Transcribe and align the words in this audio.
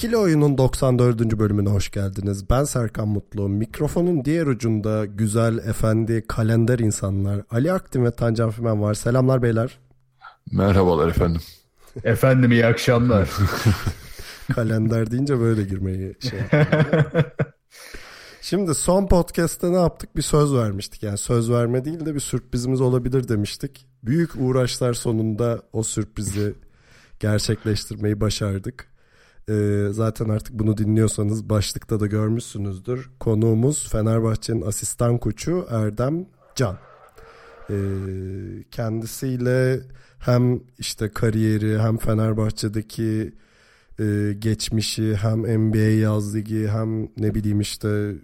İkili 0.00 0.16
Oyun'un 0.16 0.58
94. 0.58 1.38
bölümüne 1.38 1.68
hoş 1.68 1.90
geldiniz. 1.90 2.50
Ben 2.50 2.64
Serkan 2.64 3.08
Mutlu. 3.08 3.48
Mikrofonun 3.48 4.24
diğer 4.24 4.46
ucunda 4.46 5.06
güzel, 5.06 5.58
efendi, 5.58 6.24
kalender 6.28 6.78
insanlar 6.78 7.42
Ali 7.50 7.72
Aktin 7.72 8.04
ve 8.04 8.10
Tancan 8.10 8.50
Fümen 8.50 8.82
var. 8.82 8.94
Selamlar 8.94 9.42
beyler. 9.42 9.78
Merhabalar 10.52 11.08
efendim. 11.08 11.40
Efendim 12.04 12.52
iyi 12.52 12.66
akşamlar. 12.66 13.30
kalender 14.54 15.10
deyince 15.10 15.40
böyle 15.40 15.62
girmeyi 15.62 16.16
şey. 16.20 16.40
Şimdi 18.40 18.74
son 18.74 19.06
podcast'te 19.06 19.72
ne 19.72 19.80
yaptık? 19.80 20.16
Bir 20.16 20.22
söz 20.22 20.54
vermiştik. 20.54 21.02
Yani 21.02 21.18
söz 21.18 21.50
verme 21.50 21.84
değil 21.84 22.06
de 22.06 22.14
bir 22.14 22.20
sürprizimiz 22.20 22.80
olabilir 22.80 23.28
demiştik. 23.28 23.86
Büyük 24.02 24.30
uğraşlar 24.38 24.94
sonunda 24.94 25.62
o 25.72 25.82
sürprizi 25.82 26.54
gerçekleştirmeyi 27.18 28.20
başardık. 28.20 28.89
Ee, 29.50 29.86
zaten 29.90 30.28
artık 30.28 30.58
bunu 30.58 30.76
dinliyorsanız 30.76 31.48
başlıkta 31.48 32.00
da 32.00 32.06
görmüşsünüzdür. 32.06 33.10
Konuğumuz 33.20 33.88
Fenerbahçe'nin 33.88 34.62
asistan 34.62 35.18
koçu 35.18 35.66
Erdem 35.70 36.26
Can. 36.54 36.78
Ee, 37.70 37.74
kendisiyle 38.70 39.80
hem 40.18 40.60
işte 40.78 41.08
kariyeri 41.08 41.78
hem 41.78 41.96
Fenerbahçe'deki 41.98 43.32
e, 44.00 44.34
geçmişi 44.38 45.16
hem 45.16 45.68
NBA 45.68 45.78
yaz 45.78 46.34
ligi 46.34 46.68
hem 46.68 47.02
ne 47.02 47.34
bileyim 47.34 47.60
işte 47.60 48.14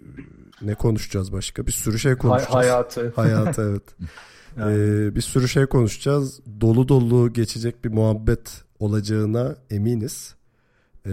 ne 0.61 0.75
konuşacağız 0.75 1.33
başka 1.33 1.67
bir 1.67 1.71
sürü 1.71 1.99
şey 1.99 2.15
konuşacağız. 2.15 2.53
hayatı. 2.55 3.11
Hayatı 3.15 3.61
evet. 3.61 4.09
ee, 4.57 5.15
bir 5.15 5.21
sürü 5.21 5.47
şey 5.47 5.65
konuşacağız. 5.65 6.39
Dolu 6.61 6.87
dolu 6.87 7.33
geçecek 7.33 7.85
bir 7.85 7.89
muhabbet 7.89 8.63
olacağına 8.79 9.55
eminiz. 9.69 10.36
Ee, 11.07 11.11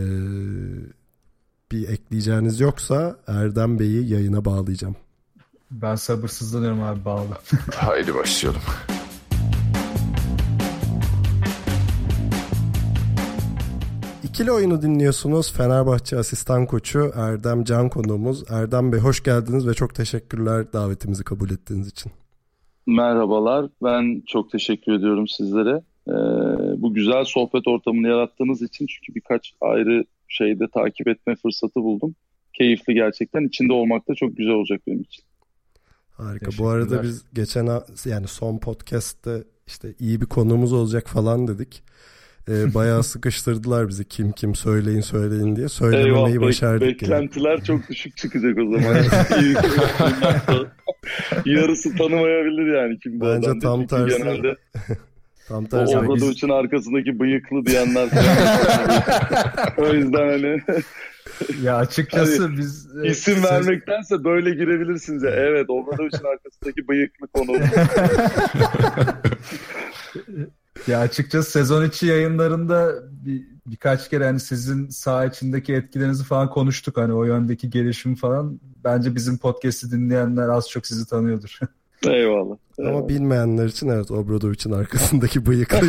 bir 1.72 1.88
ekleyeceğiniz 1.88 2.60
yoksa 2.60 3.16
Erdem 3.26 3.78
Bey'i 3.78 4.12
yayına 4.12 4.44
bağlayacağım. 4.44 4.96
Ben 5.70 5.94
sabırsızlanıyorum 5.94 6.82
abi 6.82 7.04
bağlı. 7.04 7.38
Haydi 7.74 8.14
başlayalım. 8.14 8.62
İkili 14.34 14.52
oyunu 14.52 14.82
dinliyorsunuz. 14.82 15.52
Fenerbahçe 15.52 16.18
asistan 16.18 16.66
koçu 16.66 17.12
Erdem 17.14 17.64
Can 17.64 17.88
konuğumuz. 17.88 18.50
Erdem 18.50 18.92
Bey 18.92 19.00
hoş 19.00 19.22
geldiniz 19.22 19.66
ve 19.68 19.74
çok 19.74 19.94
teşekkürler 19.94 20.72
davetimizi 20.72 21.24
kabul 21.24 21.50
ettiğiniz 21.50 21.88
için. 21.88 22.12
Merhabalar. 22.86 23.66
Ben 23.82 24.22
çok 24.26 24.50
teşekkür 24.50 24.92
ediyorum 24.92 25.28
sizlere. 25.28 25.82
Ee, 26.08 26.12
bu 26.82 26.94
güzel 26.94 27.24
sohbet 27.24 27.68
ortamını 27.68 28.08
yarattığınız 28.08 28.62
için 28.62 28.86
çünkü 28.86 29.14
birkaç 29.14 29.54
ayrı 29.60 30.04
şeyde 30.28 30.64
takip 30.74 31.08
etme 31.08 31.36
fırsatı 31.36 31.80
buldum. 31.80 32.14
Keyifli 32.52 32.94
gerçekten. 32.94 33.46
İçinde 33.46 33.72
olmak 33.72 34.08
da 34.08 34.14
çok 34.14 34.36
güzel 34.36 34.52
olacak 34.52 34.80
benim 34.86 35.00
için. 35.00 35.24
Harika. 36.10 36.50
Bu 36.58 36.68
arada 36.68 37.02
biz 37.02 37.24
geçen 37.34 37.68
yani 38.04 38.28
son 38.28 38.58
podcast'te 38.58 39.44
işte 39.66 39.94
iyi 39.98 40.20
bir 40.20 40.26
konuğumuz 40.26 40.72
olacak 40.72 41.08
falan 41.08 41.48
dedik. 41.48 41.82
Ee, 42.48 42.74
bayağı 42.74 43.02
sıkıştırdılar 43.12 43.88
bizi 43.88 44.08
kim 44.08 44.32
kim 44.32 44.54
söyleyin 44.54 45.00
söyleyin 45.00 45.56
diye. 45.56 45.68
Söylememeyi 45.68 46.34
Eyvah, 46.34 46.46
başardık. 46.46 46.88
Bek- 46.88 47.02
beklentiler 47.02 47.50
yani. 47.50 47.64
çok 47.64 47.88
düşük 47.88 48.16
çıkacak 48.16 48.58
o 48.58 48.72
zaman. 48.72 48.96
Yarısı 51.44 51.96
tanımayabilir 51.96 52.74
yani 52.74 52.98
kim 52.98 53.20
bu 53.20 53.24
Bence 53.24 53.48
adam 53.48 53.60
tam 53.60 53.86
tersi. 53.86 54.18
Genelde 54.18 54.56
tam 55.48 55.64
tersi. 55.64 55.98
O 55.98 56.16
biz... 56.16 56.44
arkasındaki 56.50 57.20
bıyıklı 57.20 57.66
diyenler 57.66 58.08
o 59.78 59.92
yüzden 59.94 60.28
hani 60.28 60.62
ya 61.62 61.76
açıkçası 61.76 62.42
hani, 62.42 62.58
biz 62.58 62.86
isim 63.04 63.34
siz... 63.34 63.44
vermektense 63.44 64.24
böyle 64.24 64.50
girebilirsiniz 64.50 65.22
ya. 65.22 65.30
Evet, 65.30 65.70
Obradovic'in 65.70 66.24
arkasındaki 66.24 66.88
bıyıklı 66.88 67.26
konu. 67.26 67.52
ya 70.86 71.00
açıkçası 71.00 71.50
sezon 71.50 71.84
içi 71.84 72.06
yayınlarında 72.06 72.94
bir, 73.10 73.42
birkaç 73.66 74.10
kere 74.10 74.24
hani 74.24 74.40
sizin 74.40 74.88
saha 74.88 75.24
içindeki 75.24 75.74
etkilerinizi 75.74 76.24
falan 76.24 76.50
konuştuk. 76.50 76.96
Hani 76.96 77.12
o 77.12 77.24
yöndeki 77.24 77.70
gelişim 77.70 78.14
falan. 78.14 78.60
Bence 78.84 79.14
bizim 79.14 79.38
podcast'i 79.38 79.90
dinleyenler 79.90 80.48
az 80.48 80.70
çok 80.70 80.86
sizi 80.86 81.06
tanıyordur. 81.06 81.58
Eyvallah. 82.10 82.56
Ama 82.78 82.88
eyvallah. 82.88 83.08
bilmeyenler 83.08 83.66
için 83.66 83.88
evet 83.88 84.10
Obradovic'in 84.10 84.72
arkasındaki 84.72 85.46
bıyıklı. 85.46 85.88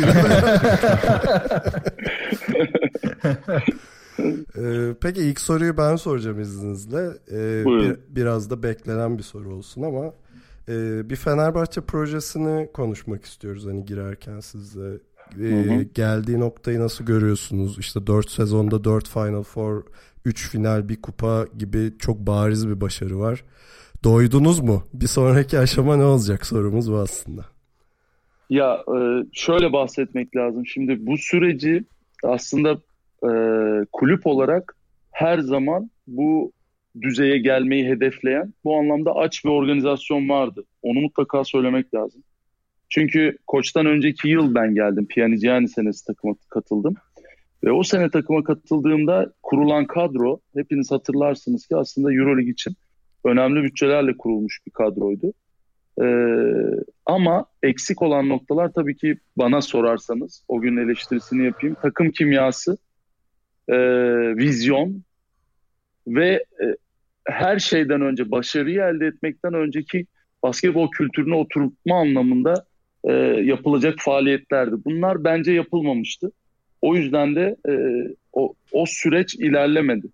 Ee, 4.58 4.94
peki 5.00 5.20
ilk 5.20 5.40
soruyu 5.40 5.76
ben 5.76 5.96
soracağım 5.96 6.40
izninizle. 6.40 7.08
Ee, 7.30 7.64
bir, 7.66 7.96
biraz 8.08 8.50
da 8.50 8.62
beklenen 8.62 9.18
bir 9.18 9.22
soru 9.22 9.54
olsun 9.54 9.82
ama 9.82 10.12
e, 10.68 11.10
bir 11.10 11.16
Fenerbahçe 11.16 11.80
projesini 11.80 12.72
konuşmak 12.72 13.24
istiyoruz 13.24 13.66
hani 13.66 13.84
girerken 13.84 14.40
sizle. 14.40 14.98
Ee, 15.40 15.88
geldiği 15.94 16.40
noktayı 16.40 16.80
nasıl 16.80 17.04
görüyorsunuz? 17.04 17.78
İşte 17.78 18.06
4 18.06 18.30
sezonda 18.30 18.84
4 18.84 19.08
Final 19.08 19.42
Four, 19.42 19.82
3 20.24 20.50
final, 20.50 20.88
bir 20.88 21.02
kupa 21.02 21.46
gibi 21.58 21.92
çok 21.98 22.18
bariz 22.18 22.68
bir 22.68 22.80
başarı 22.80 23.18
var. 23.18 23.44
Doydunuz 24.06 24.60
mu? 24.60 24.82
Bir 24.94 25.06
sonraki 25.06 25.58
aşama 25.58 25.96
ne 25.96 26.04
olacak 26.04 26.46
sorumuz 26.46 26.92
bu 26.92 26.96
aslında. 26.96 27.44
Ya 28.50 28.84
şöyle 29.32 29.72
bahsetmek 29.72 30.36
lazım. 30.36 30.66
Şimdi 30.66 31.06
bu 31.06 31.16
süreci 31.18 31.84
aslında 32.24 32.72
e, 33.22 33.30
kulüp 33.92 34.26
olarak 34.26 34.76
her 35.12 35.38
zaman 35.38 35.90
bu 36.06 36.52
düzeye 37.00 37.38
gelmeyi 37.38 37.88
hedefleyen 37.88 38.54
bu 38.64 38.78
anlamda 38.78 39.16
aç 39.16 39.44
bir 39.44 39.50
organizasyon 39.50 40.28
vardı. 40.28 40.64
Onu 40.82 41.00
mutlaka 41.00 41.44
söylemek 41.44 41.94
lazım. 41.94 42.22
Çünkü 42.88 43.38
koçtan 43.46 43.86
önceki 43.86 44.28
yıl 44.28 44.54
ben 44.54 44.74
geldim. 44.74 45.06
Piyaniciani 45.06 45.68
senesi 45.68 46.06
takıma 46.06 46.34
katıldım. 46.48 46.94
Ve 47.64 47.72
o 47.72 47.82
sene 47.82 48.10
takıma 48.10 48.44
katıldığımda 48.44 49.32
kurulan 49.42 49.86
kadro 49.86 50.40
hepiniz 50.54 50.90
hatırlarsınız 50.90 51.66
ki 51.66 51.76
aslında 51.76 52.12
Euroleague 52.12 52.52
için 52.52 52.76
önemli 53.26 53.62
bütçelerle 53.62 54.16
kurulmuş 54.16 54.60
bir 54.66 54.70
kadroydu. 54.72 55.32
Ee, 56.02 56.06
ama 57.06 57.46
eksik 57.62 58.02
olan 58.02 58.28
noktalar 58.28 58.72
tabii 58.72 58.96
ki 58.96 59.18
bana 59.36 59.62
sorarsanız 59.62 60.44
o 60.48 60.60
gün 60.60 60.76
eleştirisini 60.76 61.44
yapayım. 61.44 61.76
Takım 61.82 62.10
kimyası 62.10 62.76
e, 63.68 63.76
vizyon 64.36 65.02
ve 66.08 66.44
e, 66.62 66.64
her 67.28 67.58
şeyden 67.58 68.00
önce 68.00 68.30
başarıyı 68.30 68.80
elde 68.80 69.06
etmekten 69.06 69.54
önceki 69.54 70.06
basketbol 70.42 70.90
kültürüne 70.90 71.34
oturma 71.34 72.00
anlamında 72.00 72.66
e, 73.04 73.12
yapılacak 73.42 73.94
faaliyetlerdi. 73.98 74.76
Bunlar 74.84 75.24
bence 75.24 75.52
yapılmamıştı. 75.52 76.32
O 76.82 76.96
yüzden 76.96 77.36
de 77.36 77.56
e, 77.68 77.72
o, 78.32 78.54
o 78.72 78.84
süreç 78.86 79.34
ilerlemedi. 79.34 80.06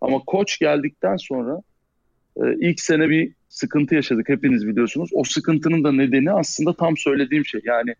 Ama 0.00 0.18
koç 0.18 0.58
geldikten 0.58 1.16
sonra 1.16 1.62
e, 2.36 2.42
ilk 2.60 2.80
sene 2.80 3.08
bir 3.08 3.32
sıkıntı 3.48 3.94
yaşadık 3.94 4.28
hepiniz 4.28 4.66
biliyorsunuz. 4.66 5.10
O 5.12 5.24
sıkıntının 5.24 5.84
da 5.84 5.92
nedeni 5.92 6.32
aslında 6.32 6.76
tam 6.76 6.96
söylediğim 6.96 7.46
şey. 7.46 7.60
Yani 7.64 7.94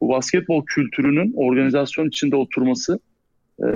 bu 0.00 0.08
basketbol 0.08 0.66
kültürünün 0.66 1.32
organizasyon 1.36 2.08
içinde 2.08 2.36
oturması 2.36 2.98
e, 3.60 3.66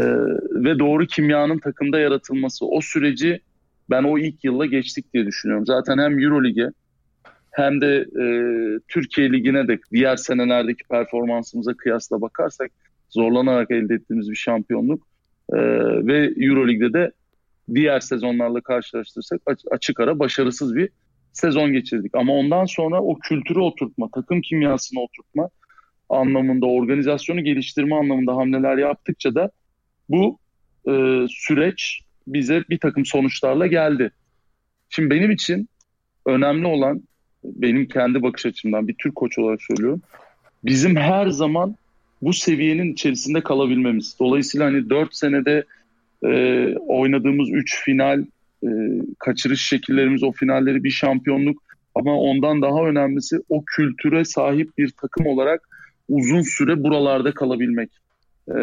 ve 0.54 0.78
doğru 0.78 1.06
kimyanın 1.06 1.58
takımda 1.58 1.98
yaratılması. 1.98 2.66
O 2.66 2.80
süreci 2.80 3.40
ben 3.90 4.04
o 4.04 4.18
ilk 4.18 4.44
yılla 4.44 4.66
geçtik 4.66 5.14
diye 5.14 5.26
düşünüyorum. 5.26 5.66
Zaten 5.66 5.98
hem 5.98 6.18
Eurolig'e 6.18 6.70
hem 7.50 7.80
de 7.80 8.06
e, 8.20 8.24
Türkiye 8.88 9.32
Ligi'ne 9.32 9.68
de 9.68 9.78
diğer 9.92 10.16
senelerdeki 10.16 10.84
performansımıza 10.90 11.74
kıyasla 11.74 12.20
bakarsak 12.20 12.70
zorlanarak 13.10 13.70
elde 13.70 13.94
ettiğimiz 13.94 14.30
bir 14.30 14.36
şampiyonluk 14.36 15.06
e, 15.52 15.56
ve 16.06 16.32
Eurolig'de 16.36 16.92
de 16.92 17.12
diğer 17.74 18.00
sezonlarla 18.00 18.60
karşılaştırırsak 18.60 19.40
açık 19.70 20.00
ara 20.00 20.18
başarısız 20.18 20.76
bir 20.76 20.88
sezon 21.32 21.72
geçirdik. 21.72 22.14
Ama 22.14 22.32
ondan 22.32 22.64
sonra 22.64 23.02
o 23.02 23.18
kültürü 23.18 23.58
oturtma, 23.58 24.08
takım 24.14 24.40
kimyasını 24.40 25.00
oturtma 25.00 25.48
anlamında, 26.08 26.66
organizasyonu 26.66 27.44
geliştirme 27.44 27.96
anlamında 27.96 28.36
hamleler 28.36 28.76
yaptıkça 28.76 29.34
da 29.34 29.50
bu 30.08 30.38
e, 30.88 31.24
süreç 31.28 32.00
bize 32.26 32.64
bir 32.70 32.78
takım 32.78 33.06
sonuçlarla 33.06 33.66
geldi. 33.66 34.10
Şimdi 34.88 35.10
benim 35.10 35.30
için 35.30 35.68
önemli 36.26 36.66
olan 36.66 37.02
benim 37.44 37.88
kendi 37.88 38.22
bakış 38.22 38.46
açımdan 38.46 38.88
bir 38.88 38.94
Türk 38.98 39.14
koç 39.14 39.38
olarak 39.38 39.62
söylüyorum. 39.62 40.02
Bizim 40.64 40.96
her 40.96 41.28
zaman 41.28 41.76
bu 42.22 42.32
seviyenin 42.32 42.92
içerisinde 42.92 43.42
kalabilmemiz. 43.42 44.16
Dolayısıyla 44.20 44.66
hani 44.66 44.90
4 44.90 45.14
senede 45.14 45.64
e, 46.24 46.74
oynadığımız 46.76 47.48
3 47.52 47.84
final, 47.84 48.24
e, 48.64 48.68
kaçırış 49.18 49.66
şekillerimiz, 49.66 50.22
o 50.22 50.32
finalleri 50.32 50.84
bir 50.84 50.90
şampiyonluk 50.90 51.62
ama 51.94 52.20
ondan 52.20 52.62
daha 52.62 52.86
önemlisi 52.86 53.36
o 53.48 53.64
kültüre 53.76 54.24
sahip 54.24 54.78
bir 54.78 54.90
takım 55.00 55.26
olarak 55.26 55.68
uzun 56.08 56.42
süre 56.42 56.82
buralarda 56.82 57.34
kalabilmek. 57.34 57.90
E, 58.48 58.56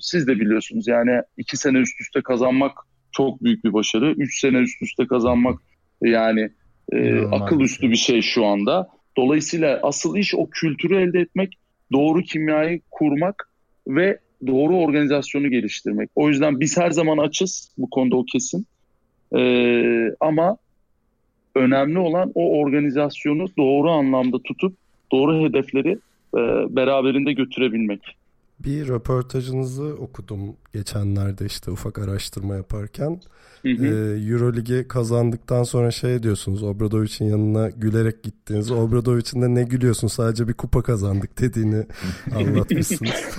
siz 0.00 0.26
de 0.26 0.40
biliyorsunuz 0.40 0.88
yani 0.88 1.22
2 1.36 1.56
sene 1.56 1.78
üst 1.78 2.00
üste 2.00 2.22
kazanmak 2.22 2.72
çok 3.12 3.44
büyük 3.44 3.64
bir 3.64 3.72
başarı. 3.72 4.12
3 4.12 4.40
sene 4.40 4.58
üst 4.58 4.82
üste 4.82 5.06
kazanmak 5.06 5.60
yani 6.02 6.50
e, 6.92 7.20
akıl 7.20 7.60
üstü 7.60 7.90
bir 7.90 7.96
şey 7.96 8.22
şu 8.22 8.44
anda. 8.44 8.88
Dolayısıyla 9.16 9.80
asıl 9.82 10.16
iş 10.16 10.34
o 10.34 10.50
kültürü 10.50 10.96
elde 10.96 11.20
etmek, 11.20 11.58
doğru 11.92 12.22
kimyayı 12.22 12.80
kurmak 12.90 13.50
ve 13.88 14.18
doğru 14.46 14.76
organizasyonu 14.76 15.50
geliştirmek. 15.50 16.10
O 16.14 16.28
yüzden 16.28 16.60
biz 16.60 16.76
her 16.76 16.90
zaman 16.90 17.18
açız 17.18 17.72
bu 17.78 17.90
konuda 17.90 18.16
o 18.16 18.24
kesin. 18.24 18.66
Ee, 19.36 20.10
ama 20.20 20.56
önemli 21.54 21.98
olan 21.98 22.32
o 22.34 22.58
organizasyonu 22.58 23.46
doğru 23.58 23.90
anlamda 23.90 24.38
tutup 24.38 24.76
doğru 25.12 25.48
hedefleri 25.48 25.98
e, 26.34 26.40
beraberinde 26.76 27.32
götürebilmek. 27.32 28.16
Bir 28.60 28.88
röportajınızı 28.88 29.84
okudum 29.84 30.56
geçenlerde 30.72 31.46
işte 31.46 31.70
ufak 31.70 31.98
araştırma 31.98 32.54
yaparken. 32.54 33.20
Hı 33.62 33.68
hı. 33.68 33.86
Ee, 33.86 34.30
Euroligi 34.32 34.88
kazandıktan 34.88 35.62
sonra 35.62 35.90
şey 35.90 36.22
diyorsunuz 36.22 36.62
Obradovic'in 36.62 37.28
yanına 37.28 37.70
gülerek 37.70 38.22
gittiniz. 38.22 38.70
Obradovic'in 38.70 39.42
de 39.42 39.54
ne 39.54 39.62
gülüyorsun 39.62 40.08
sadece 40.08 40.48
bir 40.48 40.52
kupa 40.52 40.82
kazandık 40.82 41.40
dediğini 41.40 41.84
anlatmışsınız. 42.34 43.38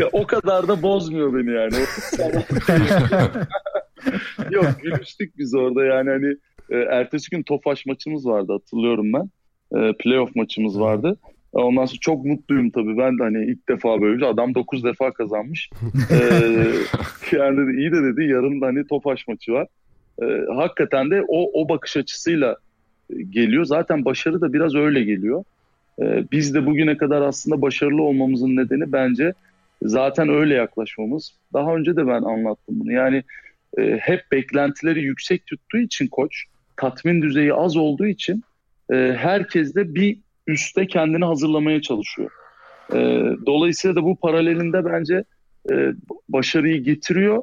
ya, 0.00 0.08
o 0.12 0.26
kadar 0.26 0.68
da 0.68 0.82
bozmuyor 0.82 1.34
beni 1.34 1.50
yani. 1.54 1.74
Yok 4.50 4.66
gülüştük 4.82 5.38
biz 5.38 5.54
orada 5.54 5.84
yani 5.84 6.10
hani 6.10 6.36
e, 6.70 6.76
ertesi 6.76 7.30
gün 7.30 7.42
Tofaş 7.42 7.86
maçımız 7.86 8.26
vardı 8.26 8.52
hatırlıyorum 8.52 9.12
ben. 9.12 9.30
E, 9.78 9.92
playoff 9.98 10.36
maçımız 10.36 10.80
vardı. 10.80 11.16
Ondan 11.52 11.86
sonra 11.86 11.98
çok 12.00 12.24
mutluyum 12.24 12.70
tabii. 12.70 12.98
Ben 12.98 13.18
de 13.18 13.22
hani 13.22 13.44
ilk 13.44 13.68
defa 13.68 14.00
böyle 14.00 14.20
şey. 14.20 14.28
Adam 14.28 14.54
9 14.54 14.84
defa 14.84 15.12
kazanmış. 15.12 15.70
ee, 16.10 16.16
yani 17.36 17.56
dedi, 17.56 17.80
iyi 17.80 17.92
de 17.92 18.02
dedi 18.02 18.24
yarın 18.24 18.60
da 18.60 18.66
hani 18.66 18.86
Tofaş 18.86 19.28
maçı 19.28 19.52
var. 19.52 19.66
Ee, 20.22 20.24
hakikaten 20.54 21.10
de 21.10 21.24
o, 21.28 21.62
o 21.62 21.68
bakış 21.68 21.96
açısıyla 21.96 22.56
geliyor. 23.30 23.64
Zaten 23.64 24.04
başarı 24.04 24.40
da 24.40 24.52
biraz 24.52 24.74
öyle 24.74 25.02
geliyor. 25.02 25.44
Ee, 26.02 26.24
biz 26.32 26.54
de 26.54 26.66
bugüne 26.66 26.96
kadar 26.96 27.22
aslında 27.22 27.62
başarılı 27.62 28.02
olmamızın 28.02 28.56
nedeni 28.56 28.92
bence 28.92 29.32
zaten 29.82 30.28
öyle 30.28 30.54
yaklaşmamız. 30.54 31.34
Daha 31.52 31.74
önce 31.74 31.96
de 31.96 32.06
ben 32.06 32.22
anlattım 32.22 32.80
bunu. 32.80 32.92
Yani 32.92 33.22
e, 33.78 33.82
hep 33.82 34.32
beklentileri 34.32 35.02
yüksek 35.02 35.46
tuttuğu 35.46 35.78
için 35.78 36.06
koç, 36.06 36.44
tatmin 36.76 37.22
düzeyi 37.22 37.54
az 37.54 37.76
olduğu 37.76 38.06
için 38.06 38.42
e, 38.92 39.14
herkes 39.18 39.74
de 39.74 39.94
bir 39.94 40.18
üste 40.48 40.86
kendini 40.86 41.24
hazırlamaya 41.24 41.82
çalışıyor. 41.82 42.30
E, 42.92 42.96
dolayısıyla 43.46 43.96
da 43.96 44.04
bu 44.04 44.16
paralelinde 44.16 44.84
bence 44.84 45.24
e, 45.70 45.74
başarıyı 46.28 46.84
getiriyor. 46.84 47.42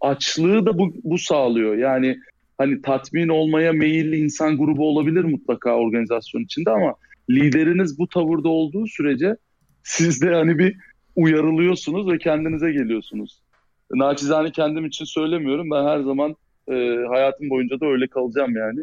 Açlığı 0.00 0.66
da 0.66 0.78
bu, 0.78 0.94
bu 1.04 1.18
sağlıyor. 1.18 1.76
Yani 1.76 2.18
hani 2.58 2.82
tatmin 2.82 3.28
olmaya 3.28 3.72
meyilli 3.72 4.16
insan 4.16 4.58
grubu 4.58 4.88
olabilir 4.88 5.24
mutlaka 5.24 5.76
organizasyon 5.76 6.42
içinde 6.42 6.70
ama 6.70 6.94
lideriniz 7.30 7.98
bu 7.98 8.08
tavırda 8.08 8.48
olduğu 8.48 8.86
sürece 8.86 9.36
siz 9.82 10.22
de 10.22 10.34
hani 10.34 10.58
bir 10.58 10.76
uyarılıyorsunuz 11.16 12.12
ve 12.12 12.18
kendinize 12.18 12.72
geliyorsunuz. 12.72 13.42
Naçizane 13.90 14.50
kendim 14.50 14.86
için 14.86 15.04
söylemiyorum. 15.04 15.70
Ben 15.70 15.84
her 15.84 16.00
zaman 16.00 16.36
e, 16.68 16.74
hayatım 17.08 17.50
boyunca 17.50 17.80
da 17.80 17.86
öyle 17.86 18.06
kalacağım 18.06 18.56
yani. 18.56 18.80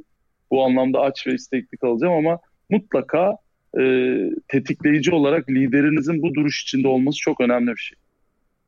Bu 0.52 0.66
anlamda 0.66 1.00
aç 1.00 1.28
ve 1.28 1.34
istekli 1.34 1.78
kalacağım 1.78 2.14
ama 2.14 2.40
mutlaka 2.70 3.38
e, 3.80 3.84
tetikleyici 4.48 5.12
olarak 5.12 5.50
liderinizin 5.50 6.22
bu 6.22 6.34
duruş 6.34 6.64
içinde 6.64 6.88
olması 6.88 7.18
çok 7.20 7.42
önemli 7.42 7.72
bir 7.72 7.82
şey. 7.82 7.98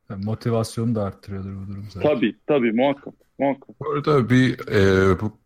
Yani 0.09 0.25
motivasyonu 0.25 0.95
da 0.95 1.03
arttırıyordur 1.03 1.56
bu 1.56 1.71
durum 1.71 1.86
zaten. 1.89 2.15
Tabii 2.15 2.36
tabii 2.48 2.71
muhakkak. 2.71 3.13
muhakkak. 3.39 3.80
Bu 3.80 3.92
arada 3.92 4.30
bir 4.30 4.68
e, 4.68 5.19
bu 5.19 5.41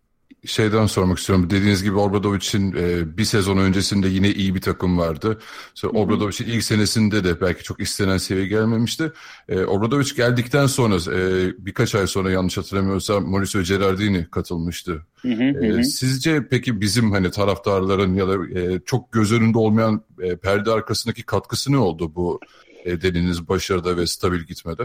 şeyden 0.45 0.85
sormak 0.85 1.17
istiyorum. 1.17 1.49
Dediğiniz 1.49 1.83
gibi 1.83 1.97
Obradovic'in 1.97 2.75
e, 2.77 3.17
bir 3.17 3.23
sezon 3.25 3.57
öncesinde 3.57 4.07
yine 4.07 4.29
iyi 4.29 4.55
bir 4.55 4.61
takım 4.61 4.97
vardı. 4.97 5.39
Sonra 5.73 5.99
Obradovic'in 5.99 6.49
ilk 6.49 6.63
senesinde 6.63 7.23
de 7.23 7.41
belki 7.41 7.63
çok 7.63 7.79
istenen 7.79 8.17
seviye 8.17 8.47
gelmemişti. 8.47 9.11
E, 9.49 9.59
Obradovic 9.63 10.15
geldikten 10.17 10.67
sonra 10.67 10.95
e, 10.95 11.51
birkaç 11.65 11.95
ay 11.95 12.07
sonra 12.07 12.31
yanlış 12.31 12.57
hatırlamıyorsam 12.57 13.29
Mauricio 13.29 13.61
Gerardini 13.61 14.27
katılmıştı. 14.31 15.05
Hı 15.21 15.27
hı, 15.27 15.43
e, 15.43 15.69
hı. 15.69 15.83
Sizce 15.83 16.47
peki 16.49 16.81
bizim 16.81 17.11
hani 17.11 17.31
taraftarların 17.31 18.13
ya 18.15 18.27
da 18.27 18.59
e, 18.59 18.79
çok 18.85 19.11
göz 19.11 19.33
önünde 19.33 19.57
olmayan 19.57 20.01
e, 20.21 20.35
perde 20.35 20.71
arkasındaki 20.71 21.23
katkısı 21.23 21.71
ne 21.71 21.77
oldu 21.77 22.15
bu 22.15 22.39
e, 22.85 23.01
dediğiniz 23.01 23.49
başarıda 23.49 23.97
ve 23.97 24.07
stabil 24.07 24.39
gitmede? 24.39 24.83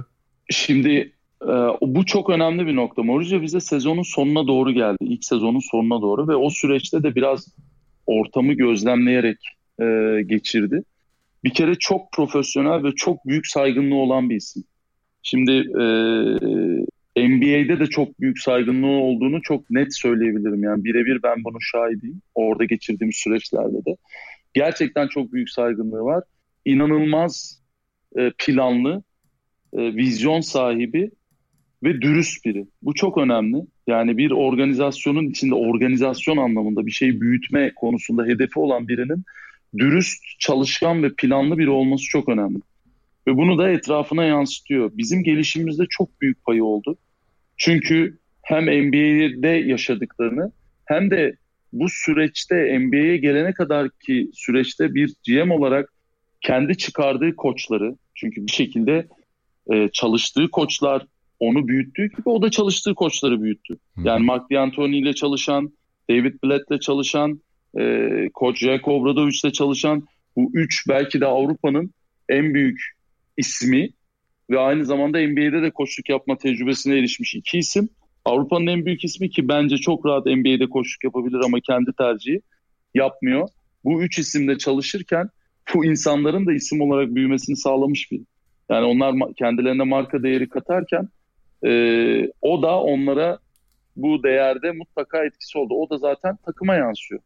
Şimdi 0.50 1.12
bu 1.80 2.06
çok 2.06 2.30
önemli 2.30 2.66
bir 2.66 2.76
nokta. 2.76 3.02
Mourinho 3.02 3.42
bize 3.42 3.60
sezonun 3.60 4.02
sonuna 4.02 4.46
doğru 4.46 4.72
geldi. 4.72 4.96
İlk 5.00 5.24
sezonun 5.24 5.70
sonuna 5.70 6.02
doğru 6.02 6.28
ve 6.28 6.36
o 6.36 6.50
süreçte 6.50 7.02
de 7.02 7.14
biraz 7.14 7.54
ortamı 8.06 8.52
gözlemleyerek 8.52 9.38
e, 9.80 9.84
geçirdi. 10.26 10.82
Bir 11.44 11.50
kere 11.50 11.74
çok 11.74 12.12
profesyonel 12.12 12.84
ve 12.84 12.92
çok 12.96 13.26
büyük 13.26 13.46
saygınlığı 13.46 13.94
olan 13.94 14.30
bir 14.30 14.36
isim. 14.36 14.64
Şimdi 15.22 15.52
e, 15.52 15.84
NBA'de 17.16 17.80
de 17.80 17.86
çok 17.86 18.20
büyük 18.20 18.38
saygınlığı 18.38 18.86
olduğunu 18.86 19.42
çok 19.42 19.70
net 19.70 19.96
söyleyebilirim. 19.96 20.62
Yani 20.62 20.84
birebir 20.84 21.22
ben 21.22 21.44
bunun 21.44 21.58
şahidiyim. 21.72 22.22
Orada 22.34 22.64
geçirdiğimiz 22.64 23.16
süreçlerde 23.16 23.84
de. 23.84 23.96
Gerçekten 24.54 25.08
çok 25.08 25.32
büyük 25.32 25.50
saygınlığı 25.50 26.00
var. 26.00 26.24
İnanılmaz 26.64 27.62
e, 28.16 28.32
planlı, 28.38 29.02
e, 29.72 29.94
vizyon 29.94 30.40
sahibi 30.40 31.10
ve 31.82 32.00
dürüst 32.00 32.44
biri. 32.44 32.66
Bu 32.82 32.94
çok 32.94 33.18
önemli. 33.18 33.56
Yani 33.86 34.18
bir 34.18 34.30
organizasyonun 34.30 35.28
içinde 35.28 35.54
organizasyon 35.54 36.36
anlamında 36.36 36.86
bir 36.86 36.90
şeyi 36.90 37.20
büyütme 37.20 37.72
konusunda 37.76 38.24
hedefi 38.24 38.58
olan 38.58 38.88
birinin 38.88 39.24
dürüst, 39.78 40.22
çalışkan 40.38 41.02
ve 41.02 41.10
planlı 41.18 41.58
biri 41.58 41.70
olması 41.70 42.04
çok 42.04 42.28
önemli. 42.28 42.58
Ve 43.26 43.36
bunu 43.36 43.58
da 43.58 43.70
etrafına 43.70 44.24
yansıtıyor. 44.24 44.90
Bizim 44.94 45.22
gelişimimizde 45.22 45.84
çok 45.90 46.20
büyük 46.20 46.44
payı 46.44 46.64
oldu. 46.64 46.96
Çünkü 47.56 48.18
hem 48.42 48.64
NBA'de 48.64 49.48
yaşadıklarını 49.48 50.52
hem 50.84 51.10
de 51.10 51.36
bu 51.72 51.86
süreçte 51.88 52.78
NBA'ye 52.78 53.16
gelene 53.16 53.52
kadar 53.52 53.90
ki 53.90 54.30
süreçte 54.34 54.94
bir 54.94 55.14
GM 55.26 55.50
olarak 55.50 55.92
kendi 56.40 56.76
çıkardığı 56.76 57.36
koçları 57.36 57.96
çünkü 58.14 58.46
bir 58.46 58.52
şekilde 58.52 59.06
e, 59.72 59.88
çalıştığı 59.92 60.50
koçlar 60.50 61.06
onu 61.40 61.68
büyüttüğü 61.68 62.06
gibi 62.06 62.28
o 62.28 62.42
da 62.42 62.50
çalıştığı 62.50 62.94
koçları 62.94 63.42
büyüttü. 63.42 63.76
Yani 63.96 64.24
Mark 64.24 64.50
D'Antoni 64.52 64.98
ile 64.98 65.14
çalışan, 65.14 65.72
David 66.10 66.34
Blatt 66.44 66.70
ile 66.70 66.80
çalışan, 66.80 67.40
e, 67.78 68.08
koç 68.34 68.58
Jack 68.58 68.88
Obradovic 68.88 69.38
ile 69.44 69.52
çalışan 69.52 70.02
bu 70.36 70.50
üç 70.54 70.88
belki 70.88 71.20
de 71.20 71.26
Avrupa'nın 71.26 71.90
en 72.28 72.54
büyük 72.54 72.80
ismi 73.36 73.90
ve 74.50 74.58
aynı 74.58 74.84
zamanda 74.84 75.18
NBA'de 75.18 75.62
de 75.62 75.70
koçluk 75.70 76.08
yapma 76.08 76.36
tecrübesine 76.36 76.98
erişmiş 76.98 77.34
iki 77.34 77.58
isim. 77.58 77.88
Avrupa'nın 78.24 78.66
en 78.66 78.86
büyük 78.86 79.04
ismi 79.04 79.30
ki 79.30 79.48
bence 79.48 79.76
çok 79.76 80.06
rahat 80.06 80.26
NBA'de 80.26 80.68
koçluk 80.68 81.04
yapabilir 81.04 81.40
ama 81.44 81.60
kendi 81.60 81.92
tercihi 81.98 82.40
yapmıyor. 82.94 83.48
Bu 83.84 84.02
üç 84.02 84.18
isimde 84.18 84.58
çalışırken 84.58 85.28
bu 85.74 85.84
insanların 85.84 86.46
da 86.46 86.52
isim 86.52 86.80
olarak 86.80 87.14
büyümesini 87.14 87.56
sağlamış 87.56 88.10
bir. 88.12 88.20
Yani 88.70 88.84
onlar 88.86 89.34
kendilerine 89.38 89.82
marka 89.82 90.22
değeri 90.22 90.48
katarken 90.48 91.08
e, 91.64 92.32
o 92.42 92.62
da 92.62 92.80
onlara 92.80 93.38
bu 93.96 94.22
değerde 94.22 94.72
mutlaka 94.72 95.24
etkisi 95.24 95.58
oldu. 95.58 95.74
O 95.74 95.90
da 95.90 95.98
zaten 95.98 96.36
takıma 96.36 96.74
yansıyor. 96.74 97.20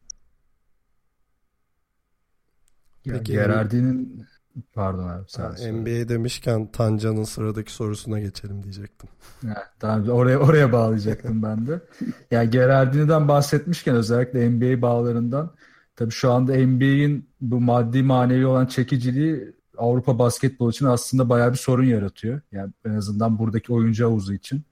Ya 3.05 3.14
Peki, 3.19 3.33
Gerardin'in 3.33 4.26
pardon 4.75 5.09
abi 5.09 5.25
sen 5.29 5.43
ha, 5.43 5.73
NBA 5.73 6.09
demişken 6.09 6.67
Tancan'ın 6.67 7.25
sıradaki 7.25 7.73
sorusuna 7.73 8.21
geçelim 8.21 8.62
diyecektim. 8.62 9.09
Ya, 9.43 9.64
tamam 9.81 10.09
oraya 10.09 10.38
oraya 10.38 10.73
bağlayacaktım 10.73 11.43
ben 11.43 11.67
de. 11.67 11.73
Ya 12.00 12.12
yani 12.31 12.50
Gerardin'den 12.50 13.29
bahsetmişken 13.29 13.97
özellikle 13.97 14.50
NBA 14.50 14.83
bağlarından 14.83 15.55
tabii 15.97 16.11
şu 16.11 16.33
anda 16.33 16.53
NBA'in 16.67 17.31
bu 17.41 17.61
maddi 17.61 18.03
manevi 18.03 18.47
olan 18.47 18.67
çekiciliği 18.67 19.55
Avrupa 19.78 20.19
basketbol 20.19 20.71
için 20.71 20.87
aslında 20.87 21.28
bayağı 21.28 21.52
bir 21.52 21.59
sorun 21.59 21.85
yaratıyor. 21.85 22.40
Yani 22.52 22.73
en 22.87 22.90
azından 22.90 23.38
buradaki 23.38 23.73
oyuncu 23.73 24.04
havuzu 24.04 24.35
için. 24.35 24.62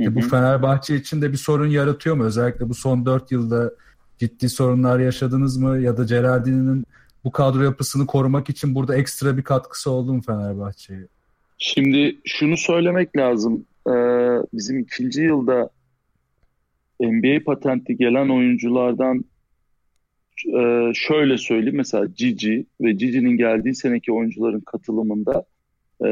Hı 0.00 0.06
hı. 0.06 0.14
bu 0.14 0.20
Fenerbahçe 0.20 0.96
için 0.96 1.22
de 1.22 1.32
bir 1.32 1.36
sorun 1.36 1.66
yaratıyor 1.66 2.16
mu? 2.16 2.24
Özellikle 2.24 2.68
bu 2.68 2.74
son 2.74 3.06
4 3.06 3.32
yılda 3.32 3.72
ciddi 4.18 4.48
sorunlar 4.48 4.98
yaşadınız 4.98 5.56
mı? 5.56 5.80
Ya 5.80 5.96
da 5.96 6.04
Gerardini'nin 6.04 6.84
bu 7.24 7.32
kadro 7.32 7.62
yapısını 7.62 8.06
korumak 8.06 8.50
için 8.50 8.74
burada 8.74 8.96
ekstra 8.96 9.36
bir 9.36 9.42
katkısı 9.42 9.90
oldu 9.90 10.12
mu 10.12 10.22
Fenerbahçe'ye? 10.22 11.06
Şimdi 11.58 12.16
şunu 12.24 12.56
söylemek 12.56 13.16
lazım. 13.16 13.66
Ee, 13.88 13.92
bizim 14.52 14.78
ikinci 14.78 15.22
yılda 15.22 15.70
NBA 17.00 17.44
patenti 17.44 17.96
gelen 17.96 18.28
oyunculardan 18.28 19.24
e, 20.46 20.92
şöyle 20.94 21.38
söyleyeyim. 21.38 21.76
Mesela 21.76 22.14
Cici 22.14 22.66
ve 22.80 22.98
Cici'nin 22.98 23.36
geldiği 23.36 23.74
seneki 23.74 24.12
oyuncuların 24.12 24.60
katılımında 24.60 25.44
e, 26.04 26.08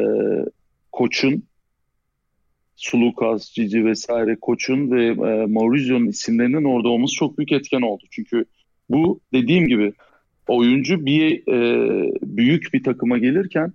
koçun 0.92 1.42
Sulukas, 2.76 3.52
Cici 3.52 3.84
vesaire 3.84 4.36
koçun 4.40 4.90
ve 4.90 5.06
e, 5.06 5.46
Maurizio'nun 5.46 6.06
isimlerinin 6.06 6.64
orada 6.64 6.88
olması 6.88 7.14
çok 7.14 7.38
büyük 7.38 7.52
etken 7.52 7.80
oldu. 7.80 8.04
Çünkü 8.10 8.44
bu 8.90 9.20
dediğim 9.32 9.68
gibi 9.68 9.92
oyuncu 10.48 11.06
bir 11.06 11.52
e, 11.52 12.12
büyük 12.22 12.74
bir 12.74 12.82
takıma 12.82 13.18
gelirken 13.18 13.72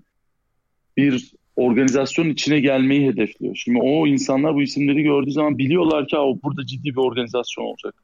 bir 0.97 1.33
organizasyon 1.55 2.29
içine 2.29 2.59
gelmeyi 2.59 3.07
hedefliyor. 3.07 3.55
Şimdi 3.55 3.79
o 3.81 4.07
insanlar 4.07 4.55
bu 4.55 4.61
isimleri 4.61 5.03
gördüğü 5.03 5.31
zaman 5.31 5.57
biliyorlar 5.57 6.07
ki 6.07 6.15
burada 6.15 6.65
ciddi 6.65 6.89
bir 6.89 6.97
organizasyon 6.97 7.65
olacak. 7.65 7.95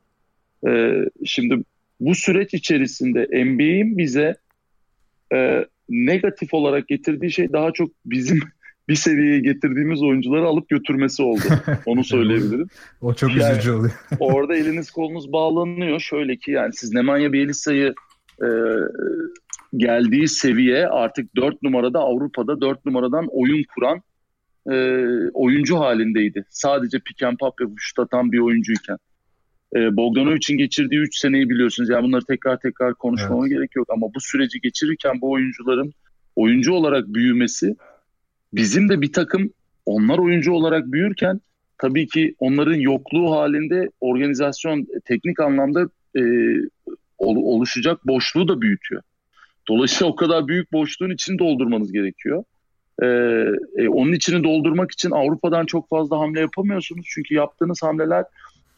E, 0.67 0.95
şimdi 1.25 1.63
bu 1.99 2.15
süreç 2.15 2.53
içerisinde 2.53 3.27
NBA'in 3.45 3.97
bize 3.97 4.35
e, 5.33 5.65
negatif 5.89 6.53
olarak 6.53 6.87
getirdiği 6.87 7.31
şey 7.31 7.53
daha 7.53 7.71
çok 7.71 7.91
bizim 8.05 8.39
bir 8.89 8.95
seviyeye 8.95 9.39
getirdiğimiz 9.39 10.03
oyuncuları 10.03 10.45
alıp 10.45 10.69
götürmesi 10.69 11.23
oldu. 11.23 11.41
Onu 11.85 12.03
söyleyebilirim. 12.03 12.67
o 13.01 13.13
çok 13.13 13.35
yani, 13.35 13.53
üzücü 13.53 13.71
oluyor. 13.71 13.93
orada 14.19 14.55
eliniz 14.55 14.91
kolunuz 14.91 15.31
bağlanıyor. 15.31 15.99
Şöyle 15.99 16.37
ki 16.37 16.51
yani 16.51 16.73
siz 16.73 16.93
Nemanja 16.93 17.33
Bielisa'yı 17.33 17.93
e, 18.41 18.49
geldiği 19.77 20.27
seviye 20.27 20.87
artık 20.87 21.35
4 21.35 21.63
numarada 21.63 21.99
Avrupa'da 21.99 22.61
4 22.61 22.85
numaradan 22.85 23.27
oyun 23.31 23.65
kuran 23.75 24.01
e, 24.71 24.75
oyuncu 25.33 25.77
halindeydi. 25.79 26.45
Sadece 26.49 26.99
pick 26.99 27.23
and 27.23 27.37
pop 27.37 27.61
yapıp 27.61 27.77
şut 27.79 27.99
atan 27.99 28.31
bir 28.31 28.39
oyuncuyken. 28.39 28.97
E, 29.75 29.97
Bogdanovic'in 29.97 30.57
geçirdiği 30.57 30.99
3 30.99 31.17
seneyi 31.17 31.49
biliyorsunuz. 31.49 31.89
Yani 31.89 32.03
bunları 32.03 32.25
tekrar 32.25 32.59
tekrar 32.59 32.93
konuşmama 32.93 33.47
evet. 33.47 33.57
gerek 33.57 33.75
yok. 33.75 33.87
Ama 33.89 34.07
bu 34.15 34.19
süreci 34.19 34.61
geçirirken 34.61 35.21
bu 35.21 35.31
oyuncuların 35.31 35.93
oyuncu 36.35 36.73
olarak 36.73 37.07
büyümesi 37.07 37.75
bizim 38.53 38.89
de 38.89 39.01
bir 39.01 39.13
takım 39.13 39.53
onlar 39.85 40.17
oyuncu 40.17 40.51
olarak 40.51 40.91
büyürken 40.91 41.41
tabii 41.77 42.07
ki 42.07 42.35
onların 42.39 42.75
yokluğu 42.75 43.31
halinde 43.31 43.89
organizasyon 44.01 44.87
teknik 45.05 45.39
anlamda 45.39 45.89
e, 46.17 46.21
oluşacak 47.17 48.07
boşluğu 48.07 48.47
da 48.47 48.61
büyütüyor. 48.61 49.01
Dolayısıyla 49.67 50.13
o 50.13 50.15
kadar 50.15 50.47
büyük 50.47 50.71
boşluğun 50.71 51.09
içini 51.09 51.39
doldurmanız 51.39 51.91
gerekiyor. 51.91 52.43
Ee, 53.01 53.05
e, 53.77 53.89
onun 53.89 54.11
içini 54.11 54.43
doldurmak 54.43 54.91
için 54.91 55.11
Avrupa'dan 55.11 55.65
çok 55.65 55.89
fazla 55.89 56.19
hamle 56.19 56.39
yapamıyorsunuz. 56.39 57.05
Çünkü 57.09 57.35
yaptığınız 57.35 57.83
hamleler 57.83 58.25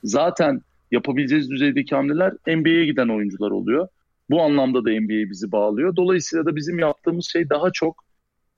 zaten 0.04 0.62
yapabileceğiniz 0.92 1.50
düzeydeki 1.50 1.96
hamleler 1.96 2.34
NBA'ye 2.48 2.86
giden 2.86 3.08
oyuncular 3.08 3.52
oluyor. 3.52 3.88
Bu 4.30 4.42
anlamda 4.42 4.86
da 4.86 4.90
NBA 4.90 5.30
bizi 5.30 5.52
bağlıyor. 5.52 5.96
Dolayısıyla 5.96 6.46
da 6.46 6.56
bizim 6.56 6.80
yaptığımız 6.80 7.26
şey 7.26 7.50
daha 7.50 7.72
çok 7.72 8.04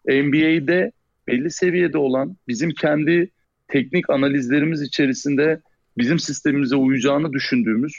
NBA'de 0.07 0.91
belli 1.27 1.51
seviyede 1.51 1.97
olan 1.97 2.37
bizim 2.47 2.71
kendi 2.71 3.29
teknik 3.67 4.09
analizlerimiz 4.09 4.81
içerisinde 4.81 5.61
bizim 5.97 6.19
sistemimize 6.19 6.75
uyacağını 6.75 7.33
düşündüğümüz, 7.33 7.93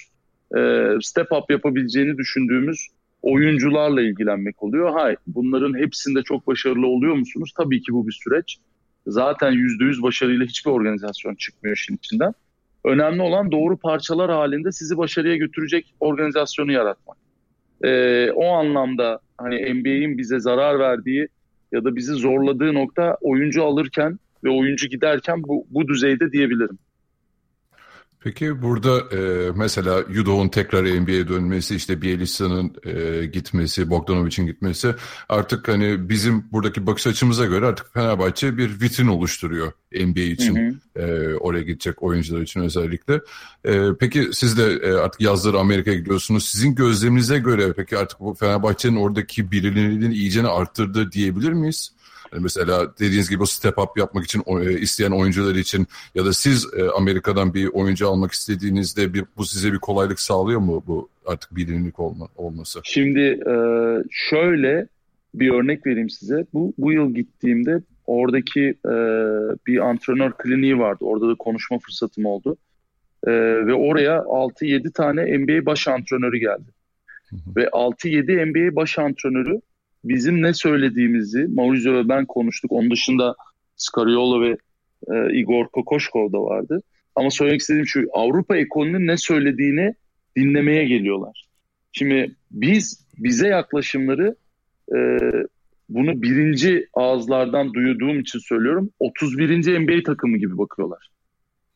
e, 0.57 0.89
step 1.03 1.33
up 1.33 1.51
yapabileceğini 1.51 2.19
düşündüğümüz 2.19 2.89
oyuncularla 3.23 4.03
ilgilenmek 4.03 4.63
oluyor. 4.63 4.93
Hayır, 4.93 5.19
bunların 5.27 5.79
hepsinde 5.79 6.23
çok 6.23 6.47
başarılı 6.47 6.87
oluyor 6.87 7.15
musunuz? 7.15 7.53
Tabii 7.57 7.83
ki 7.83 7.93
bu 7.93 8.07
bir 8.07 8.21
süreç. 8.25 8.59
Zaten 9.07 9.53
%100 9.53 10.03
başarıyla 10.03 10.47
hiçbir 10.47 10.71
organizasyon 10.71 11.35
çıkmıyor 11.35 11.77
işin 11.77 11.97
içinden. 11.97 12.33
Önemli 12.85 13.23
olan 13.23 13.53
doğru 13.53 13.77
parçalar 13.77 14.31
halinde 14.31 14.73
sizi 14.73 14.97
başarıya 14.97 15.37
götürecek 15.37 15.95
organizasyonu 16.01 16.73
yaratmak. 16.73 17.17
Ee, 17.85 18.31
o 18.31 18.49
anlamda 18.49 19.21
hani 19.39 19.75
NBA'in 19.75 20.19
bize 20.19 20.41
zarar 20.41 20.79
verdiği 20.79 21.29
ya 21.73 21.85
da 21.85 21.97
bizi 21.97 22.13
zorladığı 22.13 22.75
nokta 22.75 23.17
oyuncu 23.21 23.65
alırken 23.65 24.19
ve 24.45 24.51
oyuncu 24.51 24.89
giderken 24.89 25.43
bu, 25.43 25.67
bu 25.71 25.89
düzeyde 25.89 26.33
diyebilirim. 26.33 26.79
Peki 28.25 28.63
burada 28.63 29.17
e, 29.17 29.51
mesela 29.55 30.05
Yudo'nun 30.11 30.49
tekrar 30.49 30.85
NBA'ye 30.85 31.29
dönmesi, 31.29 31.77
işte 31.77 32.03
Bielisa'nın 32.03 32.75
e, 32.85 33.27
gitmesi, 33.27 33.91
Bogdanovic'in 33.91 34.47
gitmesi 34.47 34.95
artık 35.29 35.69
hani 35.69 36.09
bizim 36.09 36.45
buradaki 36.53 36.87
bakış 36.87 37.07
açımıza 37.07 37.47
göre 37.47 37.67
artık 37.67 37.95
Fenerbahçe 37.95 38.57
bir 38.57 38.81
vitrin 38.81 39.07
oluşturuyor 39.07 39.73
NBA 39.93 40.21
için. 40.21 40.57
Hı 40.57 41.01
hı. 41.01 41.07
E, 41.07 41.37
oraya 41.37 41.63
gidecek 41.63 42.03
oyuncular 42.03 42.41
için 42.41 42.61
özellikle. 42.61 43.21
E, 43.65 43.89
peki 44.01 44.29
siz 44.33 44.59
de 44.59 44.73
e, 44.83 44.93
artık 44.93 45.21
yazları 45.21 45.59
Amerika'ya 45.59 45.97
gidiyorsunuz. 45.97 46.49
Sizin 46.49 46.75
gözleminize 46.75 47.39
göre 47.39 47.73
peki 47.77 47.99
artık 47.99 48.21
bu 48.21 48.35
Fenerbahçe'nin 48.35 48.97
oradaki 48.97 49.51
bilinirliğini 49.51 50.15
iyicene 50.15 50.49
arttırdı 50.49 51.13
diyebilir 51.13 51.53
miyiz? 51.53 51.94
Mesela 52.41 52.93
dediğiniz 53.01 53.31
gibi 53.31 53.47
step 53.47 53.79
up 53.79 53.99
yapmak 53.99 54.25
için 54.25 54.43
e, 54.47 54.73
isteyen 54.81 55.11
oyuncular 55.11 55.55
için 55.55 55.87
ya 56.15 56.25
da 56.25 56.33
siz 56.33 56.67
e, 56.77 56.83
Amerika'dan 56.83 57.55
bir 57.55 57.67
oyuncu 57.67 58.09
almak 58.09 58.33
istediğinizde 58.33 59.15
bir, 59.15 59.25
bu 59.37 59.45
size 59.45 59.73
bir 59.73 59.79
kolaylık 59.79 60.21
sağlıyor 60.21 60.61
mu 60.61 60.85
bu 60.87 61.09
artık 61.27 61.57
bilinirlik 61.57 62.01
olma, 62.01 62.29
olması? 62.37 62.81
Şimdi 62.85 63.21
e, 63.21 63.55
şöyle 64.11 64.87
bir 65.35 65.51
örnek 65.51 65.87
vereyim 65.87 66.11
size. 66.11 66.47
Bu, 66.55 66.75
bu 66.79 66.93
yıl 66.93 67.15
gittiğimde 67.15 67.83
oradaki 68.07 68.75
bir 69.67 69.79
antrenör 69.79 70.33
kliniği 70.33 70.79
vardı. 70.79 71.05
Orada 71.05 71.29
da 71.29 71.35
konuşma 71.35 71.79
fırsatım 71.79 72.27
oldu. 72.27 72.57
Ve 73.67 73.75
oraya 73.75 74.19
6-7 74.19 74.93
tane 74.93 75.39
NBA 75.39 75.67
baş 75.67 75.89
antrenörü 75.89 76.39
geldi. 76.39 76.71
Hı 77.31 77.37
hı. 77.37 77.57
Ve 77.57 77.65
6-7 77.65 78.47
NBA 78.47 78.77
baş 78.77 78.99
antrenörü 78.99 79.61
bizim 80.05 80.43
ne 80.43 80.55
söylediğimizi 80.55 81.47
Maurizio 81.49 81.95
ve 81.95 82.09
ben 82.09 82.27
konuştuk. 82.27 82.73
Onun 82.73 82.91
dışında 82.91 83.35
Scariolo 83.77 84.41
ve 84.41 84.57
e, 85.13 85.39
Igor 85.39 85.67
Kokoşkov 85.69 86.33
da 86.33 86.43
vardı. 86.43 86.81
Ama 87.15 87.31
söylemek 87.31 87.61
istediğim 87.61 87.87
şu 87.87 88.05
Avrupa 88.13 88.57
ekolünün 88.57 89.07
ne 89.07 89.17
söylediğini 89.17 89.95
dinlemeye 90.37 90.85
geliyorlar. 90.85 91.47
Şimdi 91.93 92.35
biz 92.51 93.07
bize 93.19 93.49
yaklaşımları 93.49 94.37
e, 94.97 94.99
bunu 95.89 96.23
birinci 96.23 96.89
ağızlardan 96.95 97.75
duyduğum 97.75 98.21
için 98.21 98.39
söylüyorum 98.39 98.91
31. 98.99 99.79
NBA 99.79 100.03
takımı 100.03 100.39
gibi 100.39 100.59
bakıyorlar. 100.59 101.09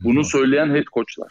Bunu 0.01 0.25
söyleyen 0.25 0.71
head 0.71 0.85
coachlar. 0.95 1.29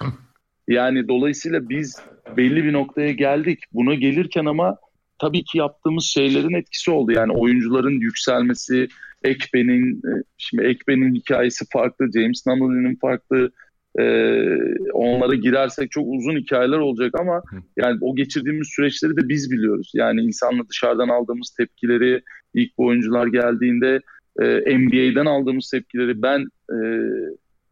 Yani 0.68 1.08
dolayısıyla 1.08 1.70
biz 1.70 2.00
belli 2.38 2.64
bir 2.64 2.74
noktaya 2.74 3.12
geldik. 3.12 3.60
Buna 3.72 3.96
gelirken 3.96 4.46
ama 4.46 4.78
tabii 5.20 5.44
ki 5.44 5.58
yaptığımız 5.58 6.06
şeylerin 6.06 6.54
etkisi 6.54 6.92
oldu. 6.92 7.12
Yani 7.12 7.32
oyuncuların 7.32 8.00
yükselmesi, 8.00 8.88
Ekben'in 9.24 9.96
e, 9.96 10.24
şimdi 10.38 10.64
Ekben'in 10.64 11.16
hikayesi 11.16 11.66
farklı, 11.74 12.12
James 12.12 12.48
Nunnally'nin 12.48 12.96
farklı. 12.96 13.52
Ee, 14.00 14.58
onlara 14.94 15.36
girersek 15.36 15.92
çok 15.92 16.08
uzun 16.08 16.38
hikayeler 16.38 16.78
olacak 16.78 17.14
ama 17.20 17.42
yani 17.78 17.98
o 18.02 18.16
geçirdiğimiz 18.16 18.68
süreçleri 18.76 19.18
de 19.18 19.30
biz 19.30 19.52
biliyoruz. 19.52 19.92
Yani 19.94 20.22
insanla 20.22 20.70
dışarıdan 20.70 21.10
aldığımız 21.10 21.54
tepkileri, 21.58 22.22
ilk 22.54 22.78
bu 22.78 22.86
oyuncular 22.86 23.28
geldiğinde 23.28 24.02
e, 24.42 24.78
NBA'den 24.78 25.26
aldığımız 25.26 25.70
tepkileri 25.70 26.22
ben 26.22 26.46
e, 26.72 26.78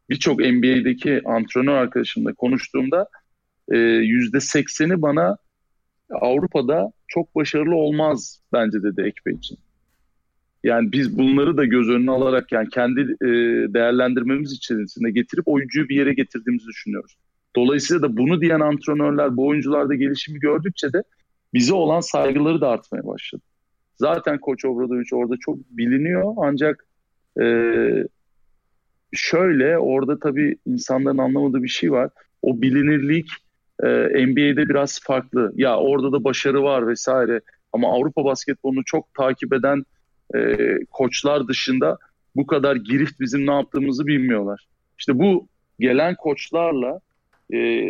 birçok 0.09 0.39
NBA'deki 0.39 1.21
antrenör 1.25 1.73
arkadaşımla 1.73 2.33
konuştuğumda 2.33 3.07
yüzde 4.01 4.39
sekseni 4.39 5.01
bana 5.01 5.37
Avrupa'da 6.11 6.91
çok 7.07 7.35
başarılı 7.35 7.75
olmaz 7.75 8.41
bence 8.53 8.83
dedi 8.83 9.01
Ekpe 9.01 9.33
için. 9.33 9.57
Yani 10.63 10.91
biz 10.91 11.17
bunları 11.17 11.57
da 11.57 11.65
göz 11.65 11.89
önüne 11.89 12.11
alarak 12.11 12.51
yani 12.51 12.69
kendi 12.69 13.01
e, 13.01 13.27
değerlendirmemiz 13.73 14.51
içerisinde 14.51 15.11
getirip 15.11 15.47
oyuncuyu 15.47 15.89
bir 15.89 15.95
yere 15.95 16.13
getirdiğimizi 16.13 16.67
düşünüyoruz. 16.67 17.17
Dolayısıyla 17.55 18.01
da 18.01 18.17
bunu 18.17 18.41
diyen 18.41 18.59
antrenörler 18.59 19.37
bu 19.37 19.47
oyuncularda 19.47 19.95
gelişimi 19.95 20.39
gördükçe 20.39 20.93
de 20.93 21.03
bize 21.53 21.73
olan 21.73 21.99
saygıları 21.99 22.61
da 22.61 22.69
artmaya 22.69 23.05
başladı. 23.05 23.41
Zaten 23.97 24.39
Koç 24.39 24.65
Obradoviç 24.65 25.13
orada 25.13 25.35
çok 25.39 25.57
biliniyor 25.69 26.33
ancak 26.37 26.85
e, 27.41 27.45
şöyle 29.13 29.77
orada 29.77 30.19
tabii 30.19 30.57
insanların 30.65 31.17
anlamadığı 31.17 31.63
bir 31.63 31.67
şey 31.67 31.91
var. 31.91 32.09
O 32.41 32.61
bilinirlik 32.61 33.29
e, 33.83 33.87
NBA'de 34.27 34.69
biraz 34.69 34.99
farklı. 35.03 35.51
Ya 35.55 35.77
orada 35.77 36.11
da 36.11 36.23
başarı 36.23 36.63
var 36.63 36.87
vesaire. 36.87 37.41
Ama 37.73 37.93
Avrupa 37.93 38.25
basketbolunu 38.25 38.83
çok 38.85 39.13
takip 39.13 39.53
eden 39.53 39.83
e, 40.35 40.57
koçlar 40.91 41.47
dışında 41.47 41.97
bu 42.35 42.47
kadar 42.47 42.75
girift 42.75 43.19
bizim 43.19 43.47
ne 43.47 43.51
yaptığımızı 43.53 44.07
bilmiyorlar. 44.07 44.67
İşte 44.99 45.19
bu 45.19 45.47
gelen 45.79 46.15
koçlarla 46.15 46.99
e, 47.53 47.89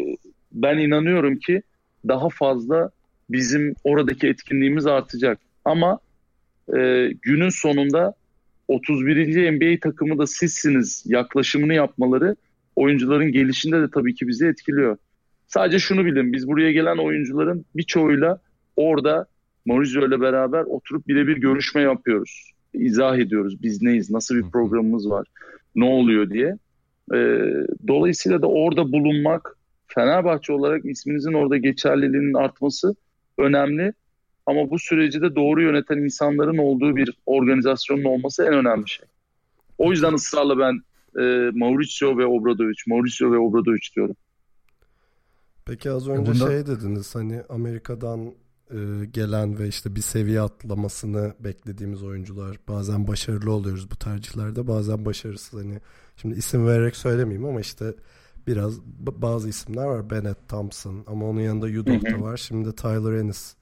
ben 0.51 0.77
inanıyorum 0.77 1.37
ki 1.37 1.61
daha 2.07 2.29
fazla 2.29 2.89
bizim 3.29 3.75
oradaki 3.83 4.27
etkinliğimiz 4.27 4.85
artacak. 4.85 5.39
Ama 5.65 5.99
e, 6.77 7.09
günün 7.21 7.49
sonunda 7.49 8.13
31. 8.67 9.51
NBA 9.51 9.79
takımı 9.79 10.17
da 10.17 10.27
sizsiniz 10.27 11.03
yaklaşımını 11.07 11.73
yapmaları 11.73 12.35
oyuncuların 12.75 13.31
gelişinde 13.31 13.81
de 13.81 13.89
tabii 13.93 14.15
ki 14.15 14.27
bizi 14.27 14.47
etkiliyor. 14.47 14.97
Sadece 15.47 15.79
şunu 15.79 16.05
bilin 16.05 16.33
biz 16.33 16.47
buraya 16.47 16.71
gelen 16.71 16.97
oyuncuların 16.97 17.65
birçoğuyla 17.75 18.39
orada 18.75 19.25
Maurizio 19.65 20.07
ile 20.07 20.21
beraber 20.21 20.63
oturup 20.63 21.07
birebir 21.07 21.37
görüşme 21.37 21.81
yapıyoruz. 21.81 22.51
İzah 22.73 23.17
ediyoruz 23.17 23.61
biz 23.61 23.81
neyiz, 23.81 24.11
nasıl 24.11 24.35
bir 24.35 24.51
programımız 24.51 25.09
var, 25.09 25.27
ne 25.75 25.85
oluyor 25.85 26.29
diye. 26.29 26.57
E, 27.13 27.17
dolayısıyla 27.87 28.41
da 28.41 28.47
orada 28.47 28.91
bulunmak, 28.91 29.57
Fenerbahçe 29.87 30.53
olarak 30.53 30.85
isminizin 30.85 31.33
orada 31.33 31.57
geçerliliğinin 31.57 32.33
artması 32.33 32.95
önemli. 33.37 33.93
Ama 34.45 34.69
bu 34.69 34.79
süreci 34.79 35.21
de 35.21 35.35
doğru 35.35 35.61
yöneten 35.61 35.97
insanların 35.97 36.57
olduğu 36.57 36.95
bir 36.95 37.17
organizasyonun 37.25 38.03
olması 38.03 38.43
en 38.43 38.53
önemli 38.53 38.89
şey. 38.89 39.05
O 39.77 39.91
yüzden 39.91 40.13
ısrarla 40.13 40.57
ben 40.59 40.81
e, 41.21 41.51
Mauricio 41.53 42.17
ve 42.17 42.25
Obradovic, 42.25 42.77
Mauricio 42.87 43.31
ve 43.31 43.37
Obradovic 43.37 43.87
diyorum. 43.95 44.15
Peki 45.65 45.91
az 45.91 46.07
önce 46.07 46.31
Bunda... 46.31 46.47
şey 46.47 46.65
dediniz 46.65 47.15
hani 47.15 47.43
Amerika'dan 47.49 48.33
e, 48.71 49.05
gelen 49.11 49.59
ve 49.59 49.67
işte 49.67 49.95
bir 49.95 50.01
seviye 50.01 50.41
atlamasını 50.41 51.33
beklediğimiz 51.39 52.03
oyuncular 52.03 52.59
bazen 52.67 53.07
başarılı 53.07 53.51
oluyoruz 53.51 53.91
bu 53.91 53.95
tercihlerde 53.95 54.67
bazen 54.67 55.05
başarısız 55.05 55.59
hani 55.59 55.79
şimdi 56.15 56.35
isim 56.35 56.67
vererek 56.67 56.95
söylemeyeyim 56.95 57.45
ama 57.45 57.61
işte 57.61 57.93
biraz 58.47 58.81
bazı 59.01 59.49
isimler 59.49 59.85
var 59.85 60.09
Bennett 60.09 60.49
Thompson 60.49 61.03
ama 61.07 61.25
onun 61.25 61.39
yanında 61.39 61.65
Udoh 61.65 62.11
da 62.11 62.21
var 62.21 62.37
şimdi 62.37 62.67
de 62.67 62.75
Tyler 62.75 63.13
Ennis 63.13 63.55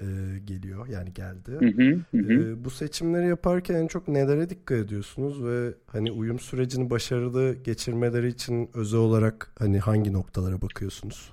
e, 0.00 0.06
geliyor 0.44 0.86
yani 0.86 1.14
geldi. 1.14 1.50
Hı 1.50 1.66
hı, 1.66 2.18
hı. 2.18 2.32
E, 2.32 2.64
bu 2.64 2.70
seçimleri 2.70 3.28
yaparken 3.28 3.74
en 3.74 3.86
çok 3.86 4.08
nelere 4.08 4.50
dikkat 4.50 4.78
ediyorsunuz 4.78 5.44
ve 5.44 5.74
hani 5.86 6.12
uyum 6.12 6.38
sürecini 6.38 6.90
başarılı 6.90 7.54
geçirmeleri 7.54 8.28
için 8.28 8.70
özel 8.74 9.00
olarak 9.00 9.52
hani 9.58 9.78
hangi 9.78 10.12
noktalara 10.12 10.62
bakıyorsunuz? 10.62 11.32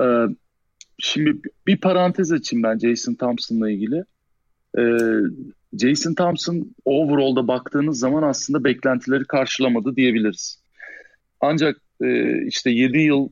Ee, 0.00 0.26
şimdi 0.98 1.40
bir 1.66 1.80
parantez 1.80 2.32
açayım 2.32 2.62
ben 2.62 2.78
Jason 2.78 3.14
Thompson'la 3.14 3.70
ilgili. 3.70 4.04
Ee, 4.78 4.98
Jason 5.80 6.14
Thompson 6.14 6.74
overall'da 6.84 7.48
baktığınız 7.48 7.98
zaman 7.98 8.22
aslında 8.22 8.64
beklentileri 8.64 9.24
karşılamadı 9.24 9.96
diyebiliriz. 9.96 10.62
Ancak 11.40 11.76
e, 12.02 12.42
işte 12.46 12.70
7 12.70 12.98
yıl 12.98 13.28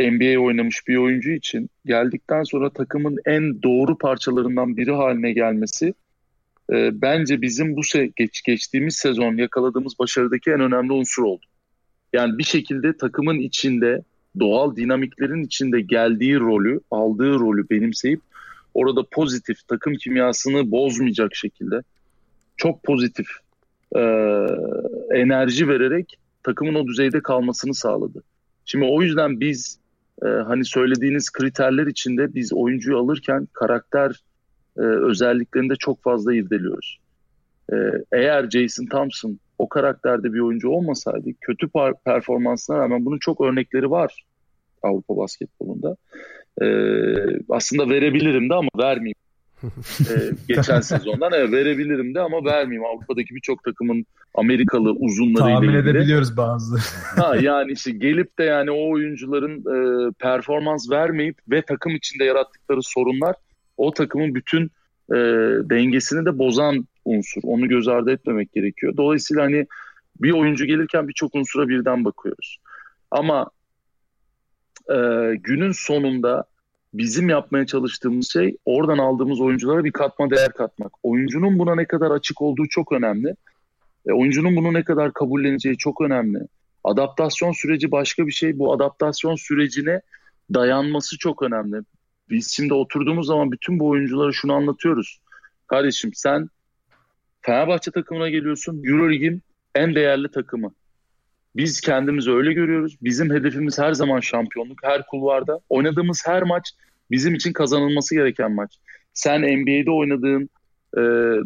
NBA 0.00 0.40
oynamış 0.40 0.88
bir 0.88 0.96
oyuncu 0.96 1.30
için 1.30 1.70
geldikten 1.86 2.42
sonra 2.42 2.70
takımın 2.70 3.16
en 3.26 3.62
doğru 3.62 3.98
parçalarından 3.98 4.76
biri 4.76 4.92
haline 4.92 5.32
gelmesi 5.32 5.94
e, 6.72 7.00
bence 7.02 7.42
bizim 7.42 7.76
bu 7.76 7.82
se 7.82 8.10
geç 8.16 8.42
geçtiğimiz 8.42 8.96
sezon 8.96 9.36
yakaladığımız 9.36 9.98
başarıdaki 9.98 10.50
en 10.50 10.60
önemli 10.60 10.92
unsur 10.92 11.22
oldu. 11.22 11.46
Yani 12.12 12.38
bir 12.38 12.44
şekilde 12.44 12.96
takımın 12.96 13.38
içinde 13.38 14.02
doğal 14.40 14.76
dinamiklerin 14.76 15.42
içinde 15.42 15.80
geldiği 15.80 16.40
rolü, 16.40 16.80
aldığı 16.90 17.34
rolü 17.34 17.70
benimseyip 17.70 18.20
orada 18.74 19.02
pozitif 19.10 19.68
takım 19.68 19.94
kimyasını 19.94 20.70
bozmayacak 20.70 21.34
şekilde 21.34 21.82
çok 22.56 22.82
pozitif 22.82 23.26
e, 23.96 24.00
enerji 25.10 25.68
vererek 25.68 26.18
takımın 26.42 26.74
o 26.74 26.86
düzeyde 26.86 27.20
kalmasını 27.20 27.74
sağladı. 27.74 28.22
Şimdi 28.64 28.84
o 28.84 29.02
yüzden 29.02 29.40
biz 29.40 29.78
e, 30.22 30.26
hani 30.26 30.64
söylediğiniz 30.64 31.30
kriterler 31.30 31.86
içinde 31.86 32.34
biz 32.34 32.52
oyuncuyu 32.52 32.98
alırken 32.98 33.48
karakter 33.52 34.22
e, 34.76 34.80
özelliklerini 34.80 35.70
de 35.70 35.76
çok 35.76 36.02
fazla 36.02 36.34
irdeliyoruz. 36.34 36.98
E, 37.72 37.76
eğer 38.12 38.50
Jason 38.50 38.86
Thompson 38.86 39.38
o 39.58 39.68
karakterde 39.68 40.32
bir 40.32 40.40
oyuncu 40.40 40.68
olmasaydı 40.68 41.28
kötü 41.40 41.68
performansına 42.04 42.78
rağmen 42.78 43.04
bunun 43.04 43.18
çok 43.18 43.40
örnekleri 43.40 43.90
var 43.90 44.24
Avrupa 44.82 45.16
basketbolunda. 45.16 45.96
E, 46.62 46.66
aslında 47.48 47.88
verebilirim 47.88 48.50
de 48.50 48.54
ama 48.54 48.68
vermeyeyim. 48.78 49.14
e, 50.10 50.14
geçen 50.48 50.80
sezondan 50.80 51.32
evet 51.32 51.52
verebilirim 51.52 52.14
de 52.14 52.20
ama 52.20 52.44
vermeyeyim. 52.44 52.84
Avrupa'daki 52.84 53.34
birçok 53.34 53.64
takımın 53.64 54.06
Amerikalı 54.34 54.90
uzunlarıyla 54.90 55.60
Tahmin 55.60 55.68
ilgili. 55.68 55.90
edebiliyoruz 55.90 56.36
bazı. 56.36 56.78
ha, 57.22 57.36
yani 57.36 57.72
işte 57.72 57.90
gelip 57.90 58.38
de 58.38 58.44
yani 58.44 58.70
o 58.70 58.90
oyuncuların 58.90 59.58
e, 59.58 60.12
performans 60.12 60.90
vermeyip 60.90 61.38
ve 61.50 61.62
takım 61.62 61.94
içinde 61.94 62.24
yarattıkları 62.24 62.82
sorunlar 62.82 63.34
o 63.76 63.94
takımın 63.94 64.34
bütün 64.34 64.70
e, 65.10 65.16
dengesini 65.70 66.26
de 66.26 66.38
bozan 66.38 66.86
unsur. 67.04 67.40
Onu 67.44 67.68
göz 67.68 67.88
ardı 67.88 68.10
etmemek 68.10 68.52
gerekiyor. 68.52 68.96
Dolayısıyla 68.96 69.42
hani 69.42 69.66
bir 70.20 70.30
oyuncu 70.30 70.64
gelirken 70.64 71.08
birçok 71.08 71.34
unsura 71.34 71.68
birden 71.68 72.04
bakıyoruz. 72.04 72.58
Ama 73.10 73.50
e, 74.90 74.96
günün 75.34 75.72
sonunda 75.72 76.44
bizim 76.94 77.28
yapmaya 77.28 77.66
çalıştığımız 77.66 78.32
şey 78.32 78.56
oradan 78.64 78.98
aldığımız 78.98 79.40
oyunculara 79.40 79.84
bir 79.84 79.92
katma 79.92 80.30
değer 80.30 80.52
katmak. 80.52 80.92
Oyuncunun 81.02 81.58
buna 81.58 81.74
ne 81.74 81.84
kadar 81.84 82.10
açık 82.10 82.42
olduğu 82.42 82.68
çok 82.68 82.92
önemli. 82.92 83.34
E, 84.06 84.12
oyuncunun 84.12 84.56
bunu 84.56 84.74
ne 84.74 84.84
kadar 84.84 85.12
kabulleneceği 85.12 85.76
çok 85.76 86.00
önemli. 86.00 86.38
Adaptasyon 86.84 87.52
süreci 87.52 87.90
başka 87.90 88.26
bir 88.26 88.32
şey. 88.32 88.58
Bu 88.58 88.72
adaptasyon 88.72 89.34
sürecine 89.36 90.00
dayanması 90.54 91.18
çok 91.18 91.42
önemli. 91.42 91.76
Biz 92.30 92.52
şimdi 92.56 92.74
oturduğumuz 92.74 93.26
zaman 93.26 93.52
bütün 93.52 93.78
bu 93.78 93.88
oyunculara 93.88 94.32
şunu 94.32 94.52
anlatıyoruz. 94.52 95.20
Kardeşim 95.66 96.10
sen 96.14 96.48
Fenerbahçe 97.40 97.90
takımına 97.90 98.28
geliyorsun. 98.28 98.82
Eurolig'in 98.84 99.42
en 99.74 99.94
değerli 99.94 100.30
takımı. 100.30 100.74
Biz 101.56 101.80
kendimizi 101.80 102.30
öyle 102.30 102.52
görüyoruz. 102.52 102.96
Bizim 103.02 103.30
hedefimiz 103.30 103.78
her 103.78 103.92
zaman 103.92 104.20
şampiyonluk, 104.20 104.78
her 104.82 105.06
kulvarda. 105.06 105.60
Oynadığımız 105.68 106.22
her 106.26 106.42
maç 106.42 106.70
bizim 107.10 107.34
için 107.34 107.52
kazanılması 107.52 108.14
gereken 108.14 108.52
maç. 108.52 108.78
Sen 109.14 109.42
NBA'de 109.42 109.90
oynadığın, 109.90 110.50
e, 110.96 111.00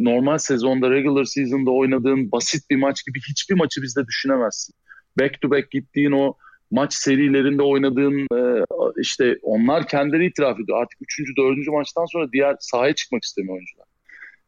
normal 0.04 0.38
sezonda, 0.38 0.90
regular 0.90 1.24
season'da 1.24 1.70
oynadığın 1.70 2.32
basit 2.32 2.70
bir 2.70 2.76
maç 2.76 3.06
gibi 3.06 3.20
hiçbir 3.30 3.54
maçı 3.54 3.82
bizde 3.82 4.06
düşünemezsin. 4.06 4.74
Back 5.20 5.40
to 5.40 5.50
back 5.50 5.70
gittiğin 5.70 6.12
o 6.12 6.34
maç 6.70 6.94
serilerinde 6.94 7.62
oynadığın 7.62 8.26
e, 8.34 8.64
işte 9.00 9.38
onlar 9.42 9.88
kendileri 9.88 10.26
itiraf 10.26 10.60
ediyor. 10.60 10.82
Artık 10.82 10.98
3. 11.02 11.36
4. 11.36 11.68
maçtan 11.68 12.06
sonra 12.06 12.32
diğer 12.32 12.56
sahaya 12.60 12.94
çıkmak 12.94 13.24
istemiyor 13.24 13.54
oyuncular. 13.54 13.86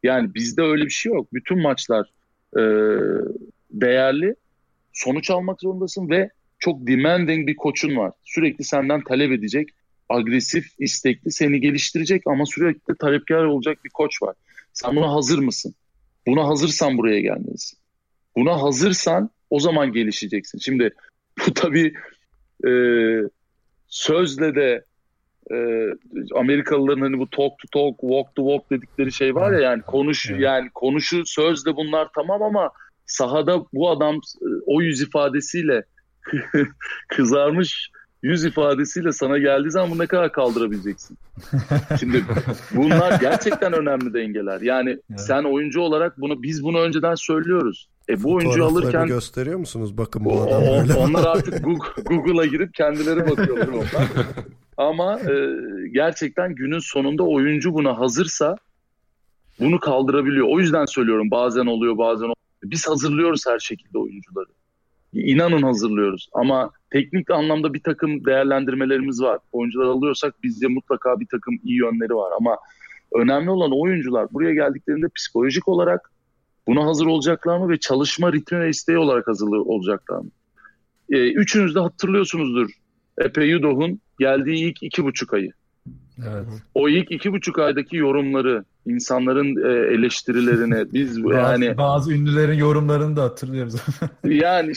Yani 0.03 0.33
bizde 0.35 0.61
öyle 0.61 0.85
bir 0.85 0.89
şey 0.89 1.13
yok. 1.13 1.33
Bütün 1.33 1.61
maçlar 1.61 2.09
e, 2.57 2.61
değerli 3.71 4.35
sonuç 4.93 5.29
almak 5.29 5.61
zorundasın 5.61 6.09
ve 6.09 6.29
çok 6.59 6.87
demanding 6.87 7.47
bir 7.47 7.55
koçun 7.55 7.97
var. 7.97 8.11
Sürekli 8.23 8.63
senden 8.63 9.03
talep 9.03 9.31
edecek, 9.31 9.69
agresif, 10.09 10.65
istekli, 10.79 11.31
seni 11.31 11.61
geliştirecek 11.61 12.21
ama 12.27 12.45
sürekli 12.45 12.95
talepkar 12.95 13.43
olacak 13.43 13.77
bir 13.85 13.89
koç 13.89 14.21
var. 14.21 14.35
Sen 14.73 14.95
buna 14.95 15.13
hazır 15.13 15.39
mısın? 15.39 15.75
Buna 16.27 16.47
hazırsan 16.47 16.97
buraya 16.97 17.21
gelmelisin. 17.21 17.79
Buna 18.35 18.61
hazırsan 18.61 19.29
o 19.49 19.59
zaman 19.59 19.93
gelişeceksin. 19.93 20.59
Şimdi 20.59 20.93
bu 21.39 21.53
tabii 21.53 21.93
e, 22.67 22.71
sözle 23.87 24.55
de 24.55 24.85
e, 25.51 25.87
Amerikalıların 26.35 27.01
hani 27.01 27.19
bu 27.19 27.29
talk 27.29 27.53
to 27.59 27.67
talk, 27.73 27.99
walk 27.99 28.35
to 28.35 28.41
walk 28.43 28.71
dedikleri 28.71 29.11
şey 29.11 29.35
var 29.35 29.51
ya 29.51 29.59
yani 29.59 29.81
konuş 29.81 30.29
yani 30.29 30.69
konuşu 30.73 31.25
sözle 31.25 31.75
bunlar 31.75 32.07
tamam 32.15 32.41
ama 32.41 32.71
sahada 33.05 33.65
bu 33.73 33.89
adam 33.89 34.15
e, 34.15 34.47
o 34.65 34.81
yüz 34.81 35.01
ifadesiyle 35.01 35.83
kızarmış 37.07 37.91
yüz 38.23 38.45
ifadesiyle 38.45 39.11
sana 39.11 39.37
geldiği 39.37 39.71
zaman 39.71 39.91
bunu 39.91 40.01
ne 40.01 40.07
kadar 40.07 40.31
kaldırabileceksin? 40.31 41.17
Şimdi 41.99 42.23
bunlar 42.75 43.19
gerçekten 43.19 43.73
önemli 43.73 44.13
dengeler. 44.13 44.61
Yani 44.61 44.89
evet. 44.89 45.21
sen 45.21 45.43
oyuncu 45.43 45.81
olarak 45.81 46.21
bunu 46.21 46.43
biz 46.43 46.63
bunu 46.63 46.79
önceden 46.79 47.15
söylüyoruz. 47.15 47.89
E 48.09 48.23
bu 48.23 48.33
oyuncu 48.33 48.65
alırken 48.65 49.07
gösteriyor 49.07 49.59
musunuz? 49.59 49.97
Bakın 49.97 50.25
bu 50.25 50.41
adam 50.41 50.61
böyle. 50.61 50.93
Onlar 50.93 51.25
artık 51.35 51.65
Google'a 52.05 52.45
girip 52.45 52.73
kendileri 52.73 53.29
bakıyorlar 53.29 53.67
onlar. 53.67 54.07
Ama 54.77 55.19
e, 55.19 55.57
gerçekten 55.91 56.55
günün 56.55 56.79
sonunda 56.79 57.23
oyuncu 57.23 57.73
buna 57.73 57.99
hazırsa 57.99 58.55
bunu 59.59 59.79
kaldırabiliyor. 59.79 60.47
O 60.49 60.59
yüzden 60.59 60.85
söylüyorum 60.85 61.31
bazen 61.31 61.65
oluyor 61.65 61.97
bazen 61.97 62.23
olmuyor. 62.23 62.35
Biz 62.63 62.87
hazırlıyoruz 62.87 63.43
her 63.47 63.59
şekilde 63.59 63.97
oyuncuları. 63.97 64.49
İnanın 65.13 65.61
hazırlıyoruz. 65.61 66.29
Ama 66.33 66.71
teknik 66.89 67.31
anlamda 67.31 67.73
bir 67.73 67.83
takım 67.83 68.25
değerlendirmelerimiz 68.25 69.21
var. 69.21 69.39
Oyuncular 69.51 69.85
alıyorsak 69.85 70.43
bizde 70.43 70.67
mutlaka 70.67 71.19
bir 71.19 71.27
takım 71.31 71.59
iyi 71.63 71.79
yönleri 71.79 72.15
var. 72.15 72.31
Ama 72.39 72.57
Önemli 73.13 73.49
olan 73.49 73.71
oyuncular 73.81 74.33
buraya 74.33 74.53
geldiklerinde 74.53 75.07
psikolojik 75.15 75.67
olarak 75.67 76.11
buna 76.67 76.85
hazır 76.85 77.05
olacaklar 77.05 77.57
mı 77.57 77.69
ve 77.69 77.77
çalışma 77.77 78.33
ritmi 78.33 78.59
ve 78.59 78.69
isteği 78.69 78.97
olarak 78.97 79.27
hazır 79.27 79.47
olacaklar 79.47 80.19
mı? 80.19 80.29
E, 81.09 81.31
üçünüz 81.31 81.75
de 81.75 81.79
hatırlıyorsunuzdur. 81.79 82.71
Epe 83.17 83.45
Yudoh'un 83.45 83.99
geldiği 84.19 84.69
ilk 84.69 84.83
iki 84.83 85.03
buçuk 85.03 85.33
ayı. 85.33 85.51
Evet. 86.19 86.45
O 86.75 86.89
ilk 86.89 87.11
iki 87.11 87.31
buçuk 87.31 87.59
aydaki 87.59 87.97
yorumları, 87.97 88.63
insanların 88.85 89.55
e, 89.65 89.93
eleştirilerini 89.95 90.85
biz 90.93 91.23
Bazı, 91.23 91.35
yani 91.35 91.77
bazı 91.77 92.13
ünlülerin 92.13 92.57
yorumlarını 92.57 93.15
da 93.15 93.23
hatırlıyoruz. 93.23 93.75
yani 94.23 94.73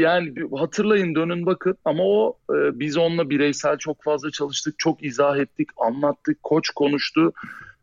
yani 0.00 0.34
hatırlayın 0.56 1.14
dönün 1.14 1.46
bakın 1.46 1.76
ama 1.84 2.02
o 2.02 2.36
e, 2.50 2.78
biz 2.78 2.96
onunla 2.96 3.30
bireysel 3.30 3.78
çok 3.78 4.02
fazla 4.02 4.30
çalıştık, 4.30 4.74
çok 4.78 5.04
izah 5.04 5.36
ettik, 5.36 5.68
anlattık, 5.76 6.42
koç 6.42 6.70
konuştu 6.70 7.32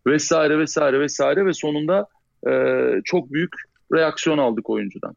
vesaire 0.07 0.59
vesaire 0.59 0.99
vesaire 0.99 1.45
ve 1.45 1.53
sonunda 1.53 2.07
e, 2.47 2.51
çok 3.03 3.33
büyük 3.33 3.51
reaksiyon 3.93 4.37
aldık 4.37 4.69
oyuncudan. 4.69 5.15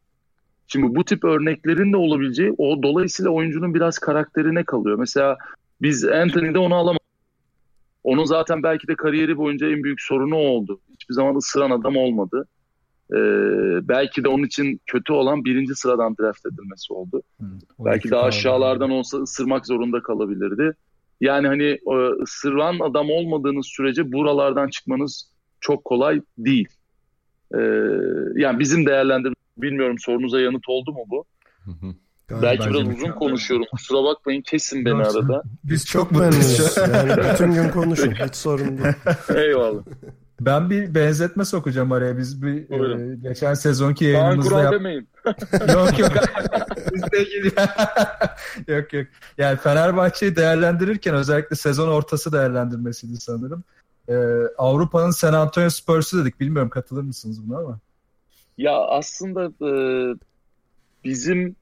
Şimdi 0.67 0.95
bu 0.95 1.05
tip 1.05 1.23
örneklerin 1.23 1.93
de 1.93 1.97
olabileceği 1.97 2.55
o 2.57 2.83
dolayısıyla 2.83 3.31
oyuncunun 3.31 3.73
biraz 3.73 3.99
karakterine 3.99 4.63
kalıyor. 4.63 4.97
Mesela 4.99 5.37
biz 5.81 6.05
Anthony'de 6.05 6.59
onu 6.59 6.75
alamadık. 6.75 7.04
Onun 8.05 8.23
zaten 8.25 8.63
belki 8.63 8.87
de 8.87 8.95
kariyeri 8.95 9.37
boyunca 9.37 9.69
en 9.69 9.83
büyük 9.83 10.01
sorunu 10.01 10.35
oldu. 10.35 10.79
Hiçbir 10.93 11.13
zaman 11.13 11.35
ısıran 11.35 11.71
adam 11.71 11.97
olmadı. 11.97 12.47
Ee, 13.11 13.17
belki 13.87 14.23
de 14.23 14.27
onun 14.27 14.43
için 14.43 14.81
kötü 14.85 15.13
olan 15.13 15.45
birinci 15.45 15.75
sıradan 15.75 16.15
draft 16.17 16.45
edilmesi 16.45 16.93
oldu. 16.93 17.21
Hı, 17.39 17.45
belki 17.79 18.11
daha 18.11 18.23
aşağılardan 18.23 18.89
olsa 18.89 19.17
ısırmak 19.17 19.67
zorunda 19.67 20.03
kalabilirdi. 20.03 20.73
Yani 21.21 21.47
hani 21.47 21.79
ısıran 22.21 22.79
adam 22.79 23.09
olmadığınız 23.09 23.67
sürece 23.67 24.11
buralardan 24.11 24.69
çıkmanız 24.69 25.31
çok 25.59 25.85
kolay 25.85 26.21
değil. 26.37 26.67
Ee, 27.55 27.59
yani 28.35 28.59
bizim 28.59 28.85
değerlendirme 28.85 29.35
bilmiyorum 29.57 29.95
sorunuza 29.99 30.41
yanıt 30.41 30.69
oldu 30.69 30.91
mu 30.91 31.03
bu? 31.07 31.25
Hı 31.63 31.71
hı. 31.71 31.93
Belki 32.31 32.69
biraz 32.69 32.87
uzun 32.87 33.11
konuşuyorum. 33.11 33.65
Kusura 33.71 34.03
bakmayın 34.03 34.41
kesin 34.41 34.85
beni 34.85 35.03
arada. 35.03 35.43
Biz 35.63 35.85
Çok 35.85 36.11
memnunuz. 36.11 36.77
Yani 36.77 37.11
bütün 37.33 37.51
gün 37.53 37.69
konuşun. 37.69 38.11
Hiç 38.11 38.35
sorun 38.35 38.77
değil. 38.77 38.95
Eyvallah. 39.35 39.83
Ben 40.41 40.69
bir 40.69 40.95
benzetme 40.95 41.45
sokacağım 41.45 41.91
araya. 41.91 42.17
Biz 42.17 42.41
bir 42.43 42.69
Buyurun. 42.69 43.11
e, 43.11 43.15
geçen 43.15 43.53
sezonki 43.53 44.05
yayınımızda 44.05 44.61
yap- 44.63 44.73
demeyin. 44.73 45.07
yok 45.73 45.99
yok. 45.99 46.11
Yok 48.67 48.93
yok. 48.93 49.07
Yani 49.37 49.57
Fenerbahçe'yi 49.57 50.35
değerlendirirken 50.35 51.15
özellikle 51.15 51.55
sezon 51.55 51.87
ortası 51.87 52.31
değerlendirmesiydi 52.33 53.17
sanırım. 53.17 53.63
Ee, 54.09 54.15
Avrupa'nın 54.57 55.11
San 55.11 55.33
Antonio 55.33 55.69
Spurs'u 55.69 56.21
dedik. 56.21 56.39
Bilmiyorum 56.39 56.69
katılır 56.69 57.03
mısınız 57.03 57.49
buna 57.49 57.57
ama. 57.57 57.79
Ya 58.57 58.77
aslında 58.77 59.45
e, 59.45 59.71
bizim 61.03 61.55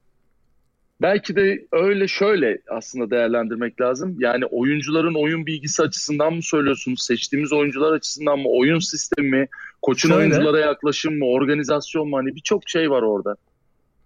belki 1.02 1.36
de 1.36 1.66
öyle 1.72 2.08
şöyle 2.08 2.58
aslında 2.70 3.10
değerlendirmek 3.10 3.80
lazım. 3.80 4.16
Yani 4.18 4.46
oyuncuların 4.46 5.14
oyun 5.14 5.46
bilgisi 5.46 5.82
açısından 5.82 6.34
mı 6.34 6.42
söylüyorsunuz? 6.42 7.02
Seçtiğimiz 7.02 7.52
oyuncular 7.52 7.92
açısından 7.92 8.38
mı? 8.38 8.48
Oyun 8.48 8.78
sistemi 8.78 9.30
mi? 9.30 9.48
Koçun 9.82 10.08
Şöyle. 10.08 10.20
oyunculara 10.20 10.58
yaklaşım 10.58 11.18
mı? 11.18 11.24
Organizasyon 11.26 12.08
mu? 12.08 12.16
Hani 12.16 12.34
birçok 12.34 12.68
şey 12.68 12.90
var 12.90 13.02
orada. 13.02 13.36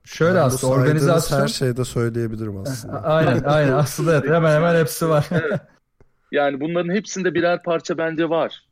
Şöyle 0.05 0.38
bu 0.38 0.42
aslında 0.42 0.72
organizasyon. 0.72 1.40
Her 1.40 1.48
şeyde 1.48 1.85
söyleyebilirim 1.85 2.57
aslında. 2.57 3.03
aynen 3.05 3.42
aynen 3.44 3.72
aslında 3.72 4.12
evet, 4.12 4.31
hemen 4.31 4.55
hemen 4.55 4.81
hepsi 4.81 5.09
var. 5.09 5.27
Yani 6.33 6.61
bunların 6.61 6.94
hepsinde 6.94 7.35
birer 7.35 7.62
parça 7.62 7.98
bence 7.98 8.29
var. 8.29 8.64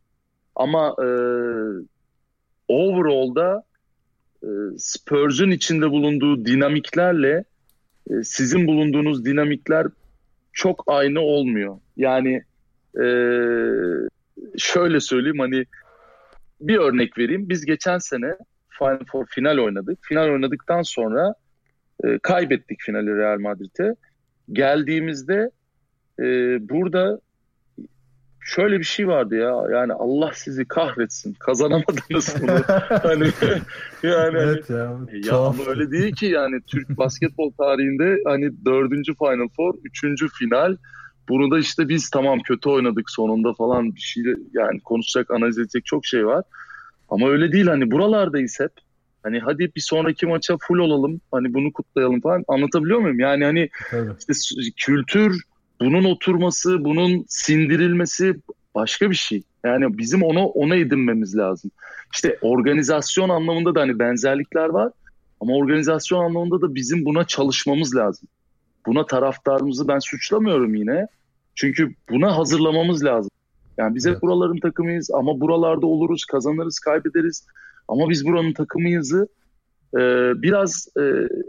Ama 0.56 0.88
e, 0.98 1.08
overall'da 2.68 3.62
e, 4.42 4.48
Spurs'un 4.78 5.50
içinde 5.50 5.90
bulunduğu 5.90 6.44
dinamiklerle 6.44 7.44
sizin 8.22 8.66
bulunduğunuz 8.66 9.24
dinamikler 9.24 9.86
çok 10.52 10.84
aynı 10.86 11.20
olmuyor. 11.20 11.78
Yani 11.96 12.42
e, 12.94 13.06
şöyle 14.58 15.00
söyleyeyim 15.00 15.38
hani 15.38 15.64
bir 16.60 16.76
örnek 16.76 17.18
vereyim. 17.18 17.48
Biz 17.48 17.64
geçen 17.64 17.98
sene 17.98 18.36
Final 18.78 19.04
Four 19.12 19.26
final 19.26 19.58
oynadık. 19.58 19.98
Final 20.02 20.28
oynadıktan 20.28 20.82
sonra 20.82 21.34
e, 22.04 22.18
kaybettik 22.18 22.80
finali 22.80 23.16
Real 23.16 23.38
Madrid'e. 23.38 23.94
Geldiğimizde 24.52 25.50
e, 26.20 26.24
burada 26.68 27.20
şöyle 28.46 28.78
bir 28.78 28.84
şey 28.84 29.08
vardı 29.08 29.36
ya 29.36 29.62
yani 29.72 29.92
Allah 29.92 30.30
sizi 30.34 30.64
kahretsin 30.64 31.34
kazanamadınız 31.34 32.34
bunu. 32.42 32.50
hani 33.02 33.30
yani 34.02 34.14
hani- 34.14 34.38
evet 34.38 34.70
ya. 34.70 34.98
ya 35.12 35.20
tuhaf. 35.22 35.60
ama 35.60 35.70
öyle 35.70 35.90
değil 35.90 36.14
ki 36.14 36.26
yani 36.26 36.60
Türk 36.66 36.98
basketbol 36.98 37.50
tarihinde 37.50 38.22
hani 38.24 38.64
dördüncü 38.64 39.14
Final 39.14 39.48
Four, 39.56 39.74
üçüncü 39.84 40.28
final. 40.28 40.76
Bunu 41.28 41.50
da 41.50 41.58
işte 41.58 41.88
biz 41.88 42.10
tamam 42.10 42.38
kötü 42.40 42.68
oynadık 42.68 43.10
sonunda 43.10 43.52
falan 43.52 43.94
bir 43.94 44.00
şey 44.00 44.22
yani 44.52 44.80
konuşacak, 44.80 45.30
analiz 45.30 45.58
edecek 45.58 45.86
çok 45.86 46.06
şey 46.06 46.26
var. 46.26 46.44
Ama 47.08 47.28
öyle 47.28 47.52
değil 47.52 47.66
hani 47.66 47.90
buralardayız 47.90 48.60
hep. 48.60 48.72
Hani 49.22 49.40
hadi 49.40 49.72
bir 49.76 49.80
sonraki 49.80 50.26
maça 50.26 50.56
full 50.60 50.78
olalım. 50.78 51.20
Hani 51.32 51.54
bunu 51.54 51.72
kutlayalım 51.72 52.20
falan. 52.20 52.44
Anlatabiliyor 52.48 52.98
muyum? 52.98 53.20
Yani 53.20 53.44
hani 53.44 53.68
Tabii. 53.90 54.10
işte 54.28 54.70
kültür, 54.76 55.42
bunun 55.80 56.04
oturması, 56.04 56.84
bunun 56.84 57.24
sindirilmesi 57.28 58.34
başka 58.74 59.10
bir 59.10 59.14
şey. 59.14 59.42
Yani 59.64 59.98
bizim 59.98 60.22
onu 60.22 60.44
ona 60.44 60.76
edinmemiz 60.76 61.36
lazım. 61.36 61.70
İşte 62.14 62.38
organizasyon 62.42 63.28
anlamında 63.28 63.74
da 63.74 63.80
hani 63.80 63.98
benzerlikler 63.98 64.68
var. 64.68 64.92
Ama 65.40 65.54
organizasyon 65.54 66.24
anlamında 66.24 66.60
da 66.60 66.74
bizim 66.74 67.04
buna 67.04 67.26
çalışmamız 67.26 67.96
lazım. 67.96 68.28
Buna 68.86 69.06
taraftarımızı 69.06 69.88
ben 69.88 69.98
suçlamıyorum 69.98 70.74
yine. 70.74 71.06
Çünkü 71.54 71.94
buna 72.10 72.36
hazırlamamız 72.36 73.04
lazım. 73.04 73.30
Yani 73.78 73.94
biz 73.94 74.06
hep 74.06 74.12
Evet. 74.12 74.22
buraların 74.22 74.60
takımıyız 74.60 75.10
ama 75.10 75.40
buralarda 75.40 75.86
oluruz, 75.86 76.24
kazanırız, 76.24 76.78
kaybederiz. 76.78 77.46
Ama 77.88 78.08
biz 78.08 78.26
buranın 78.26 78.52
takımıyızı 78.52 79.28
e, 79.94 79.98
biraz 80.42 80.88
e, 80.98 81.02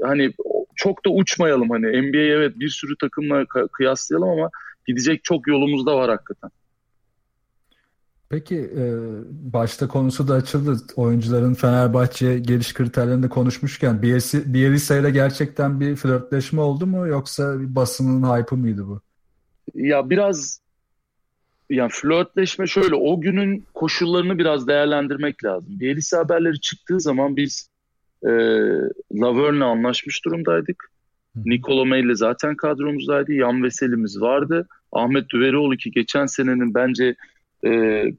hani 0.04 0.32
çok 0.76 1.06
da 1.06 1.10
uçmayalım 1.10 1.70
hani 1.70 2.02
NBA 2.02 2.18
evet 2.18 2.60
bir 2.60 2.70
sürü 2.70 2.98
takımla 2.98 3.46
kıyaslayalım 3.72 4.30
ama 4.30 4.50
gidecek 4.88 5.24
çok 5.24 5.48
yolumuz 5.48 5.86
da 5.86 5.98
var 5.98 6.10
hakikaten. 6.10 6.50
Peki 8.30 8.56
e, 8.56 8.84
başta 9.54 9.88
konusu 9.88 10.28
da 10.28 10.34
açıldı. 10.34 10.78
Oyuncuların 10.96 11.54
Fenerbahçe'ye 11.54 12.40
geliş 12.40 12.74
kriterlerini 12.74 13.30
konuşmuşken 13.30 14.02
Bielsa 14.46 14.96
ile 14.96 15.10
gerçekten 15.10 15.80
bir 15.80 15.96
flörtleşme 15.96 16.62
oldu 16.62 16.88
mu 16.88 17.08
yoksa 17.08 17.60
bir 17.60 17.76
basının 17.76 18.24
hype'ı 18.24 18.60
mıydı 18.60 18.88
bu? 18.88 19.02
Ya 19.74 20.10
biraz 20.10 20.62
yani 21.70 21.90
flörtleşme 21.94 22.68
şöyle 22.68 22.96
o 22.96 23.22
günün 23.22 23.66
koşullarını 23.74 24.38
biraz 24.38 24.68
değerlendirmek 24.68 25.44
lazım. 25.44 25.80
Bielisa 25.80 26.18
haberleri 26.18 26.60
çıktığı 26.62 27.00
zaman 27.00 27.38
biz 27.38 27.70
e, 28.24 28.32
Laverne'le 29.22 29.64
anlaşmış 29.64 30.26
durumdaydık. 30.26 30.92
Hı. 31.36 31.42
Nikola 31.46 31.86
Meyle 31.86 32.16
zaten 32.16 32.56
kadromuzdaydı. 32.56 33.34
Yan 33.34 33.64
Veselimiz 33.64 34.22
vardı. 34.22 34.68
Ahmet 34.92 35.30
Düverioğlu 35.30 35.78
ki 35.78 35.92
geçen 35.92 36.26
senenin 36.26 36.74
bence 36.74 37.16
e, 37.66 37.72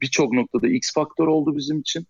birçok 0.03 0.33
noktada 0.33 0.69
X 0.69 0.95
faktör 0.95 1.27
oldu 1.27 1.57
bizim 1.57 1.81
için. 1.81 2.07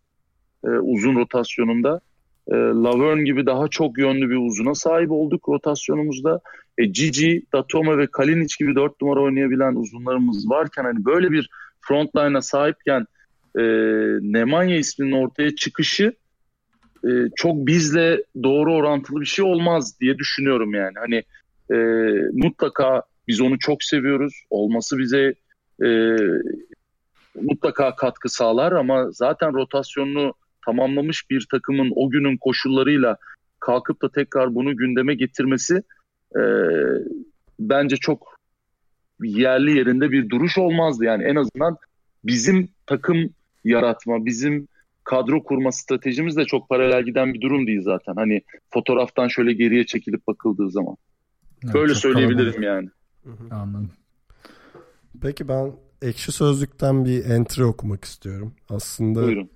E, 0.64 0.68
uzun 0.68 1.16
rotasyonunda. 1.16 2.00
E, 2.48 2.54
Laverne 2.54 3.22
gibi 3.22 3.46
daha 3.46 3.68
çok 3.68 3.98
yönlü 3.98 4.30
bir 4.30 4.36
uzuna 4.36 4.74
sahip 4.74 5.10
olduk 5.10 5.48
rotasyonumuzda. 5.48 6.40
E, 6.78 6.84
Gigi, 6.84 7.42
Datome 7.52 7.98
ve 7.98 8.06
Kalinic 8.06 8.54
gibi 8.58 8.74
dört 8.74 9.02
numara 9.02 9.20
oynayabilen 9.20 9.74
uzunlarımız 9.74 10.50
varken 10.50 10.84
hani 10.84 11.04
böyle 11.04 11.30
bir 11.30 11.50
frontline'a 11.80 12.42
sahipken 12.42 13.06
e, 13.58 13.62
Nemanja 14.22 14.74
isminin 14.74 15.12
ortaya 15.12 15.54
çıkışı 15.54 16.12
e, 17.08 17.30
çok 17.36 17.66
bizle 17.66 18.22
doğru 18.42 18.74
orantılı 18.74 19.20
bir 19.20 19.26
şey 19.26 19.44
olmaz 19.44 20.00
diye 20.00 20.18
düşünüyorum 20.18 20.74
yani. 20.74 20.94
Hani 20.98 21.22
e, 21.70 21.76
mutlaka 22.32 23.02
biz 23.28 23.40
onu 23.40 23.58
çok 23.58 23.82
seviyoruz. 23.82 24.42
Olması 24.50 24.98
bize 24.98 25.34
e, 25.84 26.16
mutlaka 27.42 27.96
katkı 27.96 28.28
sağlar 28.28 28.72
ama 28.72 29.10
zaten 29.12 29.54
rotasyonunu 29.54 30.34
tamamlamış 30.64 31.30
bir 31.30 31.46
takımın 31.50 31.92
o 31.96 32.10
günün 32.10 32.36
koşullarıyla 32.36 33.16
kalkıp 33.60 34.02
da 34.02 34.12
tekrar 34.12 34.54
bunu 34.54 34.76
gündeme 34.76 35.14
getirmesi 35.14 35.82
e, 36.36 36.42
bence 37.60 37.96
çok 37.96 38.38
yerli 39.22 39.76
yerinde 39.76 40.10
bir 40.10 40.30
duruş 40.30 40.58
olmazdı. 40.58 41.04
Yani 41.04 41.24
en 41.24 41.36
azından 41.36 41.76
bizim 42.24 42.68
takım 42.86 43.30
yaratma, 43.64 44.24
bizim 44.24 44.68
kadro 45.08 45.42
kurma 45.42 45.72
stratejimiz 45.72 46.36
de 46.36 46.44
çok 46.44 46.68
paralel 46.68 47.02
giden 47.04 47.34
bir 47.34 47.40
durum 47.40 47.66
değil 47.66 47.82
zaten. 47.82 48.14
Hani 48.16 48.42
fotoğraftan 48.70 49.28
şöyle 49.28 49.52
geriye 49.52 49.86
çekilip 49.86 50.26
bakıldığı 50.26 50.70
zaman. 50.70 50.96
Evet, 51.64 51.74
Böyle 51.74 51.94
söyleyebilirim 51.94 52.52
kalabalık. 52.52 52.64
yani. 52.64 52.88
Anladım. 53.50 53.90
Peki 55.22 55.48
ben 55.48 55.72
ekşi 56.02 56.32
sözlükten 56.32 57.04
bir 57.04 57.24
entry 57.24 57.64
okumak 57.64 58.04
istiyorum. 58.04 58.54
Aslında 58.68 59.20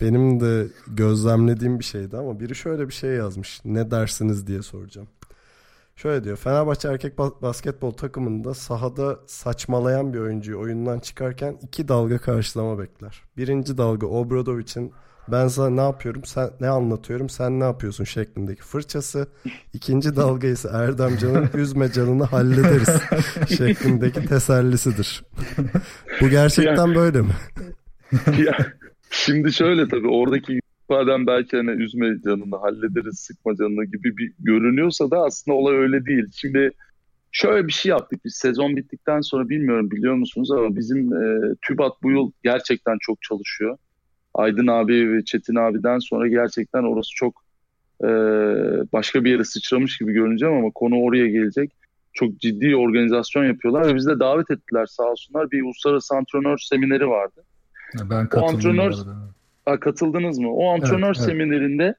benim 0.00 0.40
de 0.40 0.66
gözlemlediğim 0.86 1.78
bir 1.78 1.84
şeydi 1.84 2.16
ama 2.16 2.40
biri 2.40 2.54
şöyle 2.54 2.88
bir 2.88 2.94
şey 2.94 3.10
yazmış. 3.10 3.60
Ne 3.64 3.90
dersiniz 3.90 4.46
diye 4.46 4.62
soracağım. 4.62 5.08
Şöyle 5.96 6.24
diyor. 6.24 6.36
Fenerbahçe 6.36 6.88
erkek 6.88 7.18
basketbol 7.18 7.90
takımında 7.90 8.54
sahada 8.54 9.20
saçmalayan 9.26 10.14
bir 10.14 10.18
oyuncuyu 10.18 10.60
oyundan 10.60 10.98
çıkarken 10.98 11.58
iki 11.62 11.88
dalga 11.88 12.18
karşılama 12.18 12.78
bekler. 12.78 13.22
Birinci 13.36 13.78
dalga 13.78 14.06
Obradovic'in 14.06 14.92
ben 15.28 15.48
sana 15.48 15.70
ne 15.70 15.80
yapıyorum 15.80 16.24
sen 16.24 16.50
ne 16.60 16.68
anlatıyorum 16.68 17.28
sen 17.28 17.60
ne 17.60 17.64
yapıyorsun 17.64 18.04
şeklindeki 18.04 18.62
fırçası. 18.62 19.26
İkinci 19.72 20.16
dalga 20.16 20.46
ise 20.48 20.68
Erdem 20.72 21.16
Can'ın 21.18 21.50
üzme 21.54 21.92
canını 21.92 22.24
hallederiz 22.24 22.88
şeklindeki 23.56 24.26
tesellisidir. 24.26 25.24
Bu 26.20 26.28
gerçekten 26.28 26.94
böyle 26.94 27.20
mi? 27.20 27.32
ya, 28.46 28.56
şimdi 29.10 29.52
şöyle 29.52 29.88
tabii 29.88 30.08
oradaki 30.08 30.61
ifadem 30.92 31.26
belki 31.26 31.56
hani 31.56 31.70
üzme 31.70 32.16
canını 32.24 32.56
hallederiz 32.56 33.18
sıkma 33.18 33.56
canını 33.56 33.84
gibi 33.84 34.16
bir 34.16 34.32
görünüyorsa 34.38 35.10
da 35.10 35.18
aslında 35.18 35.56
olay 35.56 35.76
öyle 35.76 36.06
değil. 36.06 36.24
Şimdi 36.34 36.70
şöyle 37.32 37.66
bir 37.66 37.72
şey 37.72 37.90
yaptık 37.90 38.24
biz 38.24 38.34
sezon 38.34 38.76
bittikten 38.76 39.20
sonra 39.20 39.48
bilmiyorum 39.48 39.90
biliyor 39.90 40.14
musunuz 40.14 40.50
ama 40.50 40.76
bizim 40.76 41.12
e, 41.12 41.54
TÜBAT 41.62 42.02
bu 42.02 42.10
yıl 42.10 42.32
gerçekten 42.42 42.96
çok 43.00 43.22
çalışıyor. 43.22 43.78
Aydın 44.34 44.66
abi 44.66 45.12
ve 45.12 45.24
Çetin 45.24 45.56
abiden 45.56 45.98
sonra 45.98 46.28
gerçekten 46.28 46.82
orası 46.82 47.10
çok 47.14 47.44
e, 48.04 48.08
başka 48.92 49.24
bir 49.24 49.30
yere 49.30 49.44
sıçramış 49.44 49.98
gibi 49.98 50.12
görüneceğim 50.12 50.54
ama 50.54 50.70
konu 50.70 51.00
oraya 51.00 51.26
gelecek. 51.26 51.72
Çok 52.12 52.40
ciddi 52.40 52.76
organizasyon 52.76 53.44
yapıyorlar 53.44 53.86
ve 53.86 53.94
bizi 53.94 54.10
de 54.10 54.20
davet 54.20 54.50
ettiler 54.50 54.86
sağ 54.86 55.04
olsunlar. 55.04 55.50
Bir 55.50 55.62
uluslararası 55.62 56.14
antrenör 56.14 56.58
semineri 56.58 57.08
vardı. 57.08 57.44
Ben 58.10 58.28
katıldım. 58.28 58.42
O 58.42 58.56
antrenör, 58.56 58.92
ha, 59.64 59.80
katıldınız 59.80 60.38
mı? 60.38 60.52
O 60.52 60.68
antrenör 60.68 61.06
evet, 61.06 61.16
seminerinde 61.16 61.84
evet. 61.84 61.96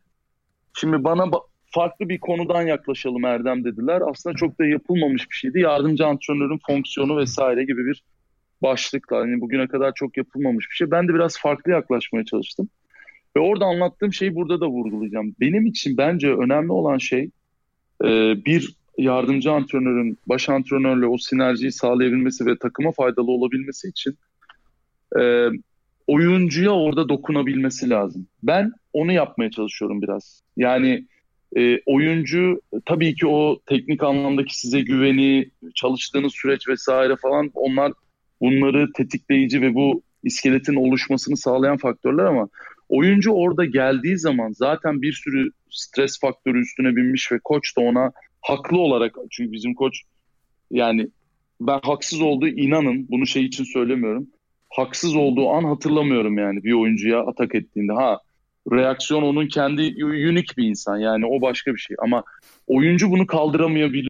şimdi 0.73 1.03
bana 1.03 1.25
farklı 1.65 2.09
bir 2.09 2.19
konudan 2.19 2.61
yaklaşalım 2.61 3.25
Erdem 3.25 3.63
dediler. 3.63 4.01
Aslında 4.07 4.35
çok 4.35 4.59
da 4.59 4.65
yapılmamış 4.65 5.29
bir 5.29 5.35
şeydi. 5.35 5.59
Yardımcı 5.59 6.05
antrenörün 6.05 6.59
fonksiyonu 6.67 7.17
vesaire 7.17 7.63
gibi 7.63 7.85
bir 7.85 8.03
başlıkla 8.61 9.17
hani 9.17 9.41
bugüne 9.41 9.67
kadar 9.67 9.93
çok 9.95 10.17
yapılmamış 10.17 10.69
bir 10.69 10.75
şey. 10.75 10.91
Ben 10.91 11.07
de 11.07 11.13
biraz 11.13 11.37
farklı 11.37 11.71
yaklaşmaya 11.71 12.25
çalıştım. 12.25 12.69
Ve 13.37 13.39
orada 13.39 13.65
anlattığım 13.65 14.13
şeyi 14.13 14.35
burada 14.35 14.61
da 14.61 14.67
vurgulayacağım. 14.67 15.35
Benim 15.39 15.65
için 15.65 15.97
bence 15.97 16.33
önemli 16.33 16.71
olan 16.71 16.97
şey 16.97 17.29
e, 18.03 18.07
bir 18.45 18.75
yardımcı 18.97 19.51
antrenörün 19.51 20.17
baş 20.27 20.49
antrenörle 20.49 21.05
o 21.05 21.17
sinerjiyi 21.17 21.71
sağlayabilmesi 21.71 22.45
ve 22.45 22.57
takıma 22.57 22.91
faydalı 22.91 23.31
olabilmesi 23.31 23.87
için 23.87 24.17
e, 25.19 25.49
oyuncuya 26.07 26.71
orada 26.71 27.09
dokunabilmesi 27.09 27.89
lazım. 27.89 28.27
Ben 28.43 28.71
onu 28.93 29.11
yapmaya 29.11 29.51
çalışıyorum 29.51 30.01
biraz. 30.01 30.43
Yani 30.57 31.07
e, 31.57 31.79
oyuncu 31.85 32.61
tabii 32.85 33.15
ki 33.15 33.27
o 33.27 33.59
teknik 33.65 34.03
anlamdaki 34.03 34.59
size 34.59 34.81
güveni, 34.81 35.49
çalıştığınız 35.75 36.33
süreç 36.35 36.67
vesaire 36.67 37.15
falan 37.15 37.51
onlar 37.53 37.93
bunları 38.41 38.91
tetikleyici 38.93 39.61
ve 39.61 39.73
bu 39.73 40.01
iskeletin 40.23 40.75
oluşmasını 40.75 41.37
sağlayan 41.37 41.77
faktörler 41.77 42.25
ama 42.25 42.47
oyuncu 42.89 43.31
orada 43.31 43.65
geldiği 43.65 44.17
zaman 44.17 44.51
zaten 44.51 45.01
bir 45.01 45.13
sürü 45.13 45.49
stres 45.69 46.19
faktörü 46.19 46.61
üstüne 46.61 46.95
binmiş 46.95 47.31
ve 47.31 47.39
koç 47.43 47.77
da 47.77 47.81
ona 47.81 48.11
haklı 48.41 48.77
olarak 48.77 49.15
çünkü 49.31 49.51
bizim 49.51 49.73
koç 49.73 50.01
yani 50.71 51.07
ben 51.61 51.79
haksız 51.83 52.21
olduğu 52.21 52.47
inanın 52.47 53.07
bunu 53.09 53.27
şey 53.27 53.45
için 53.45 53.63
söylemiyorum. 53.63 54.27
Haksız 54.75 55.15
olduğu 55.15 55.49
an 55.49 55.63
hatırlamıyorum 55.63 56.37
yani 56.37 56.63
bir 56.63 56.73
oyuncuya 56.73 57.19
atak 57.19 57.55
ettiğinde. 57.55 57.93
Ha 57.93 58.19
reaksiyon 58.71 59.23
onun 59.23 59.47
kendi 59.47 60.05
unik 60.05 60.57
bir 60.57 60.67
insan 60.67 60.97
yani 60.97 61.25
o 61.25 61.41
başka 61.41 61.73
bir 61.73 61.79
şey 61.79 61.95
ama 61.99 62.23
oyuncu 62.67 63.11
bunu 63.11 63.27
kaldıramayabiliyor. 63.27 64.09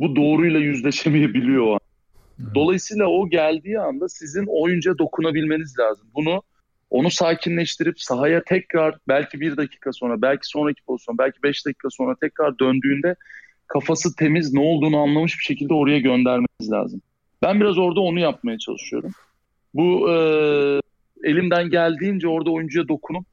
Bu 0.00 0.16
doğruyla 0.16 0.60
yüzleşemeyebiliyor 0.60 1.66
o 1.66 1.72
an. 1.72 1.80
Dolayısıyla 2.54 3.06
o 3.06 3.28
geldiği 3.28 3.80
anda 3.80 4.08
sizin 4.08 4.46
oyuncuya 4.46 4.98
dokunabilmeniz 4.98 5.78
lazım. 5.78 6.08
Bunu 6.14 6.42
onu 6.90 7.10
sakinleştirip 7.10 8.00
sahaya 8.00 8.42
tekrar 8.44 8.94
belki 9.08 9.40
bir 9.40 9.56
dakika 9.56 9.92
sonra, 9.92 10.22
belki 10.22 10.46
sonraki 10.46 10.82
pozisyon, 10.82 11.18
belki 11.18 11.42
beş 11.42 11.66
dakika 11.66 11.88
sonra 11.90 12.14
tekrar 12.20 12.58
döndüğünde 12.58 13.14
kafası 13.66 14.16
temiz, 14.16 14.52
ne 14.52 14.60
olduğunu 14.60 14.96
anlamış 14.96 15.38
bir 15.38 15.44
şekilde 15.44 15.74
oraya 15.74 15.98
göndermeniz 15.98 16.70
lazım. 16.70 17.02
Ben 17.42 17.60
biraz 17.60 17.78
orada 17.78 18.00
onu 18.00 18.18
yapmaya 18.18 18.58
çalışıyorum. 18.58 19.10
Bu 19.74 20.10
e, 20.10 20.16
elimden 21.24 21.70
geldiğince 21.70 22.28
orada 22.28 22.50
oyuncuya 22.50 22.88
dokunup 22.88 23.26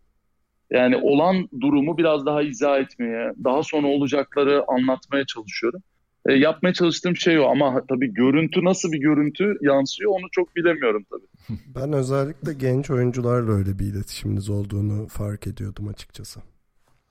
yani 0.71 0.97
olan 0.97 1.49
durumu 1.61 1.97
biraz 1.97 2.25
daha 2.25 2.41
izah 2.41 2.79
etmeye, 2.79 3.33
daha 3.43 3.63
sonra 3.63 3.87
olacakları 3.87 4.63
anlatmaya 4.67 5.25
çalışıyorum 5.25 5.81
e, 6.25 6.33
yapmaya 6.33 6.73
çalıştığım 6.73 7.15
şey 7.15 7.39
o 7.39 7.43
ama 7.43 7.83
tabii 7.89 8.13
görüntü 8.13 8.63
nasıl 8.63 8.91
bir 8.91 8.99
görüntü 8.99 9.57
yansıyor 9.61 10.11
onu 10.11 10.25
çok 10.31 10.55
bilemiyorum 10.55 11.05
tabii. 11.09 11.57
Ben 11.75 11.93
özellikle 11.93 12.53
genç 12.53 12.89
oyuncularla 12.89 13.51
öyle 13.51 13.79
bir 13.79 13.85
iletişiminiz 13.85 14.49
olduğunu 14.49 15.07
fark 15.07 15.47
ediyordum 15.47 15.87
açıkçası. 15.87 16.39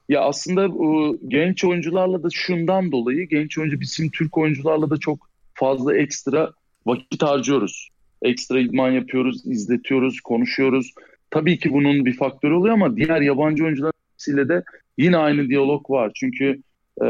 Ya 0.09 0.21
aslında 0.21 0.73
bu 0.73 1.19
genç 1.29 1.65
oyuncularla 1.65 2.23
da 2.23 2.29
şundan 2.33 2.93
dolayı 2.93 3.29
genç 3.29 3.59
oyuncu 3.59 3.81
bizim 3.81 4.11
Türk 4.11 4.39
oyuncularla 4.39 4.91
da 4.91 4.97
çok 4.97 5.29
fazla 5.55 5.97
ekstra 5.97 6.53
vakit 6.87 7.23
harcıyoruz. 7.23 7.89
Ekstra 8.23 8.61
idman 8.61 8.91
yapıyoruz, 8.91 9.47
izletiyoruz, 9.47 10.21
konuşuyoruz. 10.21 10.95
Tabii 11.31 11.59
ki 11.59 11.73
bunun 11.73 12.05
bir 12.05 12.17
faktörü 12.17 12.55
oluyor 12.55 12.75
ama 12.75 12.97
diğer 12.97 13.21
yabancı 13.21 13.65
oyuncularla 13.65 14.49
de 14.49 14.63
yine 14.99 15.17
aynı 15.17 15.49
diyalog 15.49 15.91
var. 15.91 16.13
Çünkü 16.15 16.63
e, 17.03 17.07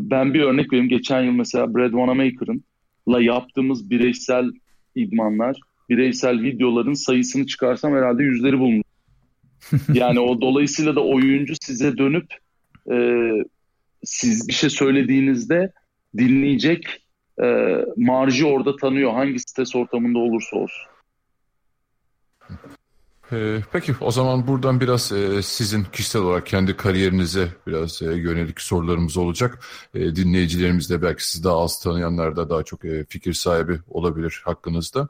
ben 0.00 0.34
bir 0.34 0.40
örnek 0.40 0.72
vereyim. 0.72 0.88
Geçen 0.88 1.22
yıl 1.22 1.32
mesela 1.32 1.74
Brad 1.74 1.90
Wanamaker'ın 1.90 2.64
la 3.08 3.20
yaptığımız 3.20 3.90
bireysel 3.90 4.50
idmanlar, 4.94 5.60
bireysel 5.90 6.42
videoların 6.42 6.94
sayısını 6.94 7.46
çıkarsam 7.46 7.92
herhalde 7.92 8.22
yüzleri 8.22 8.58
bulunur. 8.58 8.84
yani 9.94 10.20
o 10.20 10.40
dolayısıyla 10.40 10.96
da 10.96 11.04
oyuncu 11.04 11.54
size 11.60 11.98
dönüp 11.98 12.26
e, 12.92 12.96
siz 14.04 14.48
bir 14.48 14.52
şey 14.52 14.70
söylediğinizde 14.70 15.72
dinleyecek 16.16 17.03
e, 17.42 17.46
marjı 17.96 18.46
orada 18.46 18.76
tanıyor 18.76 19.12
hangi 19.12 19.38
stres 19.38 19.76
ortamında 19.76 20.18
olursa 20.18 20.56
olsun. 20.56 20.86
Ee, 23.32 23.58
peki 23.72 23.94
o 24.00 24.10
zaman 24.10 24.46
buradan 24.46 24.80
biraz 24.80 25.12
e, 25.12 25.42
sizin 25.42 25.84
kişisel 25.84 26.22
olarak 26.22 26.46
kendi 26.46 26.76
kariyerinize 26.76 27.48
biraz 27.66 28.02
e, 28.02 28.04
yönelik 28.04 28.60
sorularımız 28.60 29.16
olacak. 29.16 29.58
E, 29.94 30.16
dinleyicilerimiz 30.16 30.90
de 30.90 31.02
belki 31.02 31.30
sizi 31.30 31.44
daha 31.44 31.62
az 31.62 31.80
tanıyanlar 31.80 32.36
da 32.36 32.50
daha 32.50 32.62
çok 32.62 32.80
fikir 33.08 33.32
sahibi 33.32 33.78
olabilir 33.88 34.42
hakkınızda. 34.44 35.08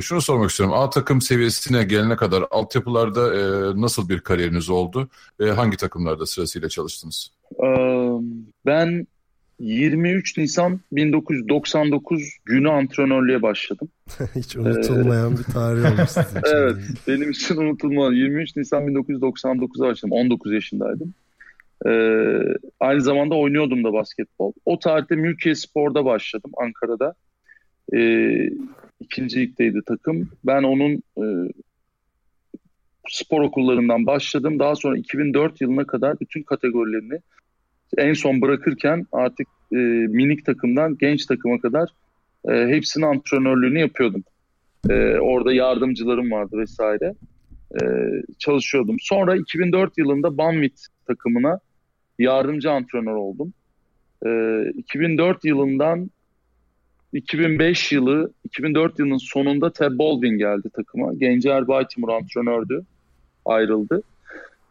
Şunu 0.00 0.20
sormak 0.20 0.50
istiyorum. 0.50 0.74
A 0.78 0.90
takım 0.90 1.20
seviyesine 1.20 1.84
gelene 1.84 2.16
kadar 2.16 2.44
altyapılarda 2.50 3.30
nasıl 3.80 4.08
bir 4.08 4.20
kariyeriniz 4.20 4.70
oldu 4.70 5.08
ve 5.40 5.52
hangi 5.52 5.76
takımlarda 5.76 6.26
sırasıyla 6.26 6.68
çalıştınız? 6.68 7.30
Ben 8.66 9.06
23 9.58 10.38
Nisan 10.38 10.80
1999 10.92 12.38
günü 12.44 12.70
antrenörlüğe 12.70 13.42
başladım. 13.42 13.88
Hiç 14.34 14.56
unutulmayan 14.56 15.32
ee, 15.32 15.38
bir 15.38 15.42
tarih 15.42 15.92
olmuş 15.92 16.10
sizin 16.10 16.38
için. 16.40 16.56
evet, 16.56 16.76
benim 17.08 17.30
için 17.30 17.56
unutulmaz. 17.56 18.14
23 18.14 18.56
Nisan 18.56 18.86
1999'a 18.86 19.88
başladım. 19.88 20.12
19 20.12 20.52
yaşındaydım. 20.52 21.14
Ee, 21.86 22.40
aynı 22.80 23.00
zamanda 23.00 23.34
oynuyordum 23.34 23.84
da 23.84 23.92
basketbol. 23.92 24.52
O 24.64 24.78
tarihte 24.78 25.16
Mülkiye 25.16 25.54
Spor'da 25.54 26.04
başladım 26.04 26.50
Ankara'da. 26.56 27.14
Ee, 27.94 28.50
ikinci 29.00 29.40
ligdeydi 29.40 29.80
takım. 29.86 30.30
Ben 30.44 30.62
onun 30.62 31.02
e, 31.18 31.24
spor 33.08 33.40
okullarından 33.40 34.06
başladım. 34.06 34.58
Daha 34.58 34.74
sonra 34.74 34.98
2004 34.98 35.60
yılına 35.60 35.86
kadar 35.86 36.20
bütün 36.20 36.42
kategorilerini 36.42 37.20
en 37.98 38.12
son 38.12 38.40
bırakırken 38.40 39.06
artık 39.12 39.46
e, 39.72 39.76
minik 39.76 40.46
takımdan 40.46 40.96
genç 41.00 41.26
takıma 41.26 41.60
kadar 41.60 41.88
e, 42.48 42.52
hepsinin 42.52 43.06
antrenörlüğünü 43.06 43.78
yapıyordum. 43.78 44.24
E, 44.90 44.94
orada 45.18 45.52
yardımcılarım 45.52 46.30
vardı 46.30 46.58
vesaire. 46.58 47.14
E, 47.80 47.84
çalışıyordum. 48.38 48.96
Sonra 49.00 49.36
2004 49.36 49.98
yılında 49.98 50.38
Banvit 50.38 50.86
takımına 51.06 51.60
yardımcı 52.18 52.70
antrenör 52.70 53.14
oldum. 53.14 53.52
E, 54.26 54.30
2004 54.76 55.44
yılından 55.44 56.10
2005 57.12 57.92
yılı, 57.92 58.32
2004 58.44 58.98
yılının 58.98 59.16
sonunda 59.16 59.72
Ted 59.72 59.98
Baldwin 59.98 60.38
geldi 60.38 60.70
takıma. 60.74 61.14
Gencer 61.14 61.68
Baytimur 61.68 62.08
antrenördü, 62.08 62.84
ayrıldı. 63.44 64.02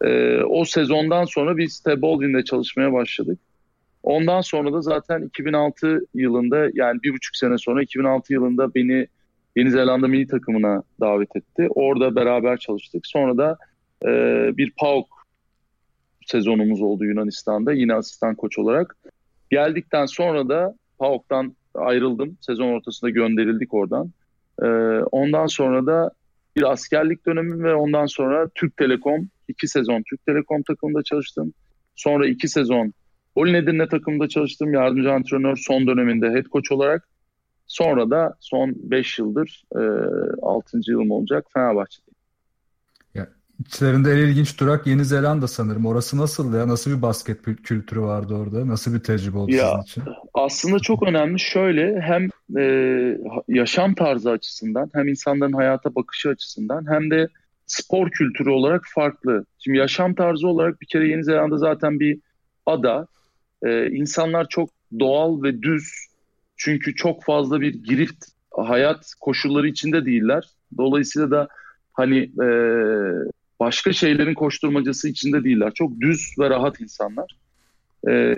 E, 0.03 0.41
o 0.43 0.65
sezondan 0.65 1.25
sonra 1.25 1.58
biz 1.58 1.79
Ted 1.79 2.01
Baldwin'le 2.01 2.43
çalışmaya 2.43 2.93
başladık. 2.93 3.39
Ondan 4.03 4.41
sonra 4.41 4.73
da 4.73 4.81
zaten 4.81 5.21
2006 5.21 5.99
yılında 6.13 6.69
yani 6.73 7.03
bir 7.03 7.13
buçuk 7.13 7.36
sene 7.36 7.58
sonra 7.58 7.84
2006 7.84 8.34
yılında 8.34 8.75
beni 8.75 9.08
Yeni 9.55 9.71
Zelanda 9.71 10.08
milli 10.08 10.27
takımına 10.27 10.84
davet 10.99 11.36
etti. 11.36 11.67
Orada 11.69 12.15
beraber 12.15 12.58
çalıştık. 12.58 13.08
Sonra 13.08 13.38
da 13.38 13.58
e, 14.05 14.10
bir 14.58 14.71
PAOK 14.71 15.08
sezonumuz 16.25 16.81
oldu 16.81 17.05
Yunanistan'da 17.05 17.73
yine 17.73 17.93
asistan 17.93 18.36
koç 18.36 18.60
olarak. 18.60 18.95
Geldikten 19.51 20.05
sonra 20.05 20.49
da 20.49 20.75
PAOK'tan 20.99 21.55
ayrıldım. 21.75 22.38
Sezon 22.41 22.67
ortasında 22.67 23.10
gönderildik 23.10 23.73
oradan. 23.73 24.12
E, 24.62 24.65
ondan 25.12 25.47
sonra 25.47 25.86
da 25.86 26.12
bir 26.55 26.71
askerlik 26.71 27.25
dönemi 27.25 27.63
ve 27.63 27.75
ondan 27.75 28.05
sonra 28.05 28.49
Türk 28.55 28.77
Telekom, 28.77 29.27
iki 29.47 29.67
sezon 29.67 30.03
Türk 30.10 30.25
Telekom 30.25 30.63
takımında 30.63 31.03
çalıştım. 31.03 31.53
Sonra 31.95 32.27
iki 32.27 32.47
sezon 32.47 32.93
Olin 33.36 33.53
Edirne 33.53 33.88
takımında 33.88 34.27
çalıştım. 34.29 34.73
Yardımcı 34.73 35.13
antrenör 35.13 35.55
son 35.55 35.88
döneminde 35.88 36.29
head 36.29 36.45
coach 36.45 36.71
olarak. 36.71 37.08
Sonra 37.67 38.10
da 38.10 38.34
son 38.39 38.73
5 38.75 39.19
yıldır 39.19 39.63
e, 39.75 39.79
6. 40.41 40.79
yılım 40.88 41.12
olacak 41.12 41.45
Fenerbahçe'de. 41.53 42.12
Ya, 43.13 43.27
içlerinde 43.60 44.12
en 44.12 44.17
ilginç 44.17 44.60
durak 44.60 44.88
Yeni 44.88 45.05
Zelanda 45.05 45.47
sanırım. 45.47 45.86
Orası 45.86 46.17
nasıl 46.17 46.53
ya? 46.53 46.67
Nasıl 46.67 46.97
bir 46.97 47.01
basket 47.01 47.41
kültürü 47.41 48.01
vardı 48.01 48.34
orada? 48.36 48.67
Nasıl 48.67 48.93
bir 48.93 48.99
tecrübe 48.99 49.38
oldu 49.38 49.51
ya, 49.51 49.67
sizin 49.67 49.81
için? 49.81 50.03
Aslında 50.34 50.79
çok 50.79 51.03
önemli. 51.03 51.39
Şöyle 51.39 52.01
hem 52.01 52.29
e, 52.58 52.63
yaşam 53.47 53.95
tarzı 53.95 54.31
açısından 54.31 54.89
hem 54.93 55.08
insanların 55.08 55.53
hayata 55.53 55.95
bakışı 55.95 56.29
açısından 56.29 56.91
hem 56.91 57.12
de 57.12 57.27
spor 57.65 58.10
kültürü 58.10 58.49
olarak 58.49 58.84
farklı. 58.95 59.45
Şimdi 59.60 59.78
yaşam 59.78 60.15
tarzı 60.15 60.47
olarak 60.47 60.82
bir 60.82 60.86
kere 60.86 61.08
Yeni 61.08 61.23
Zelanda 61.23 61.58
zaten 61.58 61.99
bir 61.99 62.19
ada. 62.65 63.08
E, 63.63 63.89
insanlar 63.89 64.47
çok 64.49 64.69
doğal 64.99 65.43
ve 65.43 65.62
düz 65.62 65.91
çünkü 66.58 66.95
çok 66.95 67.23
fazla 67.23 67.62
bir 67.62 67.73
girift 67.73 68.25
hayat 68.51 69.13
koşulları 69.19 69.67
içinde 69.67 70.06
değiller. 70.06 70.49
Dolayısıyla 70.78 71.32
da 71.32 71.47
hani 71.93 72.17
e, 72.43 72.47
başka 73.60 73.93
şeylerin 73.93 74.34
koşturmacası 74.34 75.10
içinde 75.10 75.43
değiller. 75.43 75.71
Çok 75.75 76.01
düz 76.01 76.36
ve 76.39 76.49
rahat 76.49 76.82
insanlar. 76.82 77.36
E, 78.10 78.36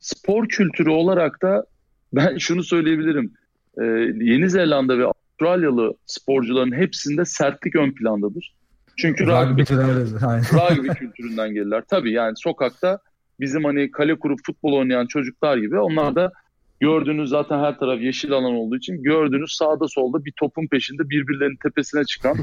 spor 0.00 0.48
kültürü 0.48 0.90
olarak 0.90 1.42
da 1.42 1.66
ben 2.12 2.38
şunu 2.38 2.62
söyleyebilirim. 2.62 3.32
E, 3.80 3.84
Yeni 4.24 4.50
Zelanda 4.50 4.98
ve 4.98 5.06
Avustralyalı 5.40 5.94
sporcuların 6.06 6.72
hepsinde 6.72 7.24
sertlik 7.24 7.76
ön 7.76 7.92
plandadır. 7.94 8.54
Çünkü 8.96 9.26
rugby, 9.26 9.62
rugby 9.62 10.88
kültüründen 10.88 11.54
gelirler. 11.54 11.82
Tabii 11.88 12.12
yani 12.12 12.32
sokakta 12.36 12.98
bizim 13.40 13.64
hani 13.64 13.90
kale 13.90 14.18
kurup 14.18 14.38
futbol 14.46 14.72
oynayan 14.72 15.06
çocuklar 15.06 15.56
gibi 15.56 15.78
onlar 15.78 16.14
da 16.14 16.32
Gördüğünüz 16.80 17.30
zaten 17.30 17.58
her 17.58 17.78
taraf 17.78 18.00
yeşil 18.00 18.32
alan 18.32 18.54
olduğu 18.54 18.76
için 18.76 19.02
gördüğünüz 19.02 19.52
sağda 19.52 19.88
solda 19.88 20.24
bir 20.24 20.32
topun 20.40 20.66
peşinde 20.66 21.08
birbirlerinin 21.10 21.58
tepesine 21.62 22.04
çıkan, 22.04 22.36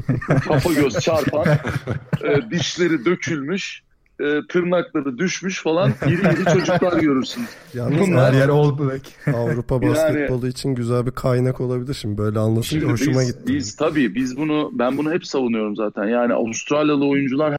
kafa 0.44 0.72
göz 0.72 0.98
çarpan, 0.98 1.46
e, 2.24 2.50
dişleri 2.50 3.04
dökülmüş, 3.04 3.82
e, 4.22 4.46
tırnakları 4.48 5.18
düşmüş 5.18 5.62
falan 5.62 5.90
iri 6.06 6.14
iri 6.14 6.44
çocuklar 6.52 7.00
görürsünüz. 7.00 7.48
Yalnız 7.74 8.00
Bunlar, 8.00 8.34
her 8.34 8.38
yer 8.38 8.48
All 8.48 8.78
Black. 8.78 9.06
Avrupa 9.36 9.82
basketbolu 9.82 10.40
yani, 10.40 10.52
için 10.52 10.74
güzel 10.74 11.06
bir 11.06 11.10
kaynak 11.10 11.60
olabilir 11.60 11.94
şimdi 11.94 12.18
böyle 12.18 12.38
anlatınca 12.38 12.88
hoşuma 12.88 13.20
biz, 13.20 13.26
gitti. 13.26 13.54
Biz 13.54 13.76
tabii 13.76 14.14
biz 14.14 14.36
bunu 14.36 14.70
ben 14.72 14.98
bunu 14.98 15.12
hep 15.12 15.26
savunuyorum 15.26 15.76
zaten. 15.76 16.04
Yani 16.04 16.32
Avustralyalı 16.34 17.06
oyuncular 17.06 17.56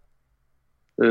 e, 1.04 1.08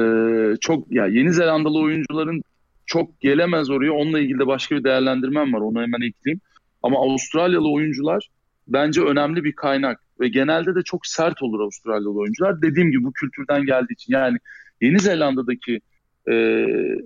çok 0.60 0.92
ya 0.92 1.06
Yeni 1.06 1.32
Zelandalı 1.32 1.78
oyuncuların 1.80 2.42
çok 2.86 3.20
gelemez 3.20 3.70
oraya. 3.70 3.92
Onunla 3.92 4.20
ilgili 4.20 4.38
de 4.38 4.46
başka 4.46 4.76
bir 4.76 4.84
değerlendirmem 4.84 5.52
var. 5.52 5.60
Onu 5.60 5.82
hemen 5.82 6.08
ekleyeyim. 6.08 6.40
Ama 6.82 6.98
Avustralyalı 6.98 7.72
oyuncular 7.72 8.28
bence 8.68 9.00
önemli 9.00 9.44
bir 9.44 9.52
kaynak 9.52 10.00
ve 10.20 10.28
genelde 10.28 10.74
de 10.74 10.82
çok 10.82 11.06
sert 11.06 11.42
olur 11.42 11.60
Avustralyalı 11.60 12.18
oyuncular. 12.18 12.62
Dediğim 12.62 12.90
gibi 12.90 13.04
bu 13.04 13.12
kültürden 13.12 13.66
geldiği 13.66 13.92
için 13.92 14.12
yani 14.12 14.38
Yeni 14.82 14.98
Zelanda'daki 14.98 15.80
e, 16.28 16.34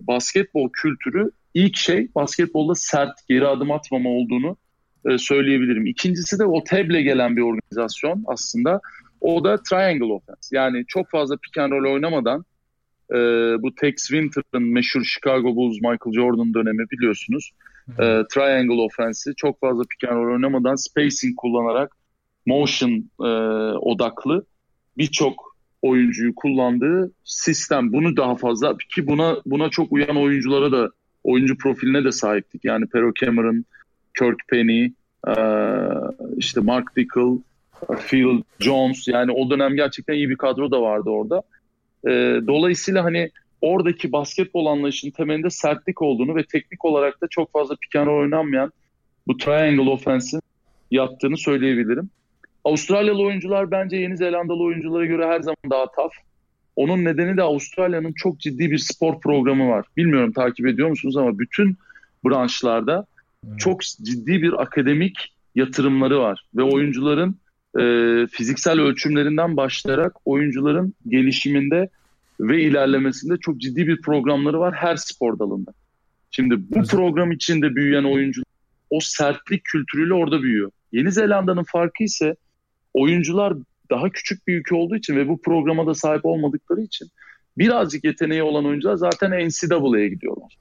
basketbol 0.00 0.70
kültürü 0.72 1.30
ilk 1.54 1.76
şey 1.76 2.08
basketbolda 2.14 2.74
sert 2.74 3.28
geri 3.28 3.46
adım 3.46 3.70
atmama 3.70 4.10
olduğunu 4.10 4.56
e, 5.08 5.18
söyleyebilirim. 5.18 5.86
İkincisi 5.86 6.38
de 6.38 6.44
o 6.44 6.64
teble 6.64 7.02
gelen 7.02 7.36
bir 7.36 7.42
organizasyon 7.42 8.24
aslında. 8.26 8.80
O 9.20 9.44
da 9.44 9.62
triangle 9.62 10.12
offense. 10.12 10.56
Yani 10.56 10.84
çok 10.88 11.10
fazla 11.10 11.36
pick 11.36 11.58
and 11.58 11.72
roll 11.72 11.92
oynamadan 11.94 12.44
e, 13.10 13.16
bu 13.62 13.74
Tex 13.74 13.94
Winter'ın 13.96 14.62
meşhur 14.62 15.04
Chicago 15.04 15.56
Bulls 15.56 15.74
Michael 15.74 16.14
Jordan 16.14 16.54
dönemi 16.54 16.90
biliyorsunuz. 16.90 17.50
E, 17.88 18.04
triangle 18.34 18.80
offense'i 18.80 19.34
çok 19.36 19.60
fazla 19.60 19.82
pick 19.82 20.12
and 20.12 20.16
roll 20.16 20.32
oynamadan 20.32 20.74
spacing 20.74 21.36
kullanarak 21.36 21.96
motion 22.46 23.10
e, 23.20 23.28
odaklı 23.78 24.46
birçok 24.98 25.45
oyuncuyu 25.86 26.34
kullandığı 26.34 27.10
sistem. 27.24 27.92
Bunu 27.92 28.16
daha 28.16 28.36
fazla 28.36 28.76
ki 28.94 29.06
buna 29.06 29.36
buna 29.46 29.70
çok 29.70 29.92
uyan 29.92 30.16
oyunculara 30.16 30.72
da 30.72 30.90
oyuncu 31.24 31.58
profiline 31.58 32.04
de 32.04 32.12
sahiptik. 32.12 32.64
Yani 32.64 32.86
Pero 32.92 33.12
Cameron, 33.20 33.64
Kirk 34.18 34.38
Penny, 34.48 34.90
işte 36.36 36.60
Mark 36.60 36.96
Dickel, 36.96 37.38
Phil 38.06 38.42
Jones 38.60 39.08
yani 39.08 39.32
o 39.32 39.50
dönem 39.50 39.76
gerçekten 39.76 40.14
iyi 40.14 40.30
bir 40.30 40.36
kadro 40.36 40.70
da 40.70 40.82
vardı 40.82 41.10
orada. 41.10 41.42
Dolayısıyla 42.46 43.04
hani 43.04 43.30
oradaki 43.60 44.12
basketbol 44.12 44.66
anlayışının 44.66 45.12
temelinde 45.12 45.50
sertlik 45.50 46.02
olduğunu 46.02 46.36
ve 46.36 46.44
teknik 46.44 46.84
olarak 46.84 47.22
da 47.22 47.26
çok 47.30 47.52
fazla 47.52 47.76
roll 47.94 48.22
oynanmayan 48.22 48.72
bu 49.26 49.36
triangle 49.36 49.90
offense'in 49.90 50.42
yattığını 50.90 51.36
söyleyebilirim. 51.38 52.10
Avustralyalı 52.66 53.22
oyuncular 53.22 53.70
bence 53.70 53.96
Yeni 53.96 54.16
Zelandalı 54.16 54.62
oyunculara 54.62 55.06
göre 55.06 55.26
her 55.26 55.40
zaman 55.40 55.70
daha 55.70 55.90
taf. 55.90 56.12
Onun 56.76 57.04
nedeni 57.04 57.36
de 57.36 57.42
Avustralya'nın 57.42 58.12
çok 58.12 58.40
ciddi 58.40 58.70
bir 58.70 58.78
spor 58.78 59.20
programı 59.20 59.68
var. 59.68 59.86
Bilmiyorum 59.96 60.32
takip 60.32 60.66
ediyor 60.66 60.88
musunuz 60.88 61.16
ama 61.16 61.38
bütün 61.38 61.76
branşlarda 62.24 63.06
çok 63.58 63.80
ciddi 63.82 64.42
bir 64.42 64.62
akademik 64.62 65.34
yatırımları 65.54 66.18
var 66.20 66.46
ve 66.56 66.62
oyuncuların 66.62 67.36
e, 67.78 67.82
fiziksel 68.26 68.80
ölçümlerinden 68.80 69.56
başlayarak 69.56 70.12
oyuncuların 70.24 70.94
gelişiminde 71.08 71.88
ve 72.40 72.62
ilerlemesinde 72.62 73.36
çok 73.40 73.60
ciddi 73.60 73.86
bir 73.86 74.00
programları 74.00 74.60
var 74.60 74.74
her 74.74 74.96
spor 74.96 75.38
dalında. 75.38 75.70
Şimdi 76.30 76.56
bu 76.70 76.78
evet. 76.78 76.90
program 76.90 77.32
içinde 77.32 77.74
büyüyen 77.74 78.04
oyuncular 78.04 78.46
o 78.90 78.98
sertlik 79.00 79.64
kültürüyle 79.64 80.14
orada 80.14 80.42
büyüyor. 80.42 80.70
Yeni 80.92 81.12
Zelanda'nın 81.12 81.64
farkı 81.64 82.04
ise 82.04 82.36
oyuncular 82.96 83.54
daha 83.90 84.10
küçük 84.10 84.46
bir 84.46 84.60
ülke 84.60 84.74
olduğu 84.74 84.96
için 84.96 85.16
ve 85.16 85.28
bu 85.28 85.40
programa 85.40 85.86
da 85.86 85.94
sahip 85.94 86.24
olmadıkları 86.24 86.80
için 86.80 87.08
birazcık 87.58 88.04
yeteneği 88.04 88.42
olan 88.42 88.66
oyuncular 88.66 88.96
zaten 88.96 89.48
NCAA'ya 89.48 90.06
gidiyorlar. 90.08 90.58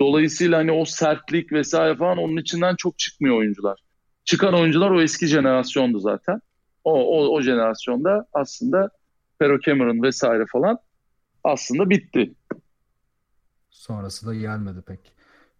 Dolayısıyla 0.00 0.58
hani 0.58 0.72
o 0.72 0.84
sertlik 0.84 1.52
vesaire 1.52 1.96
falan 1.96 2.18
onun 2.18 2.36
içinden 2.36 2.76
çok 2.76 2.98
çıkmıyor 2.98 3.36
oyuncular. 3.36 3.80
Çıkan 4.24 4.54
oyuncular 4.54 4.90
o 4.90 5.02
eski 5.02 5.26
jenerasyondu 5.26 5.98
zaten. 5.98 6.40
O, 6.84 6.92
o, 6.92 7.36
o 7.36 7.42
jenerasyonda 7.42 8.26
aslında 8.32 8.90
Pero 9.38 9.60
Cameron 9.60 10.02
vesaire 10.02 10.44
falan 10.52 10.78
aslında 11.44 11.90
bitti. 11.90 12.32
Sonrası 13.70 14.26
da 14.26 14.34
gelmedi 14.34 14.82
pek. 14.86 15.00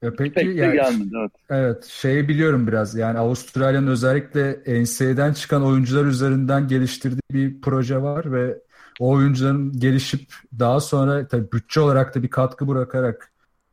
Ya 0.02 0.14
peki 0.14 0.34
pek 0.34 0.56
yani, 0.56 0.74
gelmedi 0.74 1.14
evet. 1.20 1.30
Evet 1.50 1.84
şeyi 1.84 2.28
biliyorum 2.28 2.66
biraz 2.66 2.94
yani 2.94 3.18
Avustralya'nın 3.18 3.86
özellikle 3.86 4.62
NCAA'den 4.66 5.32
çıkan 5.32 5.64
oyuncular 5.64 6.04
üzerinden 6.04 6.68
geliştirdiği 6.68 7.20
bir 7.32 7.60
proje 7.60 8.02
var 8.02 8.32
ve 8.32 8.58
o 9.00 9.10
oyuncuların 9.10 9.72
gelişip 9.72 10.32
daha 10.58 10.80
sonra 10.80 11.28
tabii 11.28 11.52
bütçe 11.52 11.80
olarak 11.80 12.14
da 12.14 12.22
bir 12.22 12.28
katkı 12.28 12.68
bırakarak 12.68 13.32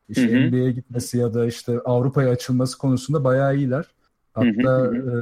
işte 0.10 0.48
NBA'ye 0.48 0.72
gitmesi 0.72 1.18
ya 1.18 1.34
da 1.34 1.46
işte 1.46 1.80
Avrupa'ya 1.86 2.30
açılması 2.30 2.78
konusunda 2.78 3.24
bayağı 3.24 3.56
iyiler. 3.56 3.86
Hatta 4.34 4.78
hı 4.78 4.92
hı. 4.92 4.96
E, 4.96 5.14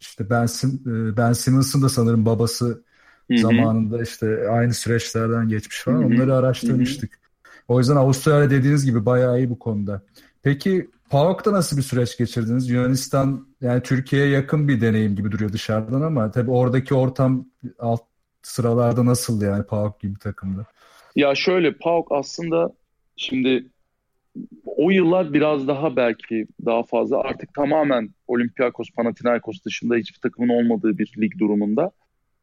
işte 0.00 0.30
Ben, 0.30 0.46
Sim, 0.46 0.80
e, 0.86 1.16
Ben 1.16 1.32
Simmons'ın 1.32 1.82
da 1.82 1.88
sanırım 1.88 2.26
babası 2.26 2.82
hı 3.30 3.34
hı. 3.34 3.38
zamanında 3.38 4.02
işte 4.02 4.48
aynı 4.48 4.74
süreçlerden 4.74 5.48
geçmiş 5.48 5.82
falan. 5.82 5.96
Hı 5.96 6.02
hı. 6.02 6.06
Onları 6.06 6.34
araştırmıştık. 6.34 7.12
Hı 7.12 7.16
hı. 7.16 7.24
O 7.68 7.78
yüzden 7.78 7.96
Avustralya 7.96 8.50
dediğiniz 8.50 8.84
gibi 8.84 9.06
bayağı 9.06 9.38
iyi 9.38 9.50
bu 9.50 9.58
konuda. 9.58 10.02
Peki 10.44 10.90
PAOK'ta 11.10 11.52
nasıl 11.52 11.76
bir 11.76 11.82
süreç 11.82 12.18
geçirdiniz? 12.18 12.70
Yunanistan 12.70 13.46
yani 13.60 13.82
Türkiye'ye 13.82 14.28
yakın 14.28 14.68
bir 14.68 14.80
deneyim 14.80 15.16
gibi 15.16 15.32
duruyor 15.32 15.52
dışarıdan 15.52 16.02
ama 16.02 16.30
tabii 16.30 16.50
oradaki 16.50 16.94
ortam 16.94 17.46
alt 17.78 18.00
sıralarda 18.42 19.06
nasıl 19.06 19.42
yani 19.42 19.64
PAOK 19.64 20.00
gibi 20.00 20.18
takımda? 20.18 20.66
Ya 21.16 21.34
şöyle 21.34 21.74
PAOK 21.74 22.12
aslında 22.12 22.72
şimdi 23.16 23.66
o 24.64 24.90
yıllar 24.90 25.32
biraz 25.32 25.68
daha 25.68 25.96
belki 25.96 26.46
daha 26.64 26.82
fazla 26.82 27.20
artık 27.20 27.54
tamamen 27.54 28.10
Olympiakos, 28.26 28.90
Panathinaikos 28.90 29.64
dışında 29.64 29.94
hiçbir 29.94 30.20
takımın 30.20 30.48
olmadığı 30.48 30.98
bir 30.98 31.14
lig 31.18 31.38
durumunda. 31.38 31.90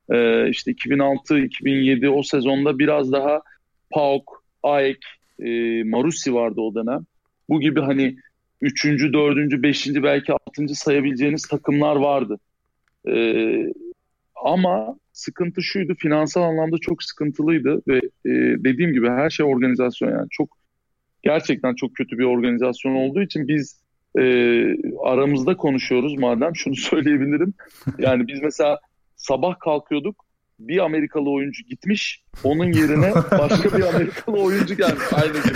Ee, 0.09 0.49
işte 0.49 0.71
2006-2007 0.71 2.07
o 2.07 2.23
sezonda 2.23 2.79
biraz 2.79 3.11
daha 3.11 3.41
PAOK, 3.89 4.43
AEK, 4.63 5.05
e, 5.39 5.83
Marusi 5.83 6.33
vardı 6.33 6.61
o 6.61 6.75
dönem. 6.75 7.05
Bu 7.51 7.61
gibi 7.61 7.81
hani 7.81 8.15
üçüncü, 8.61 9.13
dördüncü, 9.13 9.63
beşinci 9.63 10.03
belki 10.03 10.33
altıncı 10.33 10.75
sayabileceğiniz 10.75 11.41
takımlar 11.41 11.95
vardı. 11.95 12.39
Ee, 13.07 13.73
ama 14.43 14.95
sıkıntı 15.13 15.61
şuydu 15.61 15.95
finansal 15.95 16.41
anlamda 16.41 16.77
çok 16.81 17.03
sıkıntılıydı 17.03 17.81
ve 17.87 17.97
e, 18.25 18.31
dediğim 18.63 18.93
gibi 18.93 19.09
her 19.09 19.29
şey 19.29 19.45
organizasyon 19.45 20.11
yani 20.11 20.27
çok 20.29 20.57
gerçekten 21.23 21.75
çok 21.75 21.95
kötü 21.95 22.17
bir 22.17 22.23
organizasyon 22.23 22.95
olduğu 22.95 23.21
için 23.21 23.47
biz 23.47 23.81
e, 24.19 24.23
aramızda 25.03 25.57
konuşuyoruz 25.57 26.17
madem 26.17 26.55
şunu 26.55 26.75
söyleyebilirim. 26.89 27.53
Yani 27.97 28.27
biz 28.27 28.41
mesela 28.41 28.79
sabah 29.15 29.59
kalkıyorduk 29.59 30.25
bir 30.59 30.77
Amerikalı 30.77 31.29
oyuncu 31.29 31.63
gitmiş 31.63 32.23
onun 32.43 32.71
yerine 32.71 33.13
başka 33.15 33.77
bir 33.77 33.83
Amerikalı 33.83 34.37
oyuncu 34.37 34.75
gelmiş 34.75 35.03
aynı 35.11 35.33
gün. 35.33 35.53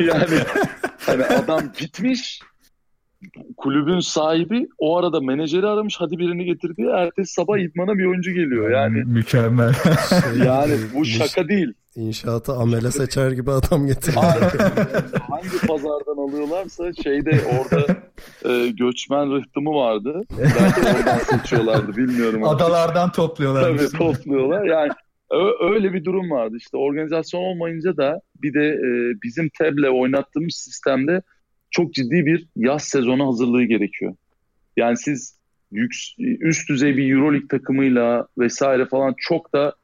yani 0.06 0.36
hani 1.06 1.24
adam 1.24 1.62
gitmiş 1.78 2.40
kulübün 3.56 4.00
sahibi 4.00 4.68
o 4.78 4.98
arada 4.98 5.20
menajeri 5.20 5.66
aramış 5.66 5.96
hadi 5.98 6.18
birini 6.18 6.44
getir 6.44 6.76
diye 6.76 6.90
ertesi 6.90 7.32
sabah 7.32 7.58
idmana 7.58 7.98
bir 7.98 8.04
oyuncu 8.06 8.32
geliyor 8.32 8.70
yani. 8.70 9.02
Mükemmel. 9.04 9.72
Şey, 9.74 10.42
Yani 10.46 10.74
bu 10.94 11.04
şaka 11.04 11.48
değil. 11.48 11.72
İnşaata 11.96 12.56
amele 12.56 12.90
seçer 12.90 13.30
gibi 13.30 13.50
adam 13.50 13.86
getiriyor. 13.86 14.22
Hangi 15.30 15.66
pazardan 15.66 16.28
alıyorlarsa 16.28 16.92
şeyde 17.02 17.40
orada 17.58 17.86
e, 18.44 18.70
göçmen 18.70 19.32
rıhtımı 19.36 19.70
vardı. 19.70 20.22
Belki 20.38 20.80
oradan 20.80 21.18
seçiyorlardı 21.18 21.96
bilmiyorum. 21.96 22.44
Adalardan 22.44 23.12
topluyorlar. 23.12 23.62
Tabii 23.62 23.98
topluyorlar. 23.98 24.64
Yani 24.64 24.90
öyle 25.60 25.92
bir 25.92 26.04
durum 26.04 26.30
vardı. 26.30 26.56
İşte 26.56 26.76
organizasyon 26.76 27.40
olmayınca 27.40 27.96
da 27.96 28.20
bir 28.42 28.54
de 28.54 28.66
e, 28.66 29.14
bizim 29.22 29.48
TEB'le 29.58 29.90
oynattığımız 29.92 30.54
sistemde 30.54 31.22
çok 31.70 31.94
ciddi 31.94 32.26
bir 32.26 32.46
yaz 32.56 32.84
sezonu 32.84 33.26
hazırlığı 33.26 33.64
gerekiyor. 33.64 34.14
Yani 34.76 34.96
siz 34.96 35.38
yük- 35.72 36.14
üst 36.18 36.68
düzey 36.68 36.96
bir 36.96 37.12
Euroleague 37.12 37.48
takımıyla 37.48 38.26
vesaire 38.38 38.86
falan 38.86 39.14
çok 39.18 39.52
da 39.52 39.74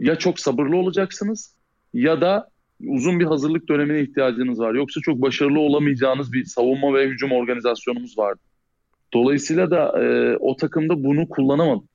ya 0.00 0.16
çok 0.16 0.40
sabırlı 0.40 0.76
olacaksınız 0.76 1.54
ya 1.94 2.20
da 2.20 2.48
uzun 2.86 3.20
bir 3.20 3.24
hazırlık 3.24 3.68
dönemine 3.68 4.00
ihtiyacınız 4.00 4.58
var. 4.58 4.74
Yoksa 4.74 5.00
çok 5.00 5.22
başarılı 5.22 5.60
olamayacağınız 5.60 6.32
bir 6.32 6.44
savunma 6.44 6.94
ve 6.94 7.08
hücum 7.08 7.32
organizasyonumuz 7.32 8.18
vardı. 8.18 8.40
Dolayısıyla 9.14 9.70
da 9.70 10.04
e, 10.04 10.36
o 10.36 10.56
takımda 10.56 11.04
bunu 11.04 11.28
kullanamadık. 11.28 11.93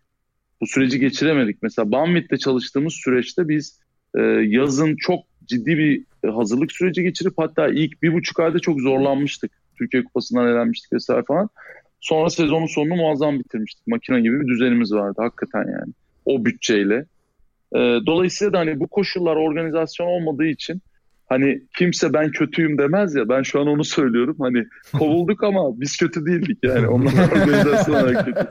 Bu 0.61 0.67
süreci 0.67 0.99
geçiremedik. 0.99 1.57
Mesela 1.63 1.91
Banvit'te 1.91 2.37
çalıştığımız 2.37 2.93
süreçte 2.93 3.49
biz 3.49 3.79
e, 4.17 4.21
yazın 4.47 4.95
çok 4.95 5.19
ciddi 5.45 5.77
bir 5.77 6.03
e, 6.23 6.27
hazırlık 6.27 6.71
süreci 6.71 7.03
geçirip 7.03 7.33
hatta 7.37 7.67
ilk 7.67 8.03
bir 8.03 8.13
buçuk 8.13 8.39
ayda 8.39 8.59
çok 8.59 8.81
zorlanmıştık. 8.81 9.51
Türkiye 9.77 10.03
Kupası'ndan 10.03 10.47
elenmiştik 10.47 10.93
vesaire 10.93 11.23
falan. 11.27 11.49
Sonra 11.99 12.29
sezonun 12.29 12.65
sonunu 12.65 12.95
muazzam 12.95 13.39
bitirmiştik. 13.39 13.87
Makine 13.87 14.21
gibi 14.21 14.39
bir 14.39 14.47
düzenimiz 14.47 14.93
vardı 14.93 15.15
hakikaten 15.17 15.71
yani. 15.71 15.93
O 16.25 16.45
bütçeyle. 16.45 17.05
E, 17.75 17.79
dolayısıyla 17.79 18.53
da 18.53 18.59
hani 18.59 18.79
bu 18.79 18.87
koşullar 18.87 19.35
organizasyon 19.35 20.07
olmadığı 20.07 20.45
için 20.45 20.81
hani 21.29 21.61
kimse 21.77 22.13
ben 22.13 22.31
kötüyüm 22.31 22.77
demez 22.77 23.15
ya 23.15 23.29
ben 23.29 23.43
şu 23.43 23.61
an 23.61 23.67
onu 23.67 23.83
söylüyorum. 23.83 24.35
Hani 24.39 24.65
kovulduk 24.97 25.43
ama 25.43 25.79
biz 25.79 25.97
kötü 25.97 26.25
değildik 26.25 26.57
yani. 26.63 26.87
Onlar 26.87 27.13
organizasyon 27.31 27.95
olarak 27.95 28.25
kötü. 28.25 28.47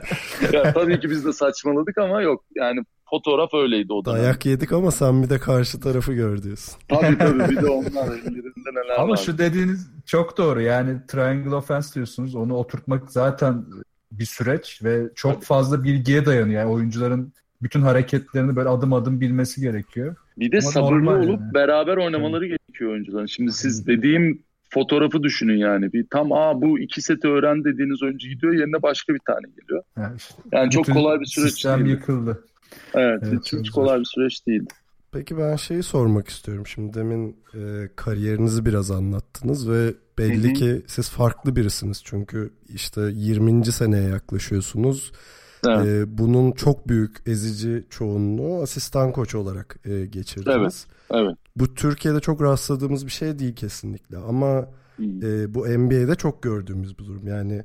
Yani 0.57 0.73
tabii 0.73 0.99
ki 0.99 1.09
biz 1.09 1.25
de 1.25 1.33
saçmaladık 1.33 1.97
ama 1.97 2.21
yok 2.21 2.43
yani 2.55 2.79
fotoğraf 3.09 3.53
öyleydi 3.53 3.93
o 3.93 4.05
dönem. 4.05 4.17
Dayak 4.17 4.45
yedik 4.45 4.71
ama 4.71 4.91
sen 4.91 5.23
bir 5.23 5.29
de 5.29 5.39
karşı 5.39 5.79
tarafı 5.79 6.13
gör 6.13 6.43
diyorsun. 6.43 6.75
Tabii 6.87 7.17
tabii 7.17 7.49
bir 7.49 7.61
de 7.61 7.67
onlar 7.69 8.07
ellerinde 8.07 8.69
neler 8.73 8.99
Ama 8.99 9.11
var. 9.11 9.17
şu 9.17 9.37
dediğiniz 9.37 9.91
çok 10.05 10.37
doğru. 10.37 10.61
Yani 10.61 10.97
triangle 11.07 11.55
offense 11.55 11.95
diyorsunuz. 11.95 12.35
Onu 12.35 12.55
oturtmak 12.55 13.11
zaten 13.11 13.65
bir 14.11 14.25
süreç 14.25 14.83
ve 14.83 15.09
çok 15.15 15.43
fazla 15.43 15.83
bilgiye 15.83 16.25
dayanıyor. 16.25 16.59
Yani 16.59 16.71
oyuncuların 16.71 17.33
bütün 17.61 17.81
hareketlerini 17.81 18.55
böyle 18.55 18.69
adım 18.69 18.93
adım 18.93 19.21
bilmesi 19.21 19.61
gerekiyor. 19.61 20.15
Bir 20.39 20.51
de 20.51 20.57
Ama 20.57 20.71
sabırlı 20.71 21.09
olup 21.11 21.39
yani. 21.41 21.53
beraber 21.53 21.97
oynamaları 21.97 22.47
gerekiyor 22.47 22.91
oyuncuların. 22.91 23.25
Şimdi 23.25 23.51
siz 23.51 23.87
dediğim 23.87 24.43
fotoğrafı 24.69 25.23
düşünün 25.23 25.57
yani. 25.57 25.93
Bir 25.93 26.05
tam 26.11 26.31
aa 26.31 26.61
bu 26.61 26.79
iki 26.79 27.01
seti 27.01 27.27
öğren 27.27 27.63
dediğiniz 27.63 28.03
oyuncu 28.03 28.27
gidiyor 28.27 28.53
yerine 28.53 28.81
başka 28.81 29.13
bir 29.13 29.19
tane 29.27 29.47
geliyor. 29.61 29.83
Yani 29.97 30.15
işte 30.17 30.33
Yani 30.51 30.69
çok 30.71 30.85
kolay 30.85 31.19
bir 31.19 31.25
süreç 31.25 31.51
Sistem 31.53 31.85
değil. 31.85 31.95
yıkıldı. 31.95 32.43
Evet, 32.93 33.23
Evet, 33.23 33.39
hiç, 33.39 33.51
çok 33.51 33.59
hiç 33.59 33.69
kolay 33.69 33.99
bir 33.99 34.05
süreç 34.05 34.47
değil. 34.47 34.63
Peki 35.11 35.37
ben 35.37 35.55
şeyi 35.55 35.83
sormak 35.83 36.27
istiyorum. 36.29 36.67
Şimdi 36.67 36.93
demin 36.93 37.37
e, 37.53 37.89
kariyerinizi 37.95 38.65
biraz 38.65 38.91
anlattınız 38.91 39.69
ve 39.69 39.93
belli 40.17 40.47
Hı 40.47 40.49
hı. 40.49 40.53
ki 40.53 40.81
siz 40.87 41.09
farklı 41.09 41.55
birisiniz. 41.55 42.01
Çünkü 42.05 42.53
işte 42.73 43.01
20. 43.13 43.65
seneye 43.65 44.09
yaklaşıyorsunuz. 44.09 45.11
Evet. 45.67 45.85
E, 45.85 46.17
bunun 46.17 46.51
çok 46.51 46.87
büyük 46.87 47.17
ezici 47.25 47.85
çoğunluğu 47.89 48.61
asistan 48.61 49.11
koç 49.11 49.35
olarak 49.35 49.79
e, 49.85 50.05
geçirdiniz. 50.05 50.87
Evet. 51.11 51.35
Bu 51.55 51.73
Türkiye'de 51.73 52.19
çok 52.19 52.41
rastladığımız 52.41 53.05
bir 53.05 53.11
şey 53.11 53.39
değil 53.39 53.55
kesinlikle 53.55 54.17
ama 54.17 54.67
e, 54.99 55.53
bu 55.53 55.67
NBA'de 55.67 56.15
çok 56.15 56.43
gördüğümüz 56.43 56.99
bir 56.99 57.05
durum. 57.05 57.27
Yani 57.27 57.63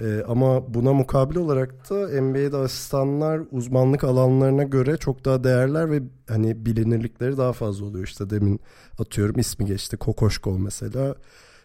e, 0.00 0.22
ama 0.28 0.74
buna 0.74 0.92
mukabil 0.92 1.36
olarak 1.36 1.90
da 1.90 2.20
NBA'de 2.22 2.56
asistanlar 2.56 3.40
uzmanlık 3.50 4.04
alanlarına 4.04 4.62
göre 4.62 4.96
çok 4.96 5.24
daha 5.24 5.44
değerler 5.44 5.90
ve 5.90 6.02
hani 6.28 6.66
bilinirlikleri 6.66 7.36
daha 7.36 7.52
fazla 7.52 7.86
oluyor. 7.86 8.04
İşte 8.04 8.30
demin 8.30 8.60
atıyorum 8.98 9.38
ismi 9.38 9.66
geçti. 9.66 9.96
Kokoşkov 9.96 10.58
mesela 10.58 11.14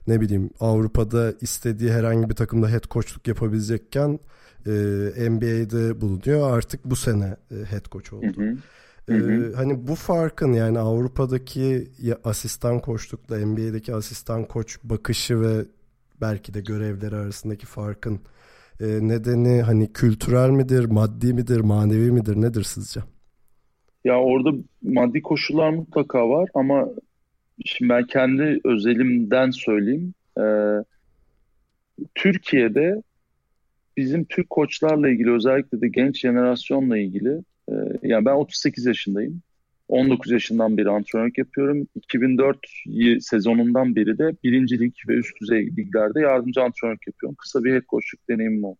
ne 0.07 0.21
bileyim 0.21 0.49
Avrupa'da 0.59 1.33
istediği 1.41 1.91
herhangi 1.91 2.29
bir 2.29 2.35
takımda 2.35 2.69
head 2.69 2.83
coachluk 2.91 3.27
yapabilecekken 3.27 4.19
e, 4.67 5.29
NBA'de 5.29 6.01
bulunuyor. 6.01 6.57
Artık 6.57 6.85
bu 6.85 6.95
sene 6.95 7.37
e, 7.51 7.55
head 7.55 7.85
coach 7.91 8.11
Hı 8.21 8.27
oldu. 8.27 8.41
hı. 8.41 8.57
Ee, 9.09 9.13
Hı 9.13 9.17
hı. 9.17 9.53
hani 9.55 9.87
bu 9.87 9.95
farkın 9.95 10.53
yani 10.53 10.79
Avrupa'daki 10.79 11.87
asistan 12.23 12.79
koçlukla 12.79 13.37
NBA'deki 13.45 13.93
asistan 13.95 14.45
koç 14.45 14.79
bakışı 14.83 15.41
ve 15.41 15.65
belki 16.21 16.53
de 16.53 16.61
görevleri 16.61 17.15
arasındaki 17.15 17.65
farkın 17.65 18.19
e, 18.79 18.85
nedeni 18.87 19.61
hani 19.61 19.93
kültürel 19.93 20.49
midir, 20.49 20.85
maddi 20.85 21.33
midir, 21.33 21.59
manevi 21.59 22.11
midir 22.11 22.41
nedir 22.41 22.63
sizce? 22.63 22.99
Ya 24.03 24.19
orada 24.19 24.49
maddi 24.81 25.21
koşullar 25.21 25.69
mutlaka 25.69 26.29
var 26.29 26.49
ama 26.53 26.87
şimdi 27.65 27.89
ben 27.89 28.07
kendi 28.07 28.59
özelimden 28.65 29.51
söyleyeyim. 29.51 30.13
Ee, 30.39 30.43
Türkiye'de 32.15 33.01
bizim 33.97 34.25
Türk 34.25 34.49
koçlarla 34.49 35.09
ilgili 35.09 35.31
özellikle 35.31 35.81
de 35.81 35.87
genç 35.87 36.19
jenerasyonla 36.19 36.97
ilgili 36.97 37.41
e, 37.69 37.73
yani 38.03 38.25
ben 38.25 38.33
38 38.33 38.85
yaşındayım. 38.85 39.41
19 39.87 40.31
yaşından 40.31 40.77
beri 40.77 40.89
antrenörlük 40.89 41.37
yapıyorum. 41.37 41.87
2004 41.95 42.57
y- 42.85 43.19
sezonundan 43.19 43.95
beri 43.95 44.17
de 44.17 44.31
birinci 44.43 44.79
lig 44.79 44.93
ve 45.07 45.13
üst 45.13 45.41
düzey 45.41 45.65
liglerde 45.65 46.19
yardımcı 46.19 46.61
antrenörlük 46.61 47.07
yapıyorum. 47.07 47.35
Kısa 47.35 47.63
bir 47.63 47.73
head 47.73 47.83
coachluk 47.89 48.29
deneyimim 48.29 48.63
oldu. 48.63 48.77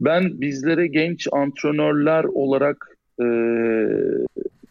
Ben 0.00 0.40
bizlere 0.40 0.86
genç 0.86 1.28
antrenörler 1.32 2.24
olarak 2.24 2.98
e, 3.20 3.26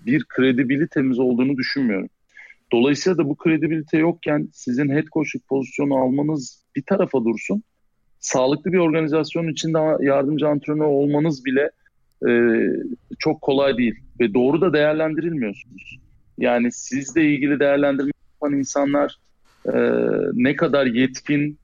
bir 0.06 0.24
kredibilitemiz 0.24 1.20
olduğunu 1.20 1.58
düşünmüyorum. 1.58 2.10
Dolayısıyla 2.72 3.18
da 3.18 3.30
bu 3.30 3.36
kredibilite 3.36 3.98
yokken 3.98 4.50
sizin 4.54 4.90
head 4.90 5.08
coachluk 5.14 5.48
pozisyonu 5.48 5.96
almanız 5.96 6.66
bir 6.76 6.84
tarafa 6.84 7.26
dursun. 7.26 7.64
Sağlıklı 8.22 8.74
bir 8.74 8.78
organizasyon 8.78 9.48
içinde 9.48 10.06
yardımcı 10.06 10.48
antrenör 10.48 10.86
olmanız 10.86 11.46
bile 11.46 11.72
e, 12.28 12.32
çok 13.20 13.42
kolay 13.42 13.78
değil 13.78 13.96
ve 14.20 14.34
doğru 14.34 14.62
da 14.62 14.74
değerlendirilmiyorsunuz. 14.74 16.00
Yani 16.38 16.72
sizle 16.72 17.26
ilgili 17.26 17.60
değerlendirme 17.60 18.12
yapan 18.34 18.58
insanlar 18.58 19.18
e, 19.66 19.80
ne 20.34 20.56
kadar 20.56 20.86
yetkin 20.86 21.58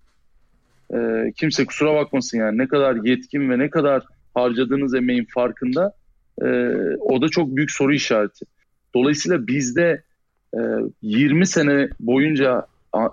e, 0.93 0.97
kimse 1.35 1.65
kusura 1.65 1.93
bakmasın 1.93 2.37
yani 2.37 2.57
ne 2.57 2.67
kadar 2.67 2.95
yetkin 2.95 3.49
ve 3.49 3.59
ne 3.59 3.69
kadar 3.69 4.03
harcadığınız 4.33 4.95
emeğin 4.95 5.27
farkında 5.33 5.93
e, 6.41 6.47
o 6.99 7.21
da 7.21 7.29
çok 7.29 7.55
büyük 7.55 7.71
soru 7.71 7.93
işareti. 7.93 8.45
Dolayısıyla 8.95 9.47
bizde 9.47 10.01
e, 10.53 10.59
20 11.01 11.47
sene 11.47 11.89
boyunca 11.99 12.65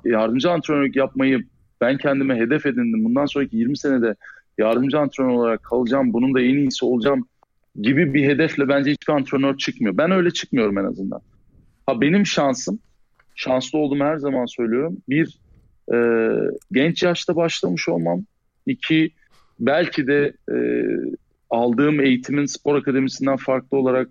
yardımcı 0.04 0.50
antrenörlük 0.50 0.96
yapmayı 0.96 1.44
ben 1.80 1.98
kendime 1.98 2.36
hedef 2.36 2.66
edindim. 2.66 3.04
Bundan 3.04 3.26
sonraki 3.26 3.56
20 3.56 3.78
senede 3.78 4.14
yardımcı 4.58 4.98
antrenör 4.98 5.28
olarak 5.28 5.62
kalacağım, 5.62 6.12
bunun 6.12 6.34
da 6.34 6.40
en 6.40 6.54
iyisi 6.54 6.84
olacağım 6.84 7.28
gibi 7.80 8.14
bir 8.14 8.26
hedefle 8.28 8.68
bence 8.68 8.90
hiçbir 8.90 9.12
antrenör 9.12 9.56
çıkmıyor. 9.56 9.96
Ben 9.96 10.10
öyle 10.10 10.30
çıkmıyorum 10.30 10.78
en 10.78 10.84
azından. 10.84 11.20
Ha 11.86 12.00
benim 12.00 12.26
şansım, 12.26 12.78
şanslı 13.34 13.78
olduğumu 13.78 14.04
her 14.04 14.16
zaman 14.16 14.46
söylüyorum. 14.46 14.96
Bir, 15.08 15.38
e, 15.94 15.98
genç 16.72 17.02
yaşta 17.02 17.36
başlamış 17.36 17.88
olmam. 17.88 18.24
İki, 18.66 19.10
belki 19.60 20.06
de 20.06 20.32
e, 20.52 20.56
aldığım 21.50 22.00
eğitimin 22.00 22.46
spor 22.46 22.74
akademisinden 22.74 23.36
farklı 23.36 23.78
olarak 23.78 24.08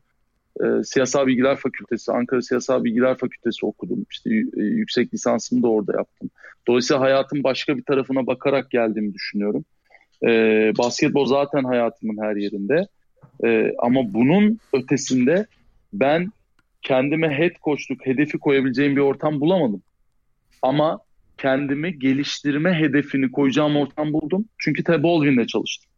e, 0.61 0.83
Siyasal 0.83 1.27
Bilgiler 1.27 1.55
Fakültesi, 1.55 2.11
Ankara 2.11 2.41
Siyasal 2.41 2.83
Bilgiler 2.83 3.17
Fakültesi 3.17 3.65
okudum. 3.65 4.05
İşte 4.11 4.29
e, 4.29 4.61
yüksek 4.61 5.13
lisansımı 5.13 5.63
da 5.63 5.67
orada 5.67 5.93
yaptım. 5.97 6.29
Dolayısıyla 6.67 7.01
hayatın 7.01 7.43
başka 7.43 7.77
bir 7.77 7.83
tarafına 7.83 8.27
bakarak 8.27 8.71
geldiğimi 8.71 9.13
düşünüyorum. 9.13 9.65
E, 10.23 10.29
basketbol 10.77 11.25
zaten 11.25 11.63
hayatımın 11.63 12.23
her 12.23 12.35
yerinde. 12.35 12.87
E, 13.43 13.73
ama 13.79 14.13
bunun 14.13 14.59
ötesinde 14.73 15.45
ben 15.93 16.31
kendime 16.81 17.37
head 17.37 17.55
coachluk 17.63 18.05
hedefi 18.05 18.37
koyabileceğim 18.37 18.95
bir 18.95 19.01
ortam 19.01 19.41
bulamadım. 19.41 19.81
Ama 20.61 20.99
kendimi 21.37 21.99
geliştirme 21.99 22.73
hedefini 22.73 23.31
koyacağım 23.31 23.77
ortam 23.77 24.13
buldum. 24.13 24.45
Çünkü 24.57 24.83
Ted 24.83 25.03
Baldwin'le 25.03 25.45
çalıştım. 25.45 25.91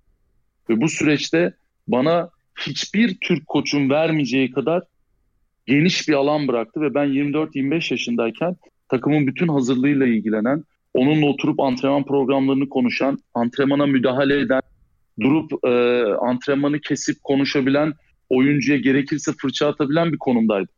Ve 0.70 0.82
bu 0.82 0.90
süreçte 0.90 1.54
bana 1.88 2.30
hiçbir 2.60 3.18
Türk 3.22 3.48
koçun 3.48 3.90
vermeyeceği 3.90 4.52
kadar 4.52 4.84
geniş 5.66 6.08
bir 6.08 6.14
alan 6.14 6.48
bıraktı 6.48 6.82
ve 6.82 6.94
ben 6.94 7.08
24-25 7.08 7.94
yaşındayken 7.94 8.56
takımın 8.90 9.28
bütün 9.28 9.48
hazırlığıyla 9.48 10.06
ilgilenen, 10.06 10.64
onunla 10.94 11.26
oturup 11.26 11.60
antrenman 11.60 12.06
programlarını 12.06 12.70
konuşan, 12.70 13.20
antrenmana 13.34 13.86
müdahale 13.86 14.40
eden, 14.40 14.62
durup 15.20 15.66
e, 15.66 16.04
antrenmanı 16.22 16.80
kesip 16.80 17.24
konuşabilen, 17.24 17.94
oyuncuya 18.30 18.78
gerekirse 18.78 19.32
fırça 19.42 19.68
atabilen 19.68 20.12
bir 20.12 20.18
konumdaydı. 20.18 20.72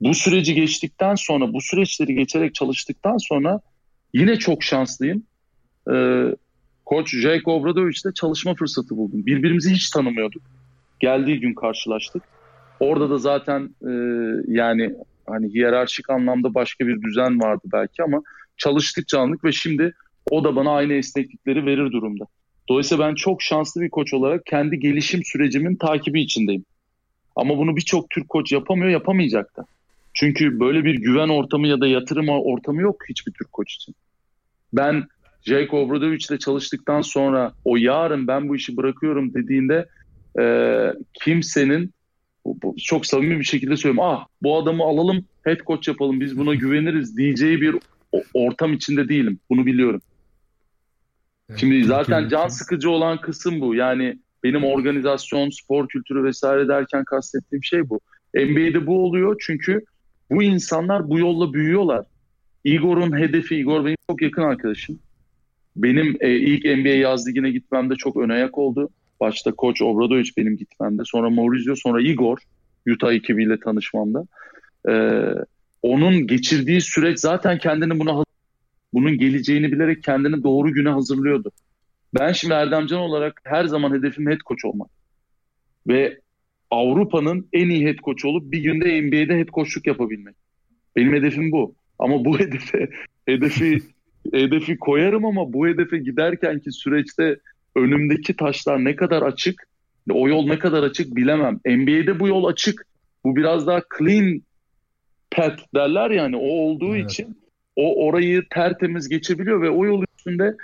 Bu 0.00 0.14
süreci 0.14 0.54
geçtikten 0.54 1.14
sonra, 1.14 1.52
bu 1.52 1.60
süreçleri 1.60 2.14
geçerek 2.14 2.54
çalıştıktan 2.54 3.16
sonra 3.16 3.60
yine 4.14 4.38
çok 4.38 4.62
şanslıyım. 4.62 5.22
Ee, 5.92 6.24
Koç 6.84 7.14
Jake 7.16 7.50
Obradovic 7.50 7.98
ile 8.04 8.14
çalışma 8.14 8.54
fırsatı 8.54 8.96
buldum. 8.96 9.26
Birbirimizi 9.26 9.70
hiç 9.70 9.90
tanımıyorduk. 9.90 10.42
Geldiği 11.00 11.40
gün 11.40 11.54
karşılaştık. 11.54 12.22
Orada 12.80 13.10
da 13.10 13.18
zaten 13.18 13.70
e, 13.82 13.92
yani 14.48 14.94
hani 15.26 15.48
hiyerarşik 15.48 16.10
anlamda 16.10 16.54
başka 16.54 16.86
bir 16.86 17.02
düzen 17.02 17.40
vardı 17.40 17.62
belki 17.72 18.02
ama 18.02 18.22
çalıştıkça 18.56 19.20
anlık 19.20 19.44
ve 19.44 19.52
şimdi 19.52 19.94
o 20.30 20.44
da 20.44 20.56
bana 20.56 20.70
aynı 20.70 20.92
esneklikleri 20.92 21.66
verir 21.66 21.92
durumda. 21.92 22.24
Dolayısıyla 22.68 23.08
ben 23.08 23.14
çok 23.14 23.42
şanslı 23.42 23.80
bir 23.80 23.90
koç 23.90 24.14
olarak 24.14 24.46
kendi 24.46 24.78
gelişim 24.78 25.24
sürecimin 25.24 25.76
takibi 25.76 26.20
içindeyim. 26.20 26.64
Ama 27.36 27.58
bunu 27.58 27.76
birçok 27.76 28.10
Türk 28.10 28.28
koç 28.28 28.52
yapamıyor, 28.52 28.90
yapamayacak 28.90 29.56
da. 29.56 29.64
Çünkü 30.14 30.60
böyle 30.60 30.84
bir 30.84 30.94
güven 30.94 31.28
ortamı 31.28 31.68
ya 31.68 31.80
da 31.80 31.86
yatırım 31.86 32.28
ortamı 32.28 32.82
yok 32.82 32.96
hiçbir 33.08 33.32
Türk 33.32 33.52
koç 33.52 33.74
için. 33.74 33.94
Ben 34.72 35.04
Jake 35.42 35.76
Obradovic 35.76 36.26
ile 36.30 36.38
çalıştıktan 36.38 37.00
sonra 37.00 37.52
o 37.64 37.76
yarın 37.76 38.26
ben 38.26 38.48
bu 38.48 38.56
işi 38.56 38.76
bırakıyorum 38.76 39.34
dediğinde 39.34 39.86
e, 40.38 40.44
kimsenin 41.14 41.94
çok 42.76 43.06
samimi 43.06 43.38
bir 43.38 43.44
şekilde 43.44 43.76
söylüyorum. 43.76 44.10
Ah 44.12 44.26
bu 44.42 44.58
adamı 44.58 44.84
alalım 44.84 45.24
head 45.42 45.60
coach 45.66 45.88
yapalım 45.88 46.20
biz 46.20 46.38
buna 46.38 46.54
güveniriz 46.54 47.16
diyeceği 47.16 47.60
bir 47.60 47.76
ortam 48.34 48.72
içinde 48.72 49.08
değilim. 49.08 49.40
Bunu 49.50 49.66
biliyorum. 49.66 50.00
Şimdi 51.56 51.84
zaten 51.84 52.28
can 52.28 52.48
sıkıcı 52.48 52.90
olan 52.90 53.20
kısım 53.20 53.60
bu. 53.60 53.74
Yani 53.74 54.18
benim 54.44 54.64
organizasyon, 54.64 55.50
spor 55.50 55.88
kültürü 55.88 56.24
vesaire 56.24 56.68
derken 56.68 57.04
kastettiğim 57.04 57.64
şey 57.64 57.88
bu. 57.88 58.00
NBA'de 58.34 58.86
bu 58.86 59.04
oluyor 59.04 59.36
çünkü 59.46 59.84
bu 60.30 60.42
insanlar 60.42 61.10
bu 61.10 61.18
yolla 61.18 61.52
büyüyorlar. 61.52 62.06
Igor'un 62.64 63.18
hedefi, 63.18 63.56
Igor 63.56 63.84
benim 63.84 63.96
çok 64.10 64.22
yakın 64.22 64.42
arkadaşım. 64.42 64.98
Benim 65.76 66.16
e, 66.20 66.36
ilk 66.36 66.64
NBA 66.64 66.88
yaz 66.88 67.28
ligine 67.28 67.50
gitmemde 67.50 67.94
çok 67.94 68.16
ön 68.16 68.28
ayak 68.28 68.58
oldu. 68.58 68.90
Başta 69.20 69.52
Koç 69.52 69.82
Obradovic 69.82 70.30
benim 70.36 70.56
gitmemde. 70.56 71.02
Sonra 71.04 71.30
Maurizio, 71.30 71.74
sonra 71.76 72.00
Igor. 72.00 72.38
Utah 72.88 73.12
ekibiyle 73.12 73.60
tanışmamda. 73.60 74.26
Ee, 74.88 75.20
onun 75.82 76.26
geçirdiği 76.26 76.80
süreç 76.80 77.18
zaten 77.18 77.58
kendini 77.58 78.00
buna 78.00 78.24
bunun 78.92 79.18
geleceğini 79.18 79.72
bilerek 79.72 80.02
kendini 80.02 80.42
doğru 80.42 80.72
güne 80.72 80.88
hazırlıyordu. 80.88 81.50
Ben 82.18 82.32
şimdi 82.32 82.54
Erdemcan 82.54 83.00
olarak 83.00 83.40
her 83.44 83.64
zaman 83.64 83.94
hedefim 83.94 84.26
head 84.26 84.40
coach 84.48 84.64
olmak. 84.64 84.90
Ve 85.88 86.20
Avrupa'nın 86.70 87.48
en 87.52 87.68
iyi 87.68 87.86
head 87.86 87.98
coach 87.98 88.24
olup 88.24 88.52
bir 88.52 88.58
günde 88.58 89.02
NBA'de 89.02 89.38
head 89.38 89.48
coachluk 89.48 89.86
yapabilmek. 89.86 90.36
Benim 90.96 91.14
hedefim 91.14 91.52
bu. 91.52 91.74
Ama 91.98 92.24
bu 92.24 92.38
hedefe 92.38 92.88
hedefi 93.26 93.78
hedefi 94.32 94.78
koyarım 94.78 95.24
ama 95.24 95.52
bu 95.52 95.68
hedefe 95.68 95.98
giderken 95.98 96.58
ki 96.58 96.72
süreçte 96.72 97.38
önümdeki 97.76 98.36
taşlar 98.36 98.84
ne 98.84 98.96
kadar 98.96 99.22
açık, 99.22 99.68
o 100.10 100.28
yol 100.28 100.46
ne 100.46 100.58
kadar 100.58 100.82
açık 100.82 101.16
bilemem. 101.16 101.60
NBA'de 101.66 102.20
bu 102.20 102.28
yol 102.28 102.44
açık. 102.44 102.86
Bu 103.24 103.36
biraz 103.36 103.66
daha 103.66 103.82
clean 103.98 104.42
path 105.30 105.62
derler 105.74 106.10
yani 106.10 106.36
o 106.36 106.48
olduğu 106.48 106.96
evet. 106.96 107.10
için 107.10 107.38
o 107.76 108.06
orayı 108.06 108.42
tertemiz 108.50 109.08
geçebiliyor 109.08 109.62
ve 109.62 109.70
o 109.70 109.86
yol 109.86 110.04
üstünde 110.16 110.56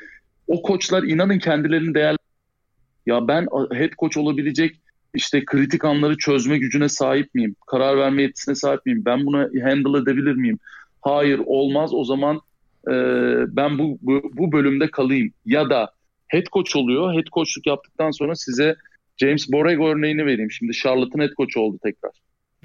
o 0.46 0.62
koçlar 0.62 1.02
inanın 1.02 1.38
kendilerini 1.38 1.94
değerli. 1.94 2.18
Ya 3.06 3.28
ben 3.28 3.46
head 3.72 3.90
coach 3.98 4.16
olabilecek 4.16 4.80
işte 5.14 5.44
kritik 5.44 5.84
anları 5.84 6.16
çözme 6.16 6.58
gücüne 6.58 6.88
sahip 6.88 7.34
miyim? 7.34 7.56
Karar 7.66 7.96
verme 7.96 8.22
yetisine 8.22 8.54
sahip 8.54 8.86
miyim? 8.86 9.02
Ben 9.04 9.26
bunu 9.26 9.38
handle 9.38 9.98
edebilir 9.98 10.34
miyim? 10.34 10.58
Hayır 11.00 11.40
olmaz 11.46 11.94
o 11.94 12.04
zaman 12.04 12.40
e, 12.88 12.92
ben 13.56 13.78
bu, 13.78 13.98
bu, 14.02 14.22
bu 14.32 14.52
bölümde 14.52 14.90
kalayım. 14.90 15.32
Ya 15.46 15.70
da 15.70 15.92
head 16.32 16.46
coach 16.52 16.76
oluyor. 16.76 17.14
Head 17.14 17.26
coachluk 17.32 17.66
yaptıktan 17.66 18.10
sonra 18.10 18.34
size 18.34 18.76
James 19.16 19.52
Borrego 19.52 19.88
örneğini 19.88 20.26
vereyim. 20.26 20.50
Şimdi 20.50 20.72
Charlotte'ın 20.72 21.22
head 21.22 21.34
coach 21.36 21.56
oldu 21.56 21.78
tekrar. 21.82 22.10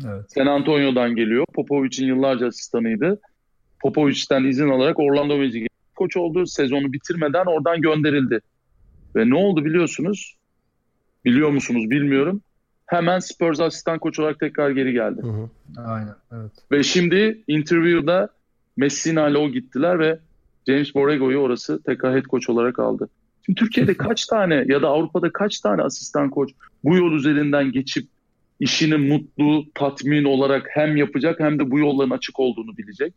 Evet. 0.05 0.26
San 0.34 0.45
Antonio'dan 0.45 1.15
geliyor. 1.15 1.45
Popovic'in 1.53 2.07
yıllarca 2.07 2.47
asistanıydı. 2.47 3.20
Popovic'ten 3.82 4.43
izin 4.43 4.70
alarak 4.70 4.99
Orlando 4.99 5.38
Magic'e 5.38 5.68
koç 5.95 6.18
oldu. 6.18 6.45
Sezonu 6.45 6.93
bitirmeden 6.93 7.45
oradan 7.45 7.82
gönderildi. 7.82 8.39
Ve 9.15 9.30
ne 9.30 9.36
oldu 9.36 9.65
biliyorsunuz? 9.65 10.36
Biliyor 11.26 11.49
musunuz 11.49 11.89
bilmiyorum. 11.89 12.41
Hemen 12.86 13.20
Spurs 13.20 13.59
asistan 13.59 13.99
koç 13.99 14.20
olarak 14.20 14.39
tekrar 14.39 14.70
geri 14.70 14.93
geldi. 14.93 15.22
Hı 15.22 15.28
hı. 15.28 15.49
Aynen 15.86 16.15
evet. 16.32 16.51
Ve 16.72 16.84
şimdi 16.84 17.43
interview'da 17.47 18.30
Messina 18.78 19.30
ile 19.30 19.38
o 19.38 19.49
gittiler 19.49 19.99
ve 19.99 20.20
James 20.68 20.95
Borrego'yu 20.95 21.38
orası 21.38 21.84
tekrar 21.84 22.15
head 22.15 22.26
coach 22.26 22.49
olarak 22.49 22.80
aldı. 22.80 23.09
Şimdi 23.47 23.59
Türkiye'de 23.59 23.93
kaç 23.93 24.25
tane 24.25 24.65
ya 24.67 24.81
da 24.81 24.87
Avrupa'da 24.87 25.31
kaç 25.31 25.59
tane 25.59 25.81
asistan 25.81 26.29
koç 26.29 26.49
bu 26.83 26.95
yol 26.97 27.11
üzerinden 27.11 27.71
geçip 27.71 28.07
işini 28.59 28.97
mutlu, 28.97 29.65
tatmin 29.73 30.23
olarak 30.23 30.67
hem 30.69 30.97
yapacak 30.97 31.39
hem 31.39 31.59
de 31.59 31.71
bu 31.71 31.79
yolların 31.79 32.09
açık 32.09 32.39
olduğunu 32.39 32.77
bilecek? 32.77 33.13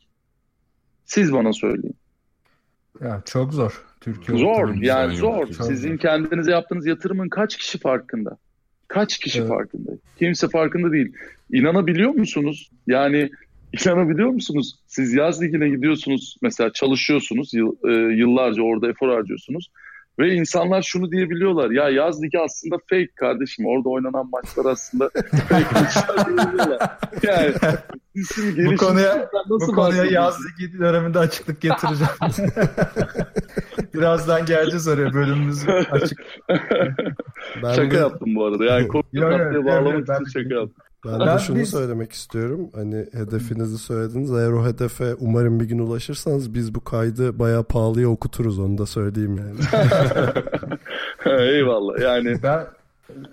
Siz 1.04 1.32
bana 1.32 1.52
söyleyin. 1.52 1.94
Ya 3.00 3.22
çok 3.26 3.54
zor. 3.54 3.84
Türkiye 4.00 4.38
zor 4.38 4.74
yani 4.74 5.16
zor. 5.16 5.46
Çok 5.46 5.66
Sizin 5.66 5.92
zor. 5.92 5.98
kendinize 5.98 6.50
yaptığınız 6.50 6.86
yatırımın 6.86 7.28
kaç 7.28 7.56
kişi 7.56 7.78
farkında? 7.78 8.36
Kaç 8.88 9.18
kişi 9.18 9.38
evet. 9.38 9.48
farkında? 9.48 9.90
Kimse 10.18 10.48
farkında 10.48 10.92
değil. 10.92 11.12
İnanabiliyor 11.52 12.10
musunuz? 12.10 12.70
Yani 12.86 13.30
inanabiliyor 13.84 14.28
musunuz? 14.28 14.78
Siz 14.86 15.14
yaz 15.14 15.42
ligine 15.42 15.68
gidiyorsunuz 15.68 16.36
mesela 16.42 16.72
çalışıyorsunuz 16.72 17.54
e, 17.54 17.90
yıllarca 17.92 18.62
orada 18.62 18.90
efor 18.90 19.08
harcıyorsunuz. 19.08 19.70
Ve 20.20 20.34
insanlar 20.34 20.82
şunu 20.82 21.12
diyebiliyorlar. 21.12 21.70
Ya 21.70 21.88
yaz 21.88 22.22
ligi 22.22 22.38
aslında 22.38 22.76
fake 22.90 23.14
kardeşim. 23.16 23.66
Orada 23.66 23.88
oynanan 23.88 24.30
maçlar 24.30 24.64
aslında 24.72 25.10
fake 25.48 25.80
maçlar 25.80 26.26
diyebiliyorlar. 26.36 26.98
Yani 27.22 27.54
bu 28.72 28.76
konuya, 28.76 29.30
bu 29.48 29.58
konuya 29.58 30.04
yaz 30.04 30.38
ligi 30.46 30.78
döneminde 30.78 31.18
açıklık 31.18 31.60
getireceğim. 31.60 32.12
Birazdan 33.94 34.46
geleceğiz 34.46 34.88
oraya 34.88 35.14
bölümümüz 35.14 35.68
açık. 35.90 36.18
Ben 37.62 37.72
şaka 37.74 37.90
de... 37.90 37.96
yaptım 37.96 38.34
bu 38.34 38.44
arada. 38.44 38.64
Yani 38.64 38.88
kopya 38.88 39.30
bağlamak 39.64 40.02
için 40.02 40.24
şaka 40.24 40.54
yaptım. 40.54 40.84
Ben, 41.07 41.20
ben 41.20 41.34
de 41.34 41.38
şunu 41.38 41.59
biz... 41.59 41.70
söylemek 41.70 42.12
istiyorum. 42.12 42.70
Hani 42.74 43.07
hedefinizi 43.12 43.78
söylediniz. 43.78 44.32
Eğer 44.32 44.51
o 44.51 44.66
hedefe 44.66 45.14
umarım 45.14 45.61
bir 45.61 45.64
gün 45.64 45.78
ulaşırsanız 45.78 46.55
biz 46.55 46.74
bu 46.74 46.84
kaydı 46.84 47.38
bayağı 47.38 47.64
pahalıya 47.64 48.09
okuturuz. 48.09 48.59
Onu 48.59 48.78
da 48.78 48.86
söyleyeyim 48.86 49.36
yani. 49.38 49.61
Eyvallah. 51.40 52.01
Yani 52.01 52.42
ben 52.42 52.66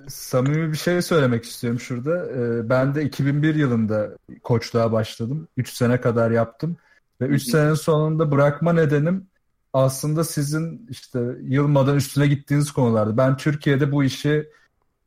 samimi 0.08 0.72
bir 0.72 0.78
şey 0.78 1.02
söylemek 1.02 1.44
istiyorum 1.44 1.80
şurada. 1.80 2.26
Ee, 2.26 2.70
ben 2.70 2.96
de 2.96 3.04
2001 3.04 3.56
yılında 3.56 4.10
koçluğa 4.44 4.92
başladım. 4.92 5.48
3 5.58 5.74
sene 5.74 6.02
kadar 6.02 6.32
yaptım. 6.32 6.78
Ve 7.22 7.26
3 7.26 7.44
senenin 7.44 7.74
sonunda 7.74 8.32
bırakma 8.32 8.74
nedenim 8.74 9.28
aslında 9.74 10.24
sizin 10.24 10.88
işte 10.90 11.20
yılmadan 11.42 11.96
üstüne 11.96 12.28
gittiğiniz 12.28 12.72
konulardı. 12.72 13.18
Ben 13.18 13.38
Türkiye'de 13.38 13.92
bu 13.92 14.04
işi 14.04 14.50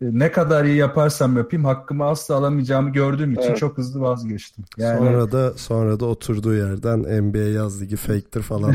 ne 0.01 0.33
kadar 0.33 0.65
iyi 0.65 0.77
yaparsam 0.77 1.37
yapayım 1.37 1.65
hakkımı 1.65 2.05
asla 2.05 2.35
alamayacağımı 2.35 2.93
gördüğüm 2.93 3.33
için 3.33 3.49
evet. 3.49 3.59
çok 3.59 3.79
hızlı 3.79 4.01
vazgeçtim. 4.01 4.65
Yani... 4.77 4.99
Sonra 4.99 5.33
da 5.33 5.53
sonra 5.53 6.01
da 6.01 6.07
oturduğu 6.07 6.55
yerden 6.55 6.99
NBA 6.99 7.39
yaz 7.39 7.83
ligi 7.83 7.97
fake'tir 7.97 8.43
falan 8.43 8.71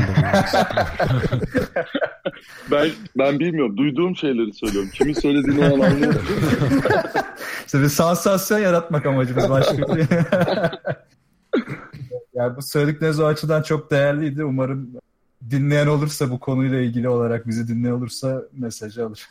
ben 2.70 2.88
ben 3.18 3.38
bilmiyorum. 3.38 3.76
Duyduğum 3.76 4.16
şeyleri 4.16 4.52
söylüyorum. 4.52 4.90
Kimin 4.94 5.12
söylediğini 5.12 5.60
o 5.60 5.74
anlamıyorum. 5.74 6.20
işte 7.66 7.80
bir 7.80 7.88
sansasyon 7.88 8.58
yaratmak 8.58 9.06
amacımız 9.06 9.50
başka 9.50 9.78
bir 9.78 9.86
şey. 9.86 10.06
yani 12.34 12.56
bu 12.56 12.62
söyledikleriniz 12.62 13.20
o 13.20 13.24
açıdan 13.24 13.62
çok 13.62 13.90
değerliydi. 13.90 14.44
Umarım 14.44 14.90
dinleyen 15.50 15.86
olursa 15.86 16.30
bu 16.30 16.40
konuyla 16.40 16.80
ilgili 16.80 17.08
olarak 17.08 17.46
bizi 17.46 17.68
dinleyen 17.68 17.94
olursa 17.94 18.42
mesajı 18.52 19.06
alır. 19.06 19.28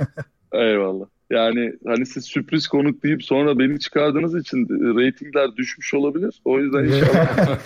Eyvallah. 0.53 1.05
Yani 1.29 1.73
hani 1.85 2.05
siz 2.05 2.25
sürpriz 2.25 2.67
konuk 2.67 3.03
deyip 3.03 3.23
sonra 3.23 3.59
beni 3.59 3.79
çıkardığınız 3.79 4.35
için 4.35 4.57
reytingler 4.97 5.55
düşmüş 5.55 5.93
olabilir. 5.93 6.41
O 6.45 6.59
yüzden 6.59 6.83
inşallah 6.85 7.59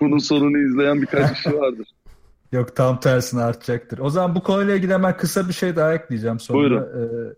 bunun 0.00 0.18
sonunu 0.18 0.58
izleyen 0.58 1.02
birkaç 1.02 1.34
kişi 1.34 1.58
vardır. 1.58 1.88
Yok 2.52 2.76
tam 2.76 3.00
tersine 3.00 3.42
artacaktır. 3.42 3.98
O 3.98 4.10
zaman 4.10 4.34
bu 4.34 4.42
konuyla 4.42 4.74
ilgili 4.74 4.92
hemen 4.92 5.16
kısa 5.16 5.48
bir 5.48 5.52
şey 5.52 5.76
daha 5.76 5.94
ekleyeceğim 5.94 6.40
sonra. 6.40 6.58
Buyurun. 6.58 6.82
Ee, 6.82 7.34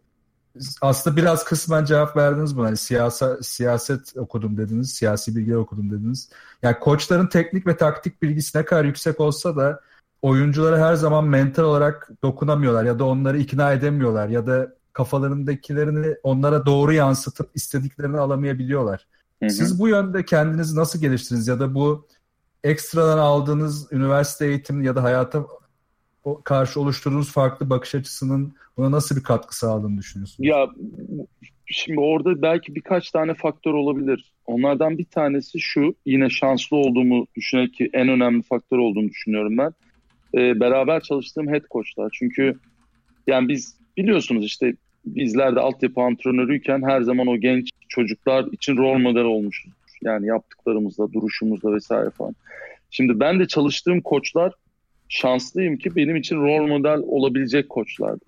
aslında 0.81 1.17
biraz 1.17 1.45
kısmen 1.45 1.85
cevap 1.85 2.17
verdiniz 2.17 2.57
buna. 2.57 2.67
Hani 2.67 2.77
siyasa, 2.77 3.43
siyaset 3.43 4.17
okudum 4.17 4.57
dediniz, 4.57 4.95
siyasi 4.95 5.37
bilgi 5.37 5.57
okudum 5.57 5.91
dediniz. 5.91 6.31
Yani 6.63 6.79
koçların 6.79 7.27
teknik 7.27 7.67
ve 7.67 7.77
taktik 7.77 8.23
bilgisi 8.23 8.59
ne 8.59 8.65
kadar 8.65 8.85
yüksek 8.85 9.21
olsa 9.21 9.57
da 9.57 9.81
oyunculara 10.23 10.79
her 10.89 10.95
zaman 10.95 11.25
mental 11.25 11.65
olarak 11.65 12.11
dokunamıyorlar 12.23 12.85
ya 12.85 12.99
da 12.99 13.05
onları 13.05 13.39
ikna 13.39 13.73
edemiyorlar 13.73 14.29
ya 14.29 14.47
da 14.47 14.80
kafalarındakilerini 15.01 16.15
onlara 16.23 16.67
doğru 16.67 16.93
yansıtıp 16.93 17.51
istediklerini 17.55 18.19
alamayabiliyorlar. 18.19 19.07
Hı 19.43 19.47
hı. 19.47 19.51
Siz 19.51 19.81
bu 19.81 19.89
yönde 19.89 20.25
kendinizi 20.25 20.77
nasıl 20.77 21.01
geliştirdiniz 21.01 21.49
ya 21.49 21.61
da 21.61 21.75
bu 21.75 22.07
ekstradan 22.65 23.19
aldığınız 23.19 23.93
üniversite 23.93 24.47
eğitimi 24.47 24.87
ya 24.87 24.97
da 24.97 25.03
hayata 25.03 25.47
karşı 26.45 26.81
oluşturduğunuz 26.81 27.33
farklı 27.33 27.71
bakış 27.71 27.95
açısının 27.95 28.55
buna 28.77 28.91
nasıl 28.91 29.17
bir 29.17 29.23
katkı 29.23 29.57
sağladığını 29.57 29.99
düşünüyorsunuz? 29.99 30.49
Ya 30.49 30.69
şimdi 31.67 32.01
orada 32.01 32.43
belki 32.43 32.75
birkaç 32.75 33.11
tane 33.11 33.35
faktör 33.35 33.75
olabilir. 33.75 34.33
Onlardan 34.47 34.99
bir 34.99 35.05
tanesi 35.05 35.61
şu, 35.61 35.95
yine 36.07 36.31
şanslı 36.31 36.77
olduğumu 36.77 37.27
düşünerek 37.37 37.75
ki 37.75 37.91
en 37.93 38.09
önemli 38.09 38.43
faktör 38.43 38.79
olduğunu 38.79 39.09
düşünüyorum 39.09 39.59
ben. 39.59 39.73
Ee, 40.35 40.61
beraber 40.61 41.01
çalıştığım 41.01 41.49
head 41.49 41.65
coachlar. 41.71 42.11
Çünkü 42.19 42.59
yani 43.27 43.49
biz 43.49 43.81
biliyorsunuz 43.97 44.45
işte 44.45 44.75
bizler 45.05 45.57
de 45.57 45.61
altyapı 45.61 46.01
antrenörüyken 46.01 46.83
her 46.83 47.01
zaman 47.01 47.27
o 47.27 47.37
genç 47.37 47.71
çocuklar 47.89 48.45
için 48.53 48.77
rol 48.77 48.99
model 48.99 49.25
olmuşuz. 49.25 49.73
Yani 50.03 50.27
yaptıklarımızla, 50.27 51.13
duruşumuzla 51.13 51.75
vesaire 51.75 52.11
falan. 52.11 52.35
Şimdi 52.91 53.21
ben 53.21 53.41
de 53.41 53.47
çalıştığım 53.47 54.01
koçlar 54.01 54.53
şanslıyım 55.09 55.77
ki 55.77 55.97
benim 55.97 56.17
için 56.17 56.37
rol 56.37 56.67
model 56.67 56.99
olabilecek 56.99 57.69
koçlardı. 57.69 58.25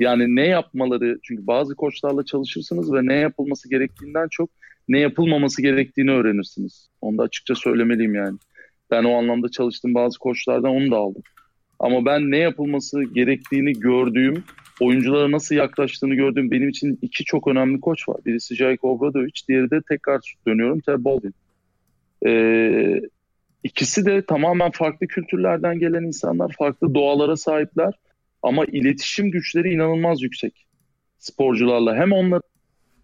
Yani 0.00 0.36
ne 0.36 0.46
yapmaları, 0.46 1.18
çünkü 1.22 1.46
bazı 1.46 1.74
koçlarla 1.74 2.24
çalışırsınız 2.24 2.92
ve 2.92 3.06
ne 3.06 3.14
yapılması 3.14 3.70
gerektiğinden 3.70 4.28
çok 4.30 4.50
ne 4.88 4.98
yapılmaması 4.98 5.62
gerektiğini 5.62 6.10
öğrenirsiniz. 6.10 6.88
Onu 7.00 7.18
da 7.18 7.22
açıkça 7.22 7.54
söylemeliyim 7.54 8.14
yani. 8.14 8.38
Ben 8.90 9.04
o 9.04 9.18
anlamda 9.18 9.48
çalıştığım 9.48 9.94
bazı 9.94 10.18
koçlardan 10.18 10.70
onu 10.70 10.90
da 10.90 10.96
aldım. 10.96 11.22
Ama 11.78 12.04
ben 12.04 12.30
ne 12.30 12.38
yapılması 12.38 13.02
gerektiğini 13.02 13.72
gördüğüm, 13.72 14.44
oyunculara 14.80 15.30
nasıl 15.30 15.54
yaklaştığını 15.54 16.14
gördüğüm 16.14 16.50
benim 16.50 16.68
için 16.68 16.98
iki 17.02 17.24
çok 17.24 17.48
önemli 17.48 17.80
koç 17.80 18.08
var. 18.08 18.16
Birisi 18.26 18.56
Jayko 18.56 18.90
Obradovic, 18.90 19.32
diğeri 19.48 19.70
de 19.70 19.80
tekrar 19.88 20.34
dönüyorum 20.46 20.80
Ted 20.80 21.04
Baldwin. 21.04 21.34
Ee, 22.26 23.00
ikisi 23.64 24.06
de 24.06 24.22
tamamen 24.22 24.70
farklı 24.70 25.06
kültürlerden 25.06 25.78
gelen 25.78 26.02
insanlar, 26.02 26.54
farklı 26.58 26.94
doğalara 26.94 27.36
sahipler. 27.36 27.94
Ama 28.42 28.64
iletişim 28.64 29.30
güçleri 29.30 29.72
inanılmaz 29.74 30.22
yüksek 30.22 30.66
sporcularla. 31.18 31.96
Hem 31.96 32.12
onlar 32.12 32.40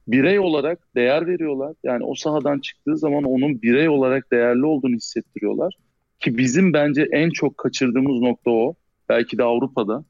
birey 0.08 0.38
olarak 0.38 0.78
değer 0.94 1.26
veriyorlar. 1.26 1.76
Yani 1.84 2.04
o 2.04 2.14
sahadan 2.14 2.58
çıktığı 2.58 2.96
zaman 2.96 3.24
onun 3.24 3.62
birey 3.62 3.88
olarak 3.88 4.32
değerli 4.32 4.64
olduğunu 4.64 4.96
hissettiriyorlar. 4.96 5.74
Ki 6.20 6.38
bizim 6.38 6.72
bence 6.72 7.08
en 7.12 7.30
çok 7.30 7.58
kaçırdığımız 7.58 8.20
nokta 8.20 8.50
o. 8.50 8.74
Belki 9.08 9.38
de 9.38 9.42
Avrupa'da 9.42 10.04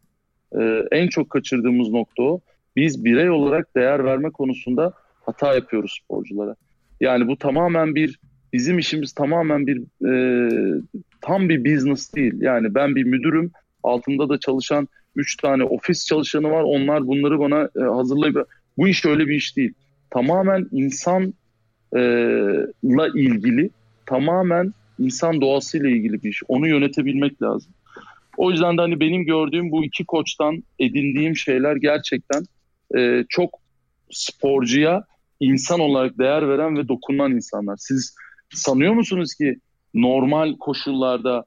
e, 0.58 0.82
en 0.90 1.08
çok 1.08 1.30
kaçırdığımız 1.30 1.88
nokta 1.88 2.22
o. 2.22 2.40
Biz 2.76 3.04
birey 3.04 3.30
olarak 3.30 3.76
değer 3.76 4.04
verme 4.04 4.30
konusunda 4.30 4.92
hata 5.20 5.54
yapıyoruz 5.54 6.00
sporculara. 6.04 6.56
Yani 7.00 7.28
bu 7.28 7.36
tamamen 7.36 7.94
bir 7.94 8.18
bizim 8.52 8.78
işimiz 8.78 9.12
tamamen 9.12 9.66
bir 9.66 9.78
e, 10.06 10.12
tam 11.20 11.48
bir 11.48 11.64
business 11.64 12.14
değil. 12.14 12.34
Yani 12.40 12.74
ben 12.74 12.96
bir 12.96 13.04
müdürüm, 13.04 13.50
altında 13.82 14.28
da 14.28 14.40
çalışan 14.40 14.88
3 15.16 15.36
tane 15.36 15.64
ofis 15.64 16.06
çalışanı 16.06 16.50
var. 16.50 16.62
Onlar 16.62 17.06
bunları 17.06 17.38
bana 17.38 17.68
e, 17.76 17.80
hazırlayıp 17.80 18.48
bu 18.78 18.88
iş 18.88 19.04
öyle 19.04 19.26
bir 19.26 19.34
iş 19.34 19.56
değil. 19.56 19.72
Tamamen 20.10 20.66
insanla 20.72 21.32
e, 21.96 22.02
ilgili, 23.14 23.70
tamamen 24.06 24.74
insan 24.98 25.40
doğasıyla 25.40 25.88
ilgili 25.88 26.22
bir 26.22 26.28
iş. 26.28 26.42
Onu 26.48 26.68
yönetebilmek 26.68 27.42
lazım. 27.42 27.72
O 28.40 28.50
yüzden 28.50 28.76
de 28.76 28.80
hani 28.80 29.00
benim 29.00 29.24
gördüğüm 29.24 29.70
bu 29.70 29.84
iki 29.84 30.04
koçtan 30.04 30.62
edindiğim 30.78 31.36
şeyler 31.36 31.76
gerçekten 31.76 32.42
e, 32.96 33.24
çok 33.28 33.58
sporcuya 34.10 35.04
insan 35.40 35.80
olarak 35.80 36.18
değer 36.18 36.48
veren 36.48 36.76
ve 36.76 36.88
dokunan 36.88 37.32
insanlar. 37.32 37.76
Siz 37.76 38.14
sanıyor 38.54 38.92
musunuz 38.92 39.34
ki 39.34 39.56
normal 39.94 40.56
koşullarda 40.56 41.44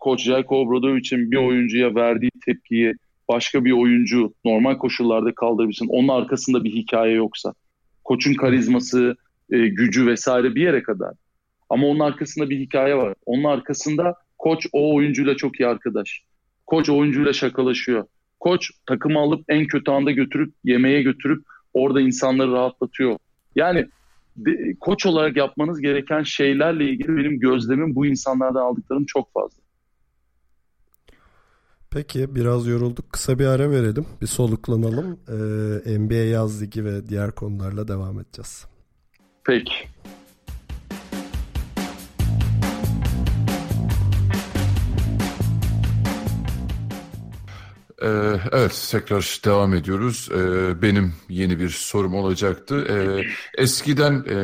Koç 0.00 0.20
Jelko 0.20 0.60
Obradovic'in 0.60 1.30
bir 1.30 1.36
oyuncuya 1.36 1.94
verdiği 1.94 2.30
tepkiyi 2.46 2.94
başka 3.28 3.64
bir 3.64 3.72
oyuncu 3.72 4.34
normal 4.44 4.78
koşullarda 4.78 5.34
kaldırabilsin. 5.34 5.88
Onun 5.88 6.08
arkasında 6.08 6.64
bir 6.64 6.72
hikaye 6.72 7.14
yoksa. 7.14 7.52
Koçun 8.04 8.34
karizması, 8.34 9.16
e, 9.50 9.58
gücü 9.58 10.06
vesaire 10.06 10.54
bir 10.54 10.62
yere 10.62 10.82
kadar. 10.82 11.12
Ama 11.70 11.86
onun 11.86 12.00
arkasında 12.00 12.50
bir 12.50 12.58
hikaye 12.58 12.96
var. 12.96 13.14
Onun 13.26 13.44
arkasında 13.44 14.14
koç 14.38 14.66
o 14.72 14.94
oyuncuyla 14.94 15.36
çok 15.36 15.60
iyi 15.60 15.66
arkadaş. 15.66 16.22
Koç 16.66 16.88
oyuncuyla 16.88 17.32
şakalaşıyor. 17.32 18.04
Koç 18.40 18.70
takımı 18.86 19.18
alıp 19.18 19.44
en 19.48 19.66
kötü 19.66 19.90
anda 19.90 20.10
götürüp 20.10 20.54
yemeğe 20.64 21.02
götürüp 21.02 21.44
orada 21.74 22.00
insanları 22.00 22.52
rahatlatıyor. 22.52 23.18
Yani 23.56 23.86
de, 24.36 24.74
koç 24.80 25.06
olarak 25.06 25.36
yapmanız 25.36 25.80
gereken 25.80 26.22
şeylerle 26.22 26.84
ilgili 26.84 27.16
benim 27.16 27.40
gözlemim 27.40 27.94
bu 27.94 28.06
insanlardan 28.06 28.60
aldıklarım 28.60 29.04
çok 29.06 29.32
fazla. 29.32 29.62
Peki 31.90 32.34
biraz 32.34 32.66
yorulduk. 32.66 33.12
Kısa 33.12 33.38
bir 33.38 33.46
ara 33.46 33.70
verelim. 33.70 34.06
Bir 34.20 34.26
soluklanalım. 34.26 35.18
Ee, 35.28 35.98
NBA 35.98 36.14
yaz 36.14 36.62
ligi 36.62 36.84
ve 36.84 37.08
diğer 37.08 37.30
konularla 37.30 37.88
devam 37.88 38.20
edeceğiz. 38.20 38.66
Peki. 39.44 39.74
Ee, 48.06 48.40
evet 48.52 48.88
tekrar 48.90 49.40
devam 49.44 49.74
ediyoruz. 49.74 50.28
Ee, 50.32 50.82
benim 50.82 51.14
yeni 51.28 51.58
bir 51.58 51.68
sorum 51.68 52.14
olacaktı. 52.14 52.86
Ee, 52.90 53.24
eskiden 53.62 54.24
e, 54.30 54.36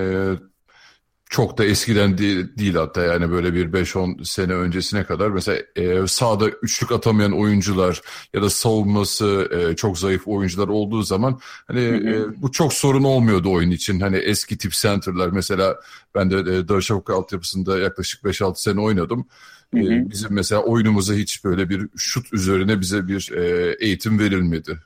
çok 1.30 1.58
da 1.58 1.64
eskiden 1.64 2.18
değil, 2.18 2.56
değil 2.58 2.74
hatta 2.74 3.02
yani 3.02 3.30
böyle 3.30 3.54
bir 3.54 3.72
5-10 3.72 4.24
sene 4.24 4.54
öncesine 4.54 5.04
kadar 5.04 5.28
mesela 5.28 5.62
e, 5.76 6.06
sahada 6.06 6.48
üçlük 6.48 6.92
atamayan 6.92 7.32
oyuncular 7.32 8.00
ya 8.34 8.42
da 8.42 8.50
savunması 8.50 9.48
e, 9.52 9.76
çok 9.76 9.98
zayıf 9.98 10.28
oyuncular 10.28 10.68
olduğu 10.68 11.02
zaman 11.02 11.40
hani 11.66 11.80
E, 11.80 12.42
bu 12.42 12.52
çok 12.52 12.72
sorun 12.72 13.04
olmuyordu 13.04 13.52
oyun 13.52 13.70
için. 13.70 14.00
Hani 14.00 14.16
eski 14.16 14.58
tip 14.58 14.72
center'lar 14.72 15.28
mesela 15.28 15.76
ben 16.14 16.30
de 16.30 16.36
e, 16.36 16.68
Darüşşafaka 16.68 17.14
altyapısında 17.14 17.78
yaklaşık 17.78 18.24
5-6 18.24 18.62
sene 18.62 18.80
oynadım. 18.80 19.26
Hı 19.74 19.80
hı. 19.80 19.92
Ee, 19.92 20.10
bizim 20.10 20.32
mesela 20.32 20.62
oyunumuza 20.62 21.14
hiç 21.14 21.44
böyle 21.44 21.68
bir 21.68 21.88
şut 21.96 22.32
üzerine 22.32 22.80
bize 22.80 23.08
bir 23.08 23.32
e, 23.32 23.76
eğitim 23.80 24.18
verilmedi 24.18 24.78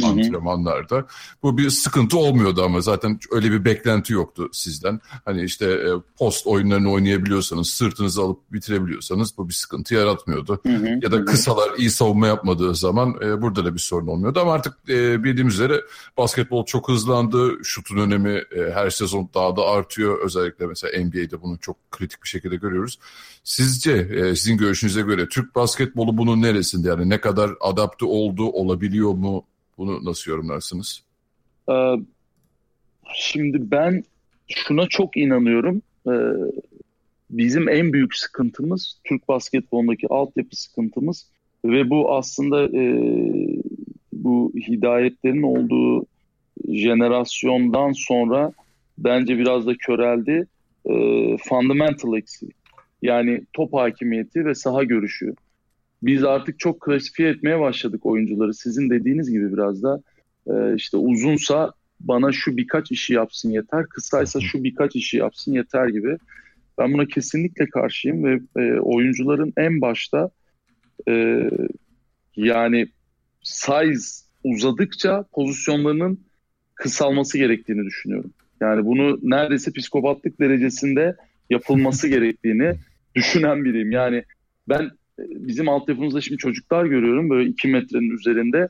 e, 0.00 0.04
antrenmanlarda. 0.06 1.06
Bu 1.42 1.58
bir 1.58 1.70
sıkıntı 1.70 2.18
olmuyordu 2.18 2.62
ama 2.64 2.80
zaten 2.80 3.18
öyle 3.30 3.50
bir 3.50 3.64
beklenti 3.64 4.12
yoktu 4.12 4.48
sizden. 4.52 5.00
Hani 5.24 5.42
işte 5.42 5.66
e, 5.66 5.88
post 6.18 6.46
oyunlarını 6.46 6.90
oynayabiliyorsanız, 6.90 7.68
sırtınızı 7.68 8.22
alıp 8.22 8.52
bitirebiliyorsanız 8.52 9.38
bu 9.38 9.48
bir 9.48 9.54
sıkıntı 9.54 9.94
yaratmıyordu. 9.94 10.60
Hı 10.66 10.72
hı. 10.72 10.98
Ya 11.02 11.12
da 11.12 11.24
kısalar 11.24 11.70
iyi 11.76 11.90
savunma 11.90 12.26
yapmadığı 12.26 12.74
zaman 12.74 13.14
e, 13.22 13.42
burada 13.42 13.64
da 13.64 13.74
bir 13.74 13.80
sorun 13.80 14.06
olmuyordu. 14.06 14.40
Ama 14.40 14.52
artık 14.52 14.74
e, 14.88 15.24
bildiğimiz 15.24 15.54
üzere 15.54 15.80
basketbol 16.18 16.64
çok 16.64 16.88
hızlandı. 16.88 17.64
Şutun 17.64 17.96
önemi 17.96 18.30
e, 18.30 18.70
her 18.74 18.90
sezon 18.90 19.30
daha 19.34 19.56
da 19.56 19.62
artıyor. 19.66 20.20
Özellikle 20.24 20.66
mesela 20.66 21.04
NBA'de 21.04 21.42
bunu 21.42 21.58
çok 21.58 21.76
kritik 21.90 22.22
bir 22.22 22.28
şekilde 22.28 22.56
görüyoruz. 22.56 22.98
Sizce 23.44 24.08
e, 24.16 24.34
sizin 24.34 24.56
görüşünüze 24.56 25.02
göre 25.02 25.28
Türk 25.28 25.54
basketbolu 25.54 26.18
bunun 26.18 26.42
neresinde? 26.42 26.88
Yani 26.88 27.10
ne 27.10 27.20
kadar 27.20 27.50
adapte 27.60 28.04
oldu, 28.04 28.44
olabiliyor 28.44 29.12
mu? 29.12 29.44
Bunu 29.78 30.04
nasıl 30.04 30.30
yorumlarsınız? 30.30 31.02
Ee, 31.70 31.94
Şimdi 33.14 33.70
ben 33.70 34.04
şuna 34.48 34.86
çok 34.86 35.16
inanıyorum. 35.16 35.82
Ee, 36.08 36.12
bizim 37.30 37.68
en 37.68 37.92
büyük 37.92 38.16
sıkıntımız 38.16 38.98
Türk 39.04 39.28
basketbolundaki 39.28 40.08
altyapı 40.08 40.56
sıkıntımız 40.56 41.26
ve 41.64 41.90
bu 41.90 42.14
aslında 42.14 42.64
e, 42.64 42.82
bu 44.12 44.52
hidayetlerin 44.68 45.42
olduğu 45.42 46.06
jenerasyondan 46.68 47.92
sonra 47.92 48.52
bence 48.98 49.38
biraz 49.38 49.66
da 49.66 49.74
köreldi. 49.74 50.46
E, 50.86 50.94
fundamental 51.36 52.18
eksiği. 52.18 52.52
Yani 53.02 53.44
top 53.52 53.72
hakimiyeti 53.72 54.46
ve 54.46 54.54
saha 54.54 54.84
görüşü. 54.84 55.34
Biz 56.02 56.24
artık 56.24 56.58
çok 56.58 56.80
klasifiye 56.80 57.28
etmeye 57.28 57.60
başladık 57.60 58.06
oyuncuları. 58.06 58.54
Sizin 58.54 58.90
dediğiniz 58.90 59.30
gibi 59.30 59.52
biraz 59.52 59.82
da 59.82 60.02
e, 60.46 60.74
işte 60.74 60.96
uzunsa 60.96 61.72
bana 62.00 62.32
şu 62.32 62.56
birkaç 62.56 62.92
işi 62.92 63.14
yapsın 63.14 63.50
yeter, 63.50 63.86
kısaysa 63.86 64.40
şu 64.40 64.64
birkaç 64.64 64.96
işi 64.96 65.16
yapsın 65.16 65.52
yeter 65.52 65.88
gibi. 65.88 66.18
Ben 66.78 66.92
buna 66.92 67.06
kesinlikle 67.06 67.66
karşıyım 67.66 68.24
ve 68.24 68.40
e, 68.56 68.80
oyuncuların 68.80 69.52
en 69.56 69.80
başta 69.80 70.30
e, 71.08 71.42
yani 72.36 72.86
size 73.42 74.24
uzadıkça 74.44 75.24
pozisyonlarının 75.32 76.20
kısalması 76.74 77.38
gerektiğini 77.38 77.84
düşünüyorum. 77.84 78.30
Yani 78.60 78.86
bunu 78.86 79.18
neredeyse 79.22 79.72
psikopatlık 79.72 80.40
derecesinde 80.40 81.16
yapılması 81.50 82.08
gerektiğini 82.08 82.74
düşünen 83.14 83.64
biriyim. 83.64 83.90
Yani 83.90 84.24
ben 84.68 84.90
bizim 85.18 85.68
altyapımızda 85.68 86.20
şimdi 86.20 86.38
çocuklar 86.38 86.84
görüyorum 86.84 87.30
böyle 87.30 87.50
2 87.50 87.68
metrenin 87.68 88.10
üzerinde 88.10 88.68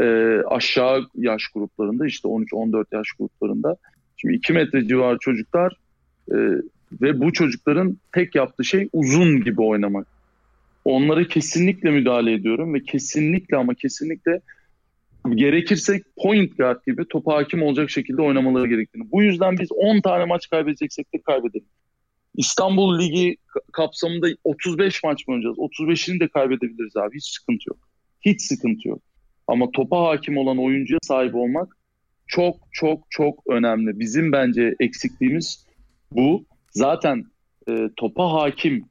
e, 0.00 0.04
aşağı 0.46 1.06
yaş 1.14 1.42
gruplarında 1.54 2.06
işte 2.06 2.28
13-14 2.28 2.84
yaş 2.92 3.12
gruplarında. 3.18 3.76
Şimdi 4.16 4.34
2 4.34 4.52
metre 4.52 4.88
civarı 4.88 5.18
çocuklar 5.20 5.72
e, 6.30 6.36
ve 7.02 7.20
bu 7.20 7.32
çocukların 7.32 7.98
tek 8.12 8.34
yaptığı 8.34 8.64
şey 8.64 8.88
uzun 8.92 9.44
gibi 9.44 9.62
oynamak. 9.62 10.06
Onlara 10.84 11.24
kesinlikle 11.24 11.90
müdahale 11.90 12.32
ediyorum 12.32 12.74
ve 12.74 12.80
kesinlikle 12.80 13.56
ama 13.56 13.74
kesinlikle 13.74 14.40
gerekirse 15.34 16.02
point 16.16 16.56
guard 16.58 16.86
gibi 16.86 17.04
topa 17.08 17.34
hakim 17.34 17.62
olacak 17.62 17.90
şekilde 17.90 18.22
oynamaları 18.22 18.68
gerektiğini. 18.68 19.10
Bu 19.12 19.22
yüzden 19.22 19.58
biz 19.58 19.72
10 19.72 20.00
tane 20.00 20.24
maç 20.24 20.50
kaybedeceksek 20.50 21.14
de 21.14 21.18
kaybedelim. 21.18 21.66
İstanbul 22.36 22.98
Ligi 22.98 23.36
kapsamında 23.72 24.26
35 24.44 25.04
maç 25.04 25.28
mı 25.28 25.34
oynayacağız? 25.34 25.58
35'ini 25.58 26.20
de 26.20 26.28
kaybedebiliriz 26.28 26.96
abi. 26.96 27.16
Hiç 27.16 27.26
sıkıntı 27.26 27.64
yok. 27.68 27.78
Hiç 28.20 28.42
sıkıntı 28.42 28.88
yok. 28.88 29.02
Ama 29.46 29.70
topa 29.70 30.04
hakim 30.04 30.36
olan 30.36 30.58
oyuncuya 30.58 30.98
sahip 31.02 31.34
olmak 31.34 31.76
çok 32.26 32.56
çok 32.72 33.04
çok 33.10 33.42
önemli. 33.48 34.00
Bizim 34.00 34.32
bence 34.32 34.74
eksikliğimiz 34.80 35.66
bu. 36.12 36.44
Zaten 36.70 37.24
e, 37.68 37.88
topa 37.96 38.32
hakim 38.32 38.84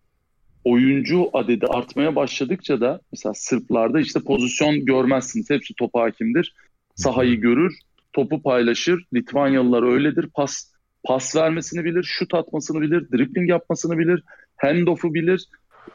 oyuncu 0.64 1.30
adedi 1.34 1.66
artmaya 1.66 2.16
başladıkça 2.16 2.82
da 2.82 3.02
mesela 3.12 3.34
Sırplarda 3.34 4.00
işte 4.00 4.20
pozisyon 4.20 4.86
görmezsiniz. 4.86 5.50
Hepsi 5.50 5.74
topa 5.74 6.02
hakimdir. 6.02 6.54
Sahayı 6.96 7.36
görür, 7.36 7.80
topu 8.14 8.42
paylaşır. 8.42 9.06
Litvanyalılar 9.14 9.84
öyledir. 9.84 10.30
Pas 10.34 10.72
pas 11.06 11.36
vermesini 11.36 11.86
bilir, 11.86 12.04
şut 12.04 12.34
atmasını 12.34 12.82
bilir, 12.82 13.12
dribbling 13.12 13.50
yapmasını 13.50 13.98
bilir, 13.98 14.24
handoff'u 14.56 15.14
bilir, 15.14 15.46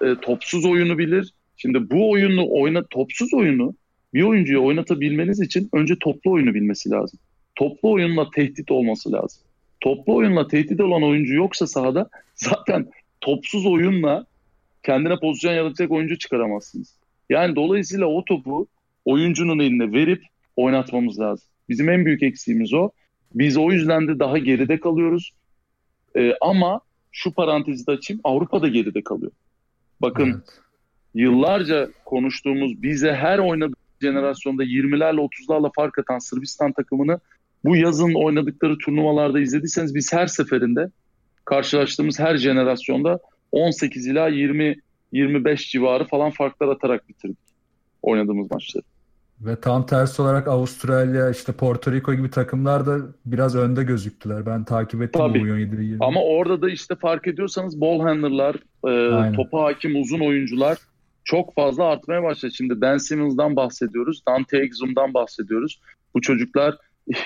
e, 0.03 0.15
topsuz 0.23 0.65
oyunu 0.65 0.99
bilir. 0.99 1.33
Şimdi 1.57 1.91
bu 1.91 2.11
oyunu 2.11 2.47
oyna 2.51 2.83
topsuz 2.91 3.35
oyunu 3.35 3.75
bir 4.15 4.23
oyuncuya 4.23 4.61
oynatabilmeniz 4.61 5.41
için 5.41 5.69
önce 5.73 5.95
toplu 6.01 6.33
oyunu 6.33 6.55
bilmesi 6.55 6.91
lazım. 6.91 7.19
Toplu 7.55 7.93
oyunla 7.93 8.31
tehdit 8.31 8.71
olması 8.71 9.13
lazım. 9.13 9.43
Toplu 9.81 10.15
oyunla 10.15 10.49
tehdit 10.49 10.81
olan 10.81 11.03
oyuncu 11.03 11.35
yoksa 11.35 11.67
sahada 11.67 12.09
zaten 12.35 12.87
topsuz 13.21 13.67
oyunla 13.67 14.27
kendine 14.83 15.19
pozisyon 15.19 15.53
yaratacak 15.53 15.91
oyuncu 15.91 16.19
çıkaramazsınız. 16.19 16.95
Yani 17.31 17.57
dolayısıyla 17.57 18.07
o 18.07 18.25
topu 18.25 18.67
oyuncunun 19.05 19.59
eline 19.59 19.93
verip 19.93 20.23
oynatmamız 20.57 21.21
lazım. 21.21 21.49
Bizim 21.69 21.89
en 21.89 22.07
büyük 22.07 22.23
eksiğimiz 22.23 22.75
o. 22.75 22.91
Biz 23.35 23.57
o 23.57 23.71
yüzden 23.71 24.09
de 24.09 24.19
daha 24.19 24.39
geride 24.39 24.81
kalıyoruz. 24.81 25.33
Ee, 26.17 26.33
ama 26.41 26.81
şu 27.13 27.33
parantezi 27.33 27.87
de 27.87 27.91
açayım 27.91 28.21
Avrupa'da 28.25 28.69
geride 28.69 29.03
kalıyor. 29.03 29.33
Bakın 30.01 30.31
evet. 30.31 30.61
yıllarca 31.15 31.91
konuştuğumuz 32.05 32.83
bize 32.83 33.13
her 33.13 33.39
oynadığı 33.39 33.75
jenerasyonda 34.03 34.65
20'lerle 34.65 35.21
30'larla 35.21 35.71
fark 35.77 35.99
atan 35.99 36.19
Sırbistan 36.19 36.73
takımını 36.73 37.21
bu 37.65 37.77
yazın 37.77 38.15
oynadıkları 38.15 38.79
turnuvalarda 38.79 39.41
izlediyseniz 39.41 39.95
biz 39.95 40.13
her 40.13 40.27
seferinde 40.27 40.91
karşılaştığımız 41.45 42.19
her 42.19 42.37
jenerasyonda 42.37 43.19
18 43.53 44.07
ila 44.07 44.29
20 44.29 44.77
25 45.13 45.71
civarı 45.71 46.05
falan 46.05 46.31
farklar 46.31 46.69
atarak 46.69 47.09
bitirdik 47.09 47.39
oynadığımız 48.03 48.51
maçları. 48.51 48.85
Ve 49.41 49.57
tam 49.57 49.87
tersi 49.87 50.23
olarak 50.23 50.49
Avustralya, 50.49 51.31
işte 51.31 51.53
Porto 51.53 51.93
Rico 51.93 52.15
gibi 52.15 52.31
takımlar 52.31 52.87
da 52.87 52.99
biraz 53.27 53.57
önde 53.57 53.85
gözüktüler. 53.85 54.47
Ben 54.47 54.65
takip 54.65 55.03
ettim 55.03 55.21
Tabii. 55.21 55.41
bu 55.41 55.53
17 55.53 55.97
Ama 56.01 56.23
orada 56.23 56.63
da 56.63 56.71
işte 56.71 56.95
fark 56.97 57.27
ediyorsanız 57.27 57.81
ball 57.81 58.01
handler'lar, 58.01 58.55
e, 58.89 59.33
topa 59.33 59.63
hakim 59.63 60.03
uzun 60.03 60.21
oyuncular 60.21 60.79
çok 61.25 61.55
fazla 61.55 61.85
artmaya 61.85 62.23
başladı. 62.23 62.53
Şimdi 62.57 62.81
Ben 62.81 62.99
Simmons'dan 62.99 63.57
bahsediyoruz, 63.57 64.23
Dante 64.29 64.59
Exum'dan 64.59 65.15
bahsediyoruz. 65.15 65.81
Bu 66.15 66.21
çocuklar 66.21 66.77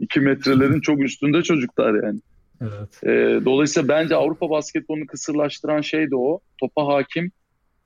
2 0.00 0.20
metrelerin 0.20 0.80
çok 0.80 1.00
üstünde 1.00 1.42
çocuklar 1.42 2.04
yani. 2.04 2.20
Evet. 2.60 3.04
E, 3.04 3.44
dolayısıyla 3.44 3.88
bence 3.88 4.16
Avrupa 4.16 4.50
basketbolunu 4.50 5.06
kısırlaştıran 5.06 5.80
şey 5.80 6.10
de 6.10 6.16
o. 6.16 6.40
Topa 6.60 6.86
hakim 6.86 7.30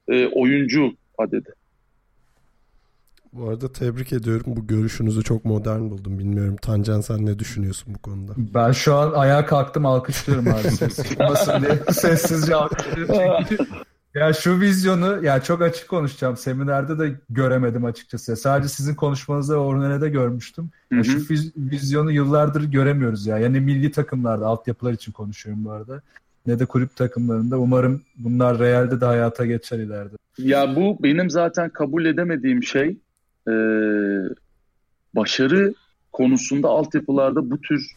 e, 0.08 0.26
oyuncu 0.26 0.92
adedi. 1.18 1.50
Bu 3.38 3.48
arada 3.48 3.72
tebrik 3.72 4.12
ediyorum. 4.12 4.44
Bu 4.46 4.66
görüşünüzü 4.66 5.22
çok 5.22 5.44
modern 5.44 5.80
buldum. 5.80 6.18
Bilmiyorum 6.18 6.56
Tancan 6.62 7.00
sen 7.00 7.26
ne 7.26 7.38
düşünüyorsun 7.38 7.94
bu 7.94 7.98
konuda? 7.98 8.32
Ben 8.36 8.72
şu 8.72 8.94
an 8.94 9.12
ayağa 9.12 9.46
kalktım 9.46 9.86
alkışlıyorum 9.86 10.48
abi. 10.48 10.62
Diye 11.62 11.78
sessizce 11.92 12.54
alkışlıyorum. 12.54 13.44
Ya 14.14 14.32
şu 14.32 14.60
vizyonu 14.60 15.24
ya 15.24 15.42
çok 15.42 15.62
açık 15.62 15.88
konuşacağım. 15.88 16.36
Seminerde 16.36 16.98
de 16.98 17.20
göremedim 17.30 17.84
açıkçası. 17.84 18.36
Sadece 18.36 18.68
sizin 18.68 18.94
konuşmanızda 18.94 19.56
Ornene'de 19.56 20.08
görmüştüm. 20.08 20.70
Ya 20.92 21.04
şu 21.04 21.18
vizyonu 21.56 22.12
yıllardır 22.12 22.64
göremiyoruz 22.64 23.26
ya. 23.26 23.38
Yani 23.38 23.60
milli 23.60 23.90
takımlarda 23.90 24.46
altyapılar 24.46 24.92
için 24.92 25.12
konuşuyorum 25.12 25.64
bu 25.64 25.70
arada. 25.70 26.02
Ne 26.46 26.58
de 26.58 26.66
kulüp 26.66 26.96
takımlarında. 26.96 27.58
Umarım 27.58 28.02
bunlar 28.16 28.58
realde 28.58 29.00
de 29.00 29.04
hayata 29.04 29.46
geçer 29.46 29.78
ileride. 29.78 30.14
Ya 30.38 30.76
bu 30.76 30.98
benim 31.02 31.30
zaten 31.30 31.70
kabul 31.70 32.04
edemediğim 32.04 32.62
şey 32.62 32.98
e, 33.48 33.52
başarı 35.14 35.74
konusunda 36.12 36.68
altyapılarda 36.68 37.50
bu 37.50 37.60
tür 37.60 37.92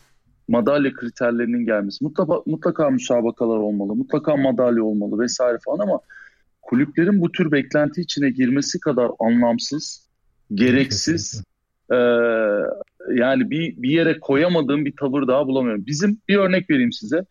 madalya 0.47 0.93
kriterlerinin 0.93 1.65
gelmesi. 1.65 2.03
Mutlaka, 2.03 2.41
mutlaka 2.45 2.89
müsabakalar 2.89 3.57
olmalı, 3.57 3.95
mutlaka 3.95 4.37
madalya 4.37 4.83
olmalı 4.83 5.19
vesaire 5.19 5.57
falan 5.65 5.79
ama 5.79 5.99
kulüplerin 6.61 7.21
bu 7.21 7.31
tür 7.31 7.51
beklenti 7.51 8.01
içine 8.01 8.29
girmesi 8.29 8.79
kadar 8.79 9.11
anlamsız, 9.19 10.07
gereksiz 10.53 11.43
e, 11.91 11.97
yani 13.15 13.49
bir, 13.49 13.81
bir 13.81 13.89
yere 13.89 14.19
koyamadığım 14.19 14.85
bir 14.85 14.93
tavır 14.99 15.27
daha 15.27 15.47
bulamıyorum. 15.47 15.85
Bizim 15.85 16.21
bir 16.27 16.37
örnek 16.37 16.69
vereyim 16.69 16.91
size. 16.91 17.25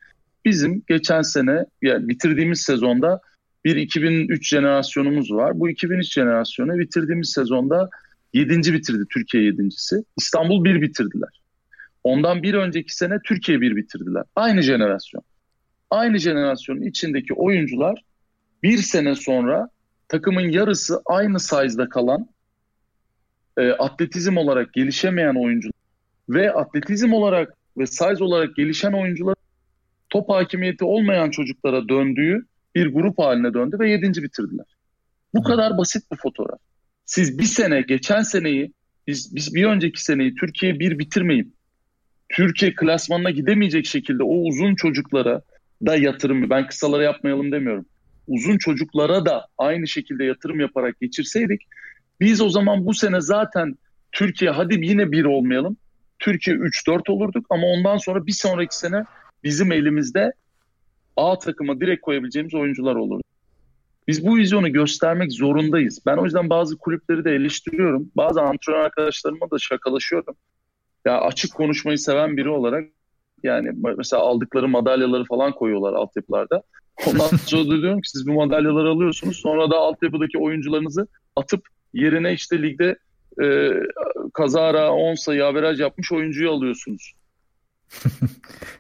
Bizim 0.45 0.83
geçen 0.89 1.23
sene 1.23 1.64
yani 1.83 2.09
bitirdiğimiz 2.09 2.61
sezonda 2.61 3.21
bir 3.64 3.77
2003 3.77 4.49
jenerasyonumuz 4.49 5.33
var. 5.33 5.61
Bu 5.61 5.71
2003 5.71 6.12
jenerasyonu 6.12 6.79
bitirdiğimiz 6.79 7.31
sezonda 7.31 7.89
7. 8.33 8.72
bitirdi 8.72 9.05
Türkiye 9.11 9.43
7.si. 9.43 9.97
İstanbul 10.16 10.64
1 10.64 10.83
bitirdiler. 10.83 11.41
Ondan 12.05 12.43
bir 12.43 12.55
önceki 12.55 12.97
sene 12.97 13.18
Türkiye 13.24 13.61
1 13.61 13.76
bitirdiler. 13.76 14.24
Aynı 14.37 14.62
jenerasyon. 14.62 15.22
Aynı 15.91 16.18
jenerasyonun 16.18 16.83
içindeki 16.83 17.35
oyuncular 17.35 18.05
bir 18.62 18.78
sene 18.78 19.14
sonra 19.14 19.68
takımın 20.09 20.49
yarısı 20.49 21.03
aynı 21.07 21.41
size'da 21.41 21.89
kalan 21.89 22.28
e, 23.57 23.70
atletizm 23.70 24.37
olarak 24.37 24.72
gelişemeyen 24.72 25.45
oyuncular 25.45 25.81
ve 26.28 26.53
atletizm 26.53 27.12
olarak 27.12 27.57
ve 27.78 27.87
size 27.87 28.24
olarak 28.24 28.57
gelişen 28.57 28.93
oyuncular 28.93 29.35
top 30.11 30.28
hakimiyeti 30.28 30.85
olmayan 30.85 31.31
çocuklara 31.31 31.89
döndüğü 31.89 32.47
bir 32.74 32.87
grup 32.87 33.18
haline 33.18 33.55
döndü 33.55 33.76
ve 33.78 33.91
yedinci 33.91 34.22
bitirdiler. 34.22 34.66
Bu 35.35 35.43
kadar 35.43 35.78
basit 35.78 36.12
bir 36.12 36.16
fotoğraf. 36.16 36.59
Siz 37.11 37.38
bir 37.38 37.44
sene, 37.44 37.80
geçen 37.80 38.22
seneyi, 38.22 38.72
biz, 39.06 39.34
biz 39.34 39.54
bir 39.54 39.64
önceki 39.64 40.04
seneyi 40.04 40.34
Türkiye 40.34 40.78
bir 40.80 40.98
bitirmeyip 40.98 41.48
Türkiye 42.28 42.74
klasmanına 42.74 43.30
gidemeyecek 43.30 43.86
şekilde 43.86 44.22
o 44.22 44.34
uzun 44.34 44.74
çocuklara 44.74 45.42
da 45.86 45.96
yatırım, 45.96 46.50
ben 46.50 46.66
kısalara 46.66 47.02
yapmayalım 47.02 47.52
demiyorum. 47.52 47.86
Uzun 48.26 48.58
çocuklara 48.58 49.26
da 49.26 49.46
aynı 49.58 49.88
şekilde 49.88 50.24
yatırım 50.24 50.61
yaparak 50.61 51.00
geçirseydik 51.00 51.61
biz 52.20 52.40
o 52.40 52.48
zaman 52.48 52.86
bu 52.86 52.94
sene 52.94 53.20
zaten 53.20 53.74
Türkiye 54.12 54.50
hadi 54.50 54.86
yine 54.86 55.12
bir 55.12 55.24
olmayalım. 55.24 55.76
Türkiye 56.18 56.56
3-4 56.56 57.12
olurduk 57.12 57.46
ama 57.50 57.66
ondan 57.66 57.96
sonra 57.96 58.26
bir 58.26 58.32
sonraki 58.32 58.76
sene 58.76 59.04
bizim 59.44 59.72
elimizde 59.72 60.32
A 61.16 61.38
takıma 61.38 61.80
direkt 61.80 62.02
koyabileceğimiz 62.02 62.54
oyuncular 62.54 62.94
olurdu. 62.94 63.22
Biz 64.11 64.26
bu 64.26 64.36
vizyonu 64.36 64.72
göstermek 64.72 65.32
zorundayız. 65.32 65.98
Ben 66.06 66.16
o 66.16 66.24
yüzden 66.24 66.50
bazı 66.50 66.78
kulüpleri 66.78 67.24
de 67.24 67.30
eleştiriyorum. 67.30 68.11
Bazı 68.16 68.40
antrenör 68.40 68.78
arkadaşlarıma 68.78 69.50
da 69.50 69.58
şakalaşıyorum. 69.58 70.34
Ya 71.04 71.20
açık 71.20 71.54
konuşmayı 71.54 71.98
seven 71.98 72.36
biri 72.36 72.48
olarak 72.48 72.84
yani 73.42 73.70
mesela 73.96 74.22
aldıkları 74.22 74.68
madalyaları 74.68 75.24
falan 75.24 75.52
koyuyorlar 75.52 75.92
altyapılarda. 75.92 76.62
Ondan 77.06 77.26
sonra 77.46 77.70
da 77.70 77.82
diyorum 77.82 78.00
ki 78.00 78.11
siz 78.11 78.26
bu 78.26 78.32
madalyaları 78.32 78.88
alıyorsunuz. 78.88 79.36
Sonra 79.36 79.70
da 79.70 79.76
altyapıdaki 79.76 80.38
oyuncularınızı 80.38 81.06
atıp 81.36 81.66
yerine 81.92 82.32
işte 82.32 82.62
ligde 82.62 82.98
e, 83.42 83.70
kazara 84.34 84.92
10 84.92 85.14
sayı 85.14 85.46
averaj 85.46 85.80
yapmış 85.80 86.12
oyuncuyu 86.12 86.50
alıyorsunuz. 86.50 87.12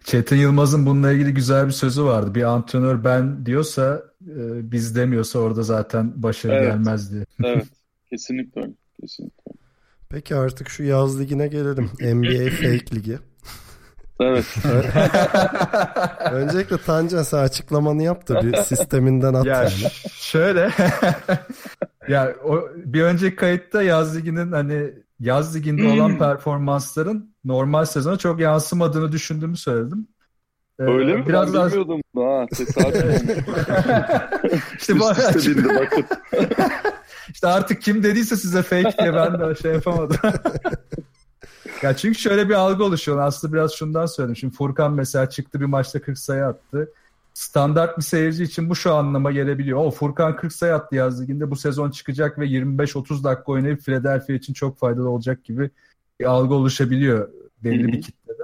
Çetin 0.04 0.36
Yılmaz'ın 0.36 0.86
bununla 0.86 1.12
ilgili 1.12 1.34
güzel 1.34 1.66
bir 1.66 1.72
sözü 1.72 2.04
vardı. 2.04 2.34
Bir 2.34 2.42
antrenör 2.42 3.04
ben 3.04 3.46
diyorsa 3.46 4.09
e, 4.30 4.70
biz 4.72 4.96
demiyorsa 4.96 5.38
orada 5.38 5.62
zaten 5.62 6.22
başarı 6.22 6.52
Evet. 6.52 6.72
gelmez 6.72 7.12
diye. 7.12 7.24
Evet. 7.44 7.66
Kesinlikle 8.10 8.60
öyle. 8.60 8.72
Kesinlikle 9.00 9.42
öyle. 9.46 9.58
Peki 10.08 10.36
artık 10.36 10.68
şu 10.68 10.82
yaz 10.82 11.20
ligine 11.20 11.48
gelelim. 11.48 11.90
NBA 12.00 12.50
Fake 12.50 12.96
Ligi. 12.96 13.18
Evet. 14.20 14.44
Öncelikle 16.32 16.76
Tancan 16.78 17.22
sen 17.22 17.38
açıklamanı 17.38 18.02
yap 18.02 18.28
da 18.28 18.42
bir 18.42 18.56
sisteminden 18.56 19.34
at 19.34 19.46
Ya 19.46 19.56
yani. 19.62 19.70
şöyle 20.12 20.70
ya 22.08 22.34
o 22.44 22.68
bir 22.76 23.02
önceki 23.02 23.36
kayıtta 23.36 23.82
yaz 23.82 24.16
liginin 24.16 24.52
hani 24.52 24.90
yaz 25.20 25.56
liginde 25.56 25.88
olan 25.88 26.18
performansların 26.18 27.34
normal 27.44 27.84
sezona 27.84 28.16
çok 28.16 28.40
yansımadığını 28.40 29.12
düşündüğümü 29.12 29.56
söyledim. 29.56 30.08
Ee, 30.80 30.84
Öyle 30.84 31.16
mi? 31.16 31.26
Biraz 31.26 31.46
ben 31.46 31.54
daha 31.54 31.66
bilmiyordum. 31.66 32.00
Ha, 32.16 32.46
tesadüf 32.46 33.04
olmuş. 33.04 33.44
işte 34.78 35.00
bu 35.00 35.10
Üst 35.10 35.36
üste 35.36 35.50
bindi 35.50 35.68
bakın. 35.68 36.04
İşte 37.32 37.46
artık 37.46 37.82
kim 37.82 38.02
dediyse 38.02 38.36
size 38.36 38.62
fake 38.62 38.98
diye 38.98 39.14
ben 39.14 39.40
de 39.40 39.54
şey 39.54 39.72
yapamadım. 39.72 40.16
ya 41.82 41.96
çünkü 41.96 42.18
şöyle 42.18 42.48
bir 42.48 42.54
algı 42.54 42.84
oluşuyor. 42.84 43.18
Aslında 43.18 43.52
biraz 43.52 43.72
şundan 43.72 44.06
söyledim. 44.06 44.36
Şimdi 44.36 44.54
Furkan 44.54 44.92
mesela 44.92 45.30
çıktı 45.30 45.60
bir 45.60 45.64
maçta 45.64 46.00
40 46.00 46.18
sayı 46.18 46.44
attı. 46.44 46.92
Standart 47.34 47.98
bir 47.98 48.02
seyirci 48.02 48.42
için 48.42 48.70
bu 48.70 48.76
şu 48.76 48.94
anlama 48.94 49.32
gelebiliyor. 49.32 49.78
O 49.78 49.90
Furkan 49.90 50.36
40 50.36 50.52
sayı 50.52 50.74
attı 50.74 50.96
yaz 50.96 51.22
liginde 51.22 51.50
bu 51.50 51.56
sezon 51.56 51.90
çıkacak 51.90 52.38
ve 52.38 52.46
25-30 52.46 53.24
dakika 53.24 53.52
oynayıp 53.52 53.80
Philadelphia 53.80 54.32
için 54.32 54.54
çok 54.54 54.78
faydalı 54.78 55.08
olacak 55.08 55.44
gibi 55.44 55.70
bir 56.20 56.24
algı 56.24 56.54
oluşabiliyor 56.54 57.28
belli 57.64 57.82
Hı 57.82 57.88
hı. 57.88 57.92
bir 57.92 58.00
kitlede. 58.02 58.39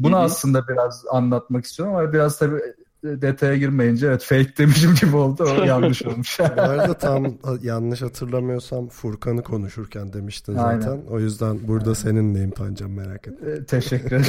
Bunu 0.00 0.14
Hı 0.16 0.18
hı. 0.20 0.22
aslında 0.22 0.68
biraz 0.68 1.04
anlatmak 1.10 1.64
istiyorum 1.64 1.94
ama 1.96 2.12
biraz 2.12 2.38
tabii 2.38 2.60
detaya 3.04 3.56
girmeyince 3.56 4.06
evet 4.06 4.22
fake 4.24 4.56
demişim 4.58 4.94
gibi 4.94 5.16
oldu. 5.16 5.44
O 5.60 5.64
yanlış 5.64 6.02
olmuş. 6.06 6.38
Bu 6.56 6.60
arada 6.60 6.94
tam 6.94 7.38
yanlış 7.62 8.02
hatırlamıyorsam 8.02 8.88
Furkan'ı 8.88 9.42
konuşurken 9.42 10.12
demiştin 10.12 10.54
Aynen. 10.56 10.80
zaten. 10.80 11.02
O 11.10 11.20
yüzden 11.20 11.68
burada 11.68 11.94
seninleyim 11.94 12.50
Tancan 12.50 12.90
merak 12.90 13.28
etme. 13.28 13.50
Ee, 13.50 13.64
Teşekkür 13.64 14.16
ederim. 14.16 14.26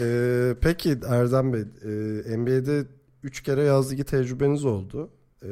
Ee, 0.00 0.54
peki 0.60 0.98
Erdem 1.08 1.52
Bey, 1.52 1.60
e, 1.60 2.36
NBA'de 2.38 2.84
3 3.22 3.42
kere 3.42 3.62
yaz 3.62 3.92
ligi 3.92 4.04
tecrübeniz 4.04 4.64
oldu. 4.64 5.10
Ee, 5.42 5.48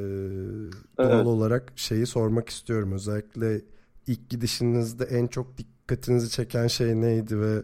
Doğal 0.98 1.10
Evet. 1.10 1.26
olarak 1.26 1.72
şeyi 1.76 2.06
sormak 2.06 2.48
istiyorum. 2.48 2.92
Özellikle 2.92 3.60
ilk 4.06 4.30
gidişinizde 4.30 5.04
en 5.04 5.26
çok 5.26 5.58
dikkatinizi 5.88 6.30
çeken 6.30 6.66
şey 6.66 6.86
neydi 6.86 7.40
ve 7.40 7.62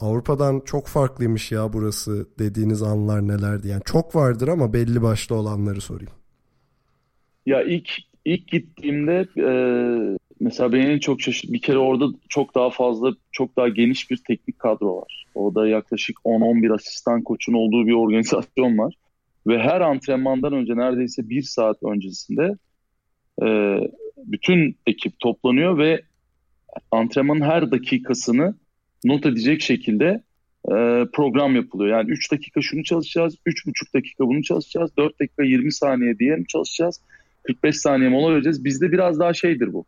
Avrupa'dan 0.00 0.62
çok 0.64 0.86
farklıymış 0.86 1.52
ya 1.52 1.72
burası 1.72 2.26
dediğiniz 2.38 2.82
anlar 2.82 3.28
nelerdi? 3.28 3.68
Yani 3.68 3.82
çok 3.84 4.16
vardır 4.16 4.48
ama 4.48 4.72
belli 4.72 5.02
başlı 5.02 5.36
olanları 5.36 5.80
sorayım. 5.80 6.12
Ya 7.46 7.62
ilk 7.62 7.90
ilk 8.24 8.48
gittiğimde 8.48 9.26
e, 9.36 9.52
mesela 10.40 10.72
beni 10.72 10.84
en 10.84 10.98
çok 10.98 11.20
şaşırt 11.20 11.52
bir 11.52 11.60
kere 11.60 11.78
orada 11.78 12.04
çok 12.28 12.54
daha 12.54 12.70
fazla 12.70 13.12
çok 13.32 13.56
daha 13.56 13.68
geniş 13.68 14.10
bir 14.10 14.20
teknik 14.28 14.58
kadro 14.58 14.96
var. 14.96 15.26
Orada 15.34 15.68
yaklaşık 15.68 16.16
10-11 16.24 16.74
asistan 16.74 17.22
koçun 17.22 17.52
olduğu 17.52 17.86
bir 17.86 17.94
organizasyon 17.94 18.78
var. 18.78 18.94
Ve 19.46 19.58
her 19.58 19.80
antrenmandan 19.80 20.52
önce 20.52 20.76
neredeyse 20.76 21.28
bir 21.28 21.42
saat 21.42 21.82
öncesinde 21.82 22.56
e, 23.42 23.78
bütün 24.16 24.76
ekip 24.86 25.20
toplanıyor 25.20 25.78
ve 25.78 26.02
antrenmanın 26.90 27.40
her 27.40 27.70
dakikasını 27.70 28.54
not 29.04 29.26
edecek 29.26 29.62
şekilde 29.62 30.22
e, 30.64 31.06
program 31.12 31.56
yapılıyor. 31.56 31.98
Yani 31.98 32.10
3 32.10 32.32
dakika 32.32 32.60
şunu 32.62 32.84
çalışacağız, 32.84 33.36
3,5 33.46 33.94
dakika 33.94 34.26
bunu 34.26 34.42
çalışacağız, 34.42 34.96
4 34.96 35.20
dakika 35.20 35.42
20 35.42 35.72
saniye 35.72 36.18
diğerini 36.18 36.46
çalışacağız. 36.46 37.00
45 37.42 37.76
saniye 37.76 38.10
mola 38.10 38.34
vereceğiz. 38.34 38.64
Bizde 38.64 38.92
biraz 38.92 39.18
daha 39.18 39.34
şeydir 39.34 39.72
bu. 39.72 39.84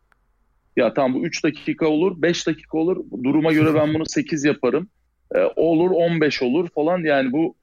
Ya 0.77 0.95
tamam 0.95 1.15
bu 1.15 1.27
3 1.27 1.45
dakika 1.45 1.89
olur, 1.89 2.23
5 2.23 2.47
dakika 2.47 2.79
olur. 2.79 3.05
Duruma 3.25 3.53
göre 3.53 3.75
ben 3.75 3.95
bunu 3.95 4.07
8 4.07 4.45
yaparım. 4.45 4.89
Ee, 5.35 5.39
olur 5.57 5.91
15 5.91 6.43
olur 6.43 6.69
falan. 6.69 6.99
Yani 6.99 7.33
bu 7.33 7.55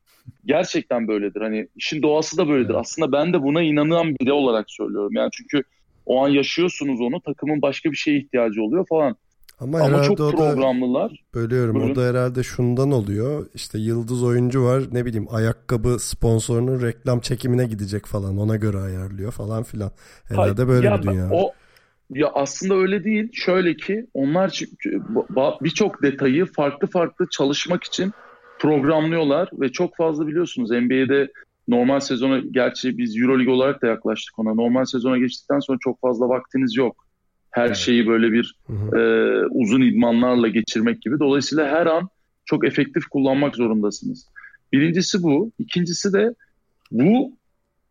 gerçekten 0.45 1.07
böyledir. 1.07 1.41
Hani 1.41 1.67
işin 1.75 2.01
doğası 2.01 2.37
da 2.37 2.47
böyledir. 2.47 2.73
Aslında 2.73 3.11
ben 3.11 3.33
de 3.33 3.43
buna 3.43 3.61
inanan 3.61 4.15
biri 4.15 4.31
olarak 4.31 4.71
söylüyorum. 4.71 5.11
Yani 5.15 5.29
çünkü 5.33 5.63
o 6.09 6.25
an 6.25 6.29
yaşıyorsunuz 6.29 7.01
onu. 7.01 7.21
Takımın 7.21 7.61
başka 7.61 7.91
bir 7.91 7.95
şeye 7.95 8.17
ihtiyacı 8.17 8.63
oluyor 8.63 8.85
falan. 8.89 9.15
Ama, 9.59 9.79
Ama 9.79 10.03
çok 10.03 10.19
o 10.19 10.27
da 10.27 10.31
programlılar. 10.31 11.23
bölüyorum. 11.35 11.75
Buyurun. 11.75 11.91
O 11.91 11.95
da 11.95 12.05
herhalde 12.05 12.43
şundan 12.43 12.91
oluyor. 12.91 13.45
İşte 13.53 13.77
yıldız 13.79 14.23
oyuncu 14.23 14.63
var. 14.63 14.83
Ne 14.91 15.05
bileyim 15.05 15.27
ayakkabı 15.31 15.99
sponsorunun 15.99 16.81
reklam 16.81 17.19
çekimine 17.19 17.65
gidecek 17.65 18.05
falan. 18.05 18.37
Ona 18.37 18.55
göre 18.55 18.77
ayarlıyor 18.77 19.31
falan 19.31 19.63
filan. 19.63 19.91
Herhalde 20.29 20.63
Hayır, 20.63 20.67
böyle 20.67 20.87
ya 20.87 20.97
bir 20.97 21.07
dünya. 21.07 21.29
O 21.31 21.51
ya 22.13 22.27
aslında 22.33 22.75
öyle 22.75 23.03
değil. 23.03 23.29
Şöyle 23.33 23.75
ki 23.75 24.05
onlar 24.13 24.63
birçok 25.61 26.03
detayı 26.03 26.45
farklı 26.45 26.87
farklı 26.87 27.25
çalışmak 27.31 27.83
için 27.83 28.13
programlıyorlar 28.59 29.49
ve 29.53 29.71
çok 29.71 29.95
fazla 29.95 30.27
biliyorsunuz 30.27 30.71
NBA'de 30.71 31.31
normal 31.69 31.99
sezona 31.99 32.39
gerçi 32.39 32.97
biz 32.97 33.17
EuroLeague 33.17 33.53
olarak 33.53 33.81
da 33.81 33.87
yaklaştık 33.87 34.39
ona. 34.39 34.53
Normal 34.53 34.85
sezona 34.85 35.17
geçtikten 35.17 35.59
sonra 35.59 35.77
çok 35.81 36.01
fazla 36.01 36.29
vaktiniz 36.29 36.75
yok. 36.75 37.05
Her 37.51 37.65
Evet. 37.65 37.75
şeyi 37.75 38.07
böyle 38.07 38.31
bir 38.31 38.55
Hı 38.67 38.73
hı. 38.73 38.99
e, 38.99 39.45
uzun 39.51 39.81
idmanlarla 39.81 40.47
geçirmek 40.47 41.01
gibi. 41.01 41.19
Dolayısıyla 41.19 41.67
her 41.67 41.85
an 41.85 42.09
çok 42.45 42.65
efektif 42.67 43.05
kullanmak 43.05 43.55
zorundasınız. 43.55 44.27
Birincisi 44.73 45.23
bu. 45.23 45.51
İkincisi 45.59 46.13
de 46.13 46.33
bu 46.91 47.31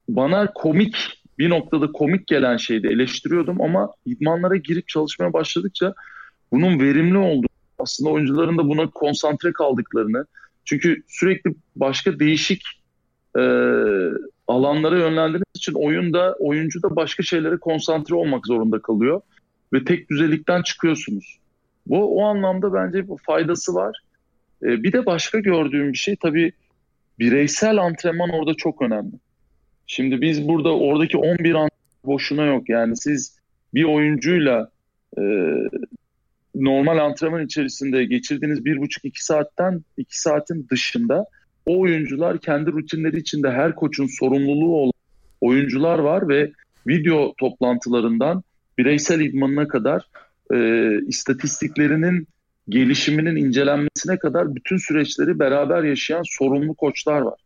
bana 0.08 0.52
komik 0.52 1.22
bir 1.38 1.50
noktada 1.50 1.92
komik 1.92 2.26
gelen 2.26 2.56
şeydi. 2.56 2.86
Eleştiriyordum 2.86 3.60
ama 3.60 3.90
idmanlara 4.06 4.56
girip 4.56 4.88
çalışmaya 4.88 5.32
başladıkça 5.32 5.94
bunun 6.52 6.80
verimli 6.80 7.18
olduğunu 7.18 7.46
aslında 7.78 8.10
oyuncuların 8.10 8.58
da 8.58 8.68
buna 8.68 8.90
konsantre 8.90 9.52
kaldıklarını 9.52 10.26
çünkü 10.64 11.02
sürekli 11.08 11.54
başka 11.76 12.18
değişik 12.18 12.62
e, 13.38 13.42
alanlara 14.48 14.98
yönlendirdiğiniz 14.98 15.56
için 15.56 15.72
oyunda 15.72 16.36
oyuncu 16.38 16.82
da 16.82 16.96
başka 16.96 17.22
şeylere 17.22 17.56
konsantre 17.56 18.14
olmak 18.14 18.46
zorunda 18.46 18.82
kalıyor 18.82 19.20
ve 19.72 19.84
tek 19.84 20.10
düzelikten 20.10 20.62
çıkıyorsunuz. 20.62 21.38
Bu 21.86 22.18
o 22.18 22.24
anlamda 22.24 22.74
bence 22.74 23.08
bu 23.08 23.16
faydası 23.16 23.74
var. 23.74 24.00
E, 24.62 24.82
bir 24.82 24.92
de 24.92 25.06
başka 25.06 25.38
gördüğüm 25.38 25.92
bir 25.92 25.98
şey 25.98 26.16
tabii 26.16 26.52
bireysel 27.18 27.78
antrenman 27.78 28.30
orada 28.30 28.54
çok 28.54 28.82
önemli. 28.82 29.12
Şimdi 29.86 30.20
biz 30.20 30.48
burada 30.48 30.76
oradaki 30.76 31.16
11 31.16 31.34
antrenman 31.34 31.70
boşuna 32.04 32.44
yok. 32.44 32.68
Yani 32.68 32.96
siz 32.96 33.38
bir 33.74 33.84
oyuncuyla 33.84 34.70
e, 35.18 35.22
normal 36.54 36.98
antrenman 36.98 37.44
içerisinde 37.44 38.04
geçirdiğiniz 38.04 38.64
bir 38.64 38.76
buçuk 38.76 39.04
iki 39.04 39.24
saatten 39.24 39.84
iki 39.96 40.20
saatin 40.20 40.66
dışında 40.70 41.24
o 41.68 41.80
oyuncular 41.80 42.38
kendi 42.38 42.72
rutinleri 42.72 43.18
içinde 43.18 43.50
her 43.50 43.74
koçun 43.74 44.06
sorumluluğu 44.06 44.76
olan 44.76 44.92
oyuncular 45.40 45.98
var 45.98 46.28
ve 46.28 46.52
video 46.86 47.34
toplantılarından 47.34 48.42
bireysel 48.78 49.20
idmanına 49.20 49.68
kadar 49.68 50.02
e, 50.54 50.88
istatistiklerinin 51.06 52.28
gelişiminin 52.68 53.36
incelenmesine 53.36 54.18
kadar 54.18 54.54
bütün 54.54 54.76
süreçleri 54.76 55.38
beraber 55.38 55.82
yaşayan 55.82 56.22
sorumlu 56.24 56.74
koçlar 56.74 57.20
var. 57.20 57.40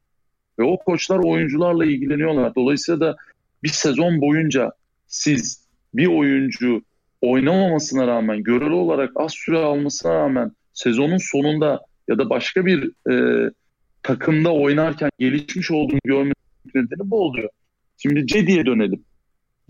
Ve 0.58 0.62
o 0.62 0.76
koçlar 0.76 1.18
oyuncularla 1.18 1.84
ilgileniyorlar. 1.84 2.54
Dolayısıyla 2.54 3.00
da 3.00 3.16
bir 3.62 3.68
sezon 3.68 4.20
boyunca 4.20 4.72
siz 5.06 5.66
bir 5.94 6.06
oyuncu 6.06 6.82
oynamamasına 7.22 8.06
rağmen, 8.06 8.42
göreli 8.42 8.74
olarak 8.74 9.10
az 9.16 9.32
süre 9.32 9.58
almasına 9.58 10.14
rağmen 10.14 10.52
sezonun 10.72 11.18
sonunda 11.18 11.80
ya 12.08 12.18
da 12.18 12.30
başka 12.30 12.66
bir 12.66 12.90
e, 13.10 13.50
takımda 14.02 14.52
oynarken 14.52 15.10
gelişmiş 15.18 15.70
olduğunu 15.70 16.00
görmenin 16.04 16.34
nedeni 16.74 17.10
bu 17.10 17.20
oluyor. 17.20 17.48
Şimdi 17.98 18.26
Cedi'ye 18.26 18.66
dönelim. 18.66 19.04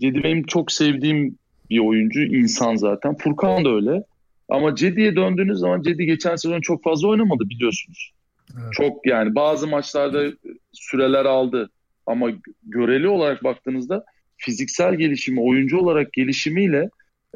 Cedi 0.01 0.23
benim 0.23 0.43
çok 0.43 0.71
sevdiğim 0.71 1.37
bir 1.69 1.79
oyuncu, 1.79 2.21
insan 2.21 2.75
zaten. 2.75 3.15
Furkan 3.17 3.65
da 3.65 3.69
öyle. 3.69 4.03
Ama 4.49 4.75
Cedi'ye 4.75 5.15
döndüğünüz 5.15 5.59
zaman 5.59 5.81
Cedi 5.81 6.05
geçen 6.05 6.35
sezon 6.35 6.61
çok 6.61 6.83
fazla 6.83 7.07
oynamadı 7.07 7.49
biliyorsunuz. 7.49 8.11
Evet. 8.53 8.73
Çok 8.73 9.07
yani 9.07 9.35
bazı 9.35 9.67
maçlarda 9.67 10.31
süreler 10.71 11.25
aldı 11.25 11.69
ama 12.05 12.29
göreli 12.63 13.07
olarak 13.07 13.43
baktığınızda 13.43 14.05
fiziksel 14.37 14.95
gelişimi, 14.95 15.41
oyuncu 15.41 15.77
olarak 15.77 16.13
gelişimiyle 16.13 16.89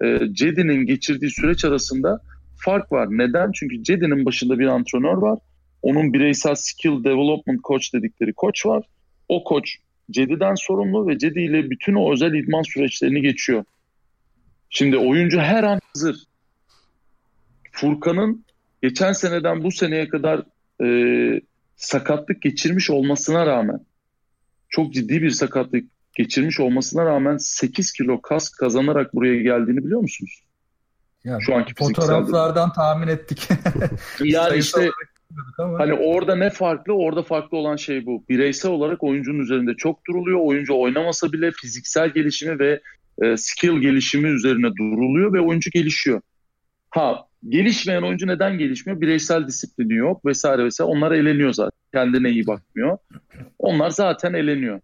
e, 0.03 0.19
Cedi'nin 0.31 0.85
geçirdiği 0.85 1.31
süreç 1.31 1.65
arasında 1.65 2.19
fark 2.65 2.91
var. 2.91 3.07
Neden? 3.09 3.51
Çünkü 3.51 3.83
Cedi'nin 3.83 4.25
başında 4.25 4.59
bir 4.59 4.67
antrenör 4.67 5.17
var. 5.17 5.39
Onun 5.81 6.13
bireysel 6.13 6.55
skill 6.55 7.03
development 7.03 7.63
coach 7.63 7.93
dedikleri 7.93 8.33
koç 8.33 8.65
var. 8.65 8.83
O 9.29 9.43
koç 9.43 9.77
Cedi'den 10.11 10.55
sorumlu 10.55 11.07
ve 11.07 11.17
Cedi 11.17 11.39
ile 11.39 11.69
bütün 11.69 11.95
o 11.95 12.13
özel 12.13 12.33
idman 12.33 12.61
süreçlerini 12.61 13.21
geçiyor. 13.21 13.63
Şimdi 14.69 14.97
oyuncu 14.97 15.39
her 15.39 15.63
an 15.63 15.79
hazır. 15.93 16.23
Furkan'ın 17.71 18.45
geçen 18.81 19.13
seneden 19.13 19.63
bu 19.63 19.71
seneye 19.71 20.07
kadar 20.07 20.43
e, 20.83 21.41
sakatlık 21.75 22.41
geçirmiş 22.41 22.89
olmasına 22.89 23.45
rağmen 23.45 23.79
çok 24.69 24.93
ciddi 24.93 25.21
bir 25.21 25.29
sakatlık 25.29 25.85
geçirmiş 26.13 26.59
olmasına 26.59 27.05
rağmen 27.05 27.37
8 27.37 27.91
kilo 27.91 28.21
kas 28.21 28.49
kazanarak 28.49 29.15
buraya 29.15 29.41
geldiğini 29.41 29.85
biliyor 29.85 30.01
musunuz? 30.01 30.43
Yani 31.23 31.43
Şu 31.43 31.55
anki 31.55 31.73
fotoğraflardan 31.75 32.73
tahmin 32.73 33.07
ettik. 33.07 33.49
Yani 34.23 34.57
işte 34.57 34.89
ama. 35.57 35.79
Hani 35.79 35.93
orada 35.93 36.35
ne 36.35 36.49
farklı? 36.49 36.93
Orada 36.93 37.23
farklı 37.23 37.57
olan 37.57 37.75
şey 37.75 38.05
bu. 38.05 38.23
Bireysel 38.29 38.71
olarak 38.71 39.03
oyuncunun 39.03 39.39
üzerinde 39.39 39.73
çok 39.77 40.05
duruluyor. 40.07 40.39
Oyuncu 40.41 40.79
oynamasa 40.79 41.33
bile 41.33 41.51
fiziksel 41.51 42.09
gelişimi 42.09 42.59
ve 42.59 42.81
e, 43.21 43.37
skill 43.37 43.77
gelişimi 43.81 44.27
üzerine 44.29 44.75
duruluyor 44.75 45.33
ve 45.33 45.41
oyuncu 45.41 45.71
gelişiyor. 45.71 46.21
Ha 46.89 47.25
gelişmeyen 47.49 48.01
oyuncu 48.01 48.27
neden 48.27 48.57
gelişmiyor? 48.57 49.01
Bireysel 49.01 49.47
disiplini 49.47 49.93
yok 49.93 50.25
vesaire 50.25 50.65
vesaire. 50.65 50.91
Onlar 50.91 51.11
eleniyor 51.11 51.53
zaten. 51.53 51.77
Kendine 51.93 52.29
iyi 52.29 52.47
bakmıyor. 52.47 52.97
Onlar 53.59 53.89
zaten 53.89 54.33
eleniyor. 54.33 54.79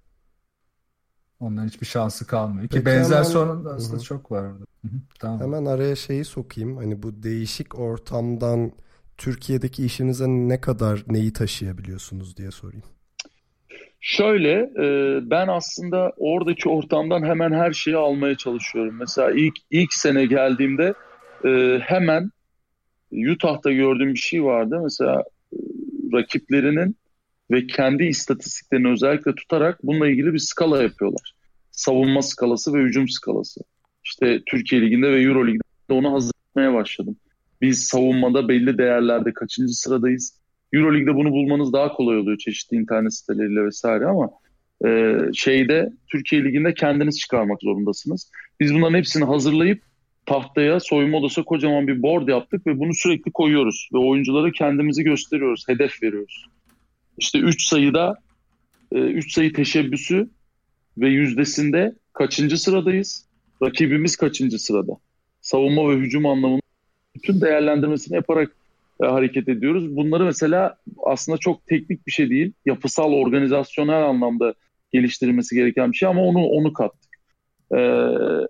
Onların 1.39 1.67
hiçbir 1.67 1.85
şansı 1.85 2.27
kalmıyor. 2.27 2.63
Ki 2.67 2.69
Peki 2.73 2.85
benzer 2.85 3.15
hemen- 3.15 3.23
sorun 3.29 3.65
da 3.65 3.69
aslında 3.73 3.93
Hı 3.93 3.99
hı. 3.99 4.03
çok 4.03 4.31
var 4.31 4.41
orada. 4.41 4.63
Hı 4.81 4.87
hı, 4.87 4.91
Tamam. 5.19 5.41
Hemen 5.41 5.65
araya 5.65 5.95
şeyi 5.95 6.25
sokayım. 6.25 6.77
Hani 6.77 7.03
bu 7.03 7.23
değişik 7.23 7.79
ortamdan 7.79 8.71
Türkiye'deki 9.23 9.85
işinize 9.85 10.27
ne 10.27 10.61
kadar 10.61 11.03
neyi 11.07 11.33
taşıyabiliyorsunuz 11.33 12.37
diye 12.37 12.51
sorayım. 12.51 12.83
Şöyle 13.99 14.51
e, 14.51 15.19
ben 15.29 15.47
aslında 15.47 16.13
oradaki 16.17 16.69
ortamdan 16.69 17.23
hemen 17.23 17.51
her 17.51 17.73
şeyi 17.73 17.97
almaya 17.97 18.37
çalışıyorum. 18.37 18.95
Mesela 18.99 19.31
ilk 19.31 19.53
ilk 19.71 19.93
sene 19.93 20.25
geldiğimde 20.25 20.93
e, 21.45 21.79
hemen 21.81 22.31
Utah'ta 23.31 23.71
gördüğüm 23.71 24.13
bir 24.13 24.19
şey 24.19 24.43
vardı. 24.43 24.79
Mesela 24.83 25.23
e, 25.53 25.57
rakiplerinin 26.13 26.95
ve 27.51 27.67
kendi 27.67 28.03
istatistiklerini 28.03 28.91
özellikle 28.91 29.35
tutarak 29.35 29.83
bununla 29.83 30.07
ilgili 30.07 30.33
bir 30.33 30.39
skala 30.39 30.83
yapıyorlar. 30.83 31.33
Savunma 31.71 32.21
skalası 32.21 32.73
ve 32.73 32.81
hücum 32.81 33.09
skalası. 33.09 33.61
İşte 34.03 34.41
Türkiye 34.45 34.81
Ligi'nde 34.81 35.11
ve 35.11 35.21
Euro 35.21 35.47
Ligi'de 35.47 35.93
onu 35.93 36.13
hazırlamaya 36.13 36.81
başladım. 36.81 37.15
Biz 37.63 37.83
savunmada 37.83 38.49
belli 38.49 38.77
değerlerde 38.77 39.33
kaçıncı 39.33 39.73
sıradayız? 39.73 40.39
Euroleague'de 40.73 41.15
bunu 41.15 41.31
bulmanız 41.31 41.73
daha 41.73 41.93
kolay 41.93 42.17
oluyor 42.17 42.37
çeşitli 42.37 42.77
internet 42.77 43.13
siteleriyle 43.13 43.65
vesaire 43.65 44.05
ama 44.05 44.29
e, 44.85 45.17
şeyde 45.33 45.93
Türkiye 46.11 46.43
Ligi'nde 46.43 46.73
kendiniz 46.73 47.19
çıkarmak 47.19 47.61
zorundasınız. 47.61 48.31
Biz 48.59 48.73
bunların 48.73 48.97
hepsini 48.97 49.23
hazırlayıp 49.23 49.81
tahtaya 50.25 50.79
soyunma 50.79 51.17
odası 51.17 51.43
kocaman 51.43 51.87
bir 51.87 52.01
board 52.01 52.27
yaptık 52.27 52.67
ve 52.67 52.79
bunu 52.79 52.93
sürekli 52.93 53.31
koyuyoruz 53.31 53.89
ve 53.93 53.97
oyunculara 53.97 54.51
kendimizi 54.51 55.03
gösteriyoruz, 55.03 55.63
hedef 55.67 56.03
veriyoruz. 56.03 56.45
İşte 57.17 57.39
3 57.39 57.67
sayıda 57.67 58.15
3 58.91 59.33
sayı 59.33 59.53
teşebbüsü 59.53 60.29
ve 60.97 61.09
yüzdesinde 61.09 61.95
kaçıncı 62.13 62.57
sıradayız? 62.57 63.25
Rakibimiz 63.61 64.15
kaçıncı 64.15 64.59
sırada? 64.59 64.93
Savunma 65.41 65.89
ve 65.89 65.95
hücum 65.95 66.25
anlamında 66.25 66.62
bütün 67.15 67.41
değerlendirmesini 67.41 68.15
yaparak 68.15 68.55
e, 69.03 69.05
hareket 69.05 69.49
ediyoruz. 69.49 69.95
Bunları 69.95 70.25
mesela 70.25 70.77
aslında 71.05 71.37
çok 71.37 71.67
teknik 71.67 72.07
bir 72.07 72.11
şey 72.11 72.29
değil. 72.29 72.53
Yapısal, 72.65 73.11
organizasyonel 73.11 74.03
anlamda 74.03 74.53
geliştirilmesi 74.93 75.55
gereken 75.55 75.91
bir 75.91 75.97
şey 75.97 76.09
ama 76.09 76.21
onu 76.21 76.45
onu 76.45 76.73
kattık. 76.73 77.13
E, 77.71 77.77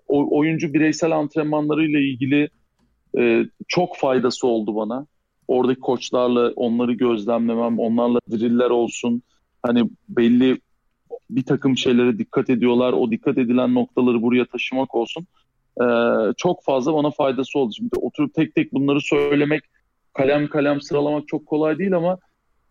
o, 0.08 0.38
oyuncu 0.38 0.74
bireysel 0.74 1.10
antrenmanlarıyla 1.10 2.00
ilgili 2.00 2.48
e, 3.18 3.44
çok 3.68 3.96
faydası 3.96 4.46
oldu 4.46 4.76
bana. 4.76 5.06
Oradaki 5.48 5.80
koçlarla 5.80 6.52
onları 6.56 6.92
gözlemlemem, 6.92 7.78
onlarla 7.78 8.18
driller 8.30 8.70
olsun. 8.70 9.22
Hani 9.62 9.90
belli 10.08 10.58
bir 11.30 11.42
takım 11.42 11.76
şeylere 11.76 12.18
dikkat 12.18 12.50
ediyorlar. 12.50 12.92
O 12.92 13.10
dikkat 13.10 13.38
edilen 13.38 13.74
noktaları 13.74 14.22
buraya 14.22 14.44
taşımak 14.44 14.94
olsun. 14.94 15.26
E, 15.82 15.86
çok 16.36 16.64
fazla 16.64 16.94
bana 16.94 17.10
faydası 17.10 17.58
oldu. 17.58 17.72
Şimdi 17.76 17.90
oturup 17.96 18.34
tek 18.34 18.54
tek 18.54 18.72
bunları 18.74 19.00
söylemek 19.00 19.62
kalem 20.12 20.48
kalem 20.48 20.80
sıralamak 20.80 21.28
çok 21.28 21.46
kolay 21.46 21.78
değil 21.78 21.96
ama 21.96 22.18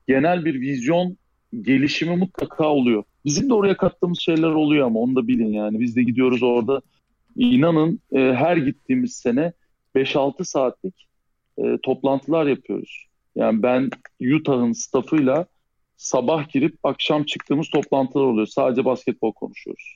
genel 0.07 0.45
bir 0.45 0.61
vizyon 0.61 1.17
gelişimi 1.61 2.15
mutlaka 2.15 2.69
oluyor. 2.69 3.03
Bizim 3.25 3.49
de 3.49 3.53
oraya 3.53 3.77
kattığımız 3.77 4.19
şeyler 4.19 4.49
oluyor 4.49 4.85
ama 4.87 4.99
onu 4.99 5.15
da 5.15 5.27
bilin 5.27 5.53
yani. 5.53 5.79
Biz 5.79 5.95
de 5.95 6.03
gidiyoruz 6.03 6.43
orada. 6.43 6.81
İnanın 7.35 7.99
e, 8.11 8.19
her 8.19 8.57
gittiğimiz 8.57 9.13
sene 9.13 9.53
5-6 9.95 10.45
saatlik 10.45 11.07
e, 11.57 11.77
toplantılar 11.83 12.45
yapıyoruz. 12.45 13.07
Yani 13.35 13.63
ben 13.63 13.89
Utah'ın 14.35 14.71
staffıyla 14.71 15.45
sabah 15.97 16.49
girip 16.49 16.75
akşam 16.83 17.23
çıktığımız 17.23 17.69
toplantılar 17.69 18.23
oluyor. 18.23 18.47
Sadece 18.47 18.85
basketbol 18.85 19.33
konuşuyoruz. 19.33 19.95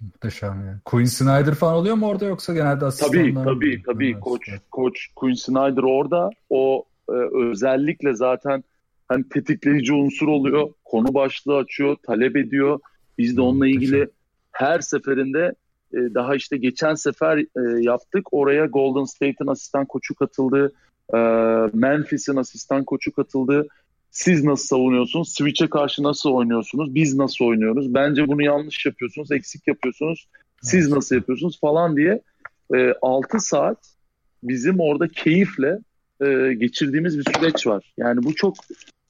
Muhteşem 0.00 0.66
yani. 0.66 0.78
Quinn 0.84 1.04
Snyder 1.04 1.54
falan 1.54 1.74
oluyor 1.74 1.94
mu 1.94 2.06
orada 2.06 2.24
yoksa 2.24 2.54
genelde 2.54 2.84
asistanlar 2.84 3.44
Tabii 3.44 3.44
tabii 3.44 3.82
tabii 3.82 4.10
Evet, 4.10 4.20
koç 4.20 4.48
koç 4.70 5.08
Quinn 5.16 5.34
Snyder 5.34 5.82
orada. 5.82 6.30
O 6.50 6.84
e, 7.08 7.12
özellikle 7.34 8.14
zaten 8.14 8.64
hani 9.08 9.28
tetikleyici 9.28 9.92
unsur 9.92 10.28
oluyor. 10.28 10.68
Konu 10.84 11.14
başlığı 11.14 11.56
açıyor, 11.56 11.96
talep 12.06 12.36
ediyor. 12.36 12.80
Biz 13.18 13.36
de 13.36 13.40
onunla 13.40 13.68
ilgili 13.68 14.08
her 14.52 14.80
seferinde 14.80 15.54
e, 15.92 15.96
daha 16.14 16.34
işte 16.34 16.56
geçen 16.56 16.94
sefer 16.94 17.38
e, 17.38 17.82
yaptık. 17.82 18.28
Oraya 18.32 18.66
Golden 18.66 19.04
State'in 19.04 19.46
asistan 19.46 19.86
koçu 19.86 20.14
katıldı. 20.14 20.72
E, 21.14 21.18
Memphis'in 21.72 22.36
asistan 22.36 22.84
koçu 22.84 23.12
katıldı. 23.12 23.66
Siz 24.14 24.44
nasıl 24.44 24.66
savunuyorsunuz? 24.66 25.32
Switch'e 25.32 25.66
karşı 25.70 26.02
nasıl 26.02 26.30
oynuyorsunuz? 26.30 26.94
Biz 26.94 27.14
nasıl 27.14 27.44
oynuyoruz? 27.44 27.94
Bence 27.94 28.28
bunu 28.28 28.42
yanlış 28.42 28.86
yapıyorsunuz, 28.86 29.32
eksik 29.32 29.68
yapıyorsunuz. 29.68 30.28
Siz 30.62 30.90
nasıl 30.90 31.16
yapıyorsunuz 31.16 31.60
falan 31.60 31.96
diye 31.96 32.20
e, 32.74 32.94
6 33.02 33.40
saat 33.40 33.78
bizim 34.42 34.80
orada 34.80 35.08
keyifle 35.08 35.78
e, 36.20 36.54
geçirdiğimiz 36.54 37.18
bir 37.18 37.24
süreç 37.34 37.66
var. 37.66 37.92
Yani 37.96 38.24
bu 38.24 38.34
çok 38.34 38.54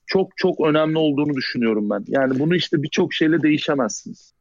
çok 0.06 0.36
çok 0.36 0.66
önemli 0.66 0.98
olduğunu 0.98 1.34
düşünüyorum 1.34 1.90
ben. 1.90 2.04
Yani 2.08 2.38
bunu 2.38 2.56
işte 2.56 2.82
birçok 2.82 3.14
şeyle 3.14 3.42
değişemezsiniz. 3.42 4.32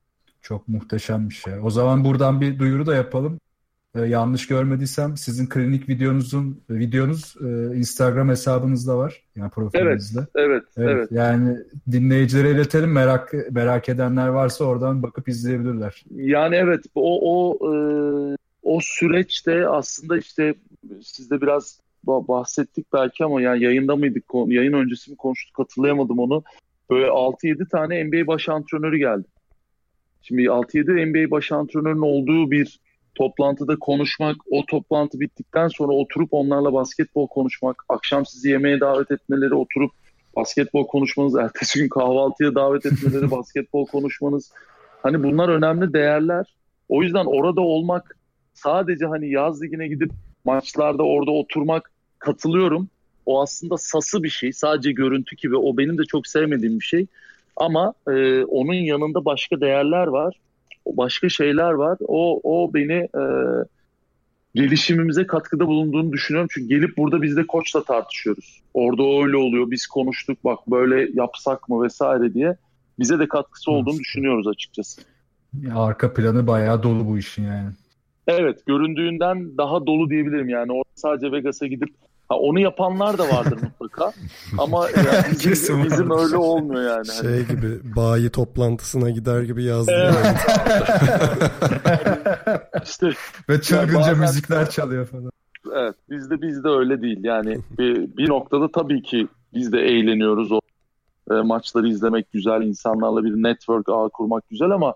Çok 0.41 0.67
muhteşem 0.67 1.29
bir 1.29 1.35
şey. 1.35 1.53
O 1.63 1.69
zaman 1.69 2.05
buradan 2.05 2.41
bir 2.41 2.59
duyuru 2.59 2.85
da 2.85 2.95
yapalım. 2.95 3.39
Ee, 3.95 4.01
yanlış 4.01 4.47
görmediysem 4.47 5.17
sizin 5.17 5.47
klinik 5.47 5.89
videonuzun 5.89 6.61
videonuz 6.69 7.35
e, 7.41 7.77
Instagram 7.77 8.29
hesabınızda 8.29 8.97
var. 8.97 9.23
Yani 9.35 9.49
profilinizde. 9.49 10.19
Evet, 10.35 10.63
Evet, 10.77 10.89
evet. 10.95 11.11
Yani 11.11 11.57
dinleyicilere 11.91 12.51
iletelim 12.51 12.91
merak 12.91 13.33
merak 13.51 13.89
edenler 13.89 14.27
varsa 14.27 14.65
oradan 14.65 15.03
bakıp 15.03 15.29
izleyebilirler. 15.29 16.03
Yani 16.11 16.55
evet 16.55 16.85
o 16.95 17.19
o 17.21 17.57
e, 17.73 17.75
o 18.63 18.79
süreçte 18.81 19.67
aslında 19.67 20.17
işte 20.17 20.55
siz 21.01 21.31
de 21.31 21.41
biraz 21.41 21.79
ba- 22.07 22.27
bahsettik 22.27 22.93
belki 22.93 23.25
ama 23.25 23.41
yani 23.41 23.63
yayında 23.63 23.95
mıydık 23.95 24.23
yayın 24.47 24.73
öncesi 24.73 25.11
mi 25.11 25.17
konuştuk 25.17 25.59
hatırlayamadım 25.59 26.19
onu. 26.19 26.43
Böyle 26.89 27.05
6-7 27.05 27.69
tane 27.69 28.03
NBA 28.03 28.27
baş 28.27 28.49
antrenörü 28.49 28.97
geldi. 28.97 29.27
Şimdi 30.21 30.41
6-7 30.41 31.05
NBA 31.05 31.31
baş 31.31 31.51
antrenörünün 31.51 32.01
olduğu 32.01 32.51
bir 32.51 32.79
toplantıda 33.15 33.75
konuşmak, 33.79 34.35
o 34.51 34.65
toplantı 34.65 35.19
bittikten 35.19 35.67
sonra 35.67 35.91
oturup 35.91 36.29
onlarla 36.31 36.73
basketbol 36.73 37.27
konuşmak, 37.27 37.83
akşam 37.89 38.25
sizi 38.25 38.49
yemeğe 38.49 38.79
davet 38.79 39.11
etmeleri, 39.11 39.53
oturup 39.53 39.91
basketbol 40.35 40.87
konuşmanız, 40.87 41.35
ertesi 41.35 41.79
gün 41.79 41.89
kahvaltıya 41.89 42.55
davet 42.55 42.85
etmeleri, 42.85 43.31
basketbol 43.31 43.85
konuşmanız. 43.85 44.51
Hani 45.03 45.23
bunlar 45.23 45.49
önemli 45.49 45.93
değerler. 45.93 46.45
O 46.89 47.03
yüzden 47.03 47.25
orada 47.25 47.61
olmak 47.61 48.17
sadece 48.53 49.05
hani 49.05 49.29
yaz 49.29 49.63
ligine 49.63 49.87
gidip 49.87 50.11
maçlarda 50.45 51.03
orada 51.03 51.31
oturmak 51.31 51.91
katılıyorum. 52.19 52.89
O 53.25 53.41
aslında 53.41 53.77
sası 53.77 54.23
bir 54.23 54.29
şey. 54.29 54.53
Sadece 54.53 54.91
görüntü 54.91 55.35
gibi. 55.35 55.57
O 55.57 55.77
benim 55.77 55.97
de 55.97 56.03
çok 56.03 56.27
sevmediğim 56.27 56.79
bir 56.79 56.85
şey. 56.85 57.07
Ama 57.55 57.93
e, 58.07 58.43
onun 58.43 58.73
yanında 58.73 59.25
başka 59.25 59.61
değerler 59.61 60.07
var. 60.07 60.39
Başka 60.87 61.29
şeyler 61.29 61.71
var. 61.71 61.97
O 62.07 62.41
o 62.43 62.73
beni 62.73 62.93
e, 62.93 63.23
gelişimimize 64.55 65.27
katkıda 65.27 65.67
bulunduğunu 65.67 66.11
düşünüyorum. 66.11 66.49
Çünkü 66.53 66.67
gelip 66.67 66.97
burada 66.97 67.21
biz 67.21 67.37
de 67.37 67.47
koçla 67.47 67.83
tartışıyoruz. 67.83 68.61
Orada 68.73 69.03
öyle 69.23 69.37
oluyor. 69.37 69.71
Biz 69.71 69.87
konuştuk 69.87 70.43
bak 70.43 70.59
böyle 70.67 71.09
yapsak 71.13 71.69
mı 71.69 71.83
vesaire 71.83 72.33
diye. 72.33 72.57
Bize 72.99 73.19
de 73.19 73.27
katkısı 73.27 73.71
olduğunu 73.71 73.99
düşünüyoruz 73.99 74.47
açıkçası. 74.47 75.01
Ya 75.61 75.75
arka 75.75 76.13
planı 76.13 76.47
bayağı 76.47 76.83
dolu 76.83 77.07
bu 77.07 77.17
işin 77.17 77.43
yani. 77.43 77.69
Evet 78.27 78.65
göründüğünden 78.65 79.57
daha 79.57 79.85
dolu 79.85 80.09
diyebilirim 80.09 80.49
yani. 80.49 80.71
Orada 80.71 80.89
sadece 80.95 81.31
Vegas'a 81.31 81.67
gidip 81.67 81.89
ha, 82.29 82.35
onu 82.35 82.59
yapanlar 82.59 83.17
da 83.17 83.29
vardır 83.29 83.59
mutlaka. 83.79 84.11
Ama 84.57 84.87
yani 84.89 85.25
bizim, 85.31 85.37
Kesin 85.49 85.83
bizim 85.83 86.09
vardır. 86.09 86.23
öyle 86.25 86.37
olmuyor 86.37 86.83
yani. 86.83 87.05
Şey 87.21 87.45
gibi 87.45 87.95
bayi 87.95 88.29
toplantısına 88.29 89.09
gider 89.09 89.41
gibi 89.41 89.63
yazdı. 89.63 89.91
Evet. 89.95 90.35
işte 92.83 93.09
Ve 93.49 93.61
çılgınca 93.61 93.99
bazen- 93.99 94.19
müzikler 94.19 94.69
çalıyor 94.69 95.05
falan. 95.07 95.31
Evet 95.75 95.95
bizde 96.09 96.41
bizde 96.41 96.67
öyle 96.69 97.01
değil. 97.01 97.19
Yani 97.23 97.57
bir, 97.79 98.17
bir 98.17 98.29
noktada 98.29 98.71
tabii 98.71 99.01
ki 99.01 99.27
biz 99.53 99.71
de 99.71 99.79
eğleniyoruz. 99.79 100.51
O 100.51 100.59
e, 101.31 101.33
maçları 101.33 101.87
izlemek 101.87 102.31
güzel, 102.31 102.61
insanlarla 102.61 103.23
bir 103.23 103.29
network 103.43 103.89
ağ 103.89 104.09
kurmak 104.09 104.49
güzel 104.49 104.71
ama 104.71 104.93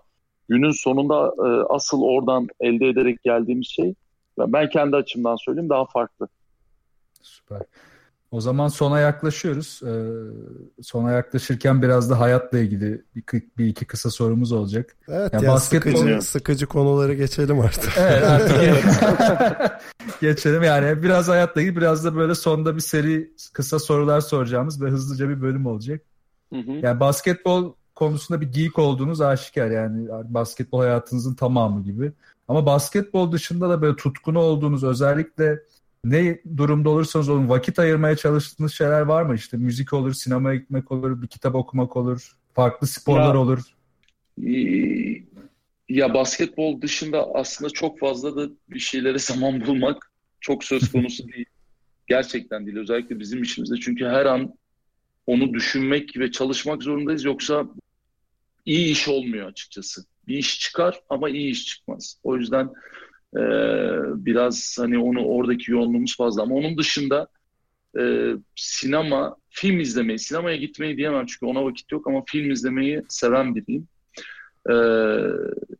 günün 0.48 0.70
sonunda 0.70 1.32
e, 1.48 1.74
asıl 1.74 2.02
oradan 2.02 2.48
elde 2.60 2.88
ederek 2.88 3.22
geldiğimiz 3.22 3.66
şey 3.66 3.94
ben 4.38 4.68
kendi 4.70 4.96
açımdan 4.96 5.36
söyleyeyim 5.36 5.68
daha 5.70 5.84
farklı. 5.84 6.28
Süper. 7.20 7.62
O 8.30 8.40
zaman 8.40 8.68
sona 8.68 9.00
yaklaşıyoruz. 9.00 9.80
Ee, 9.86 10.82
sona 10.82 11.12
yaklaşırken 11.12 11.82
biraz 11.82 12.10
da 12.10 12.20
hayatla 12.20 12.58
ilgili 12.58 13.02
bir, 13.16 13.42
bir 13.58 13.66
iki 13.66 13.84
kısa 13.84 14.10
sorumuz 14.10 14.52
olacak. 14.52 14.96
Evet 15.08 15.32
Ya 15.32 15.40
ya, 15.40 15.48
basketbol- 15.48 15.96
sıkıcı, 15.96 16.22
sıkıcı 16.22 16.66
konuları 16.66 17.14
geçelim 17.14 17.60
artık. 17.60 17.92
Evet 17.98 18.24
artık 18.24 18.60
geçelim 20.20 20.62
yani 20.62 21.02
biraz 21.02 21.28
hayatla 21.28 21.60
ilgili 21.60 21.76
biraz 21.76 22.04
da 22.04 22.16
böyle 22.16 22.34
sonda 22.34 22.76
bir 22.76 22.80
seri 22.80 23.30
kısa 23.52 23.78
sorular 23.78 24.20
soracağımız 24.20 24.82
ve 24.82 24.90
hızlıca 24.90 25.28
bir 25.28 25.42
bölüm 25.42 25.66
olacak. 25.66 26.00
Hı 26.52 26.58
hı. 26.60 26.72
Yani 26.72 27.00
basketbol 27.00 27.72
konusunda 27.94 28.40
bir 28.40 28.52
geek 28.52 28.78
olduğunuz 28.78 29.20
aşikar 29.20 29.70
yani 29.70 30.08
basketbol 30.24 30.80
hayatınızın 30.80 31.34
tamamı 31.34 31.82
gibi. 31.82 32.12
Ama 32.48 32.66
basketbol 32.66 33.32
dışında 33.32 33.68
da 33.68 33.82
böyle 33.82 33.96
tutkunu 33.96 34.38
olduğunuz 34.38 34.84
özellikle 34.84 35.60
ne 36.04 36.40
durumda 36.56 36.90
olursanız 36.90 37.28
olun 37.28 37.48
vakit 37.48 37.78
ayırmaya 37.78 38.16
çalıştığınız 38.16 38.72
şeyler 38.72 39.00
var 39.00 39.22
mı? 39.22 39.34
İşte 39.34 39.56
müzik 39.56 39.92
olur, 39.92 40.12
sinemaya 40.12 40.56
gitmek 40.58 40.92
olur, 40.92 41.22
bir 41.22 41.26
kitap 41.26 41.54
okumak 41.54 41.96
olur, 41.96 42.36
farklı 42.54 42.86
sporlar 42.86 43.34
Ya- 43.34 43.40
olur. 43.40 43.60
Ee, 44.46 45.22
Ya 45.88 46.14
basketbol 46.14 46.80
dışında 46.82 47.34
aslında 47.34 47.70
çok 47.70 47.98
fazla 47.98 48.36
da 48.36 48.50
bir 48.68 48.78
şeylere 48.78 49.18
zaman 49.18 49.66
bulmak 49.66 50.12
çok 50.40 50.64
söz 50.64 50.88
konusu 50.92 51.28
değil. 51.28 51.46
Gerçekten 52.06 52.66
değil. 52.66 52.76
Özellikle 52.78 53.18
bizim 53.20 53.42
işimizde. 53.42 53.76
Çünkü 53.76 54.04
her 54.04 54.26
an 54.26 54.54
onu 55.26 55.54
düşünmek 55.54 56.18
ve 56.18 56.30
çalışmak 56.30 56.82
zorundayız. 56.82 57.24
Yoksa 57.24 57.66
iyi 58.64 58.92
iş 58.92 59.08
olmuyor 59.08 59.46
açıkçası. 59.48 60.04
Bir 60.28 60.38
iş 60.38 60.60
çıkar 60.60 61.00
ama 61.08 61.28
iyi 61.30 61.50
iş 61.50 61.66
çıkmaz. 61.66 62.18
O 62.22 62.36
yüzden 62.36 62.68
e, 63.36 63.42
biraz 64.26 64.76
hani 64.80 64.98
onu 64.98 65.24
oradaki 65.24 65.72
yoğunluğumuz 65.72 66.16
fazla. 66.16 66.42
Ama 66.42 66.54
onun 66.54 66.78
dışında 66.78 67.28
e, 67.98 68.32
sinema, 68.56 69.36
film 69.48 69.80
izlemeyi, 69.80 70.18
sinemaya 70.18 70.56
gitmeyi 70.56 70.96
diyemem 70.96 71.26
çünkü 71.26 71.46
ona 71.46 71.64
vakit 71.64 71.92
yok 71.92 72.06
ama 72.06 72.22
film 72.26 72.50
izlemeyi 72.50 73.02
seven 73.08 73.54
biriyim. 73.54 73.88
Ee, 74.70 74.74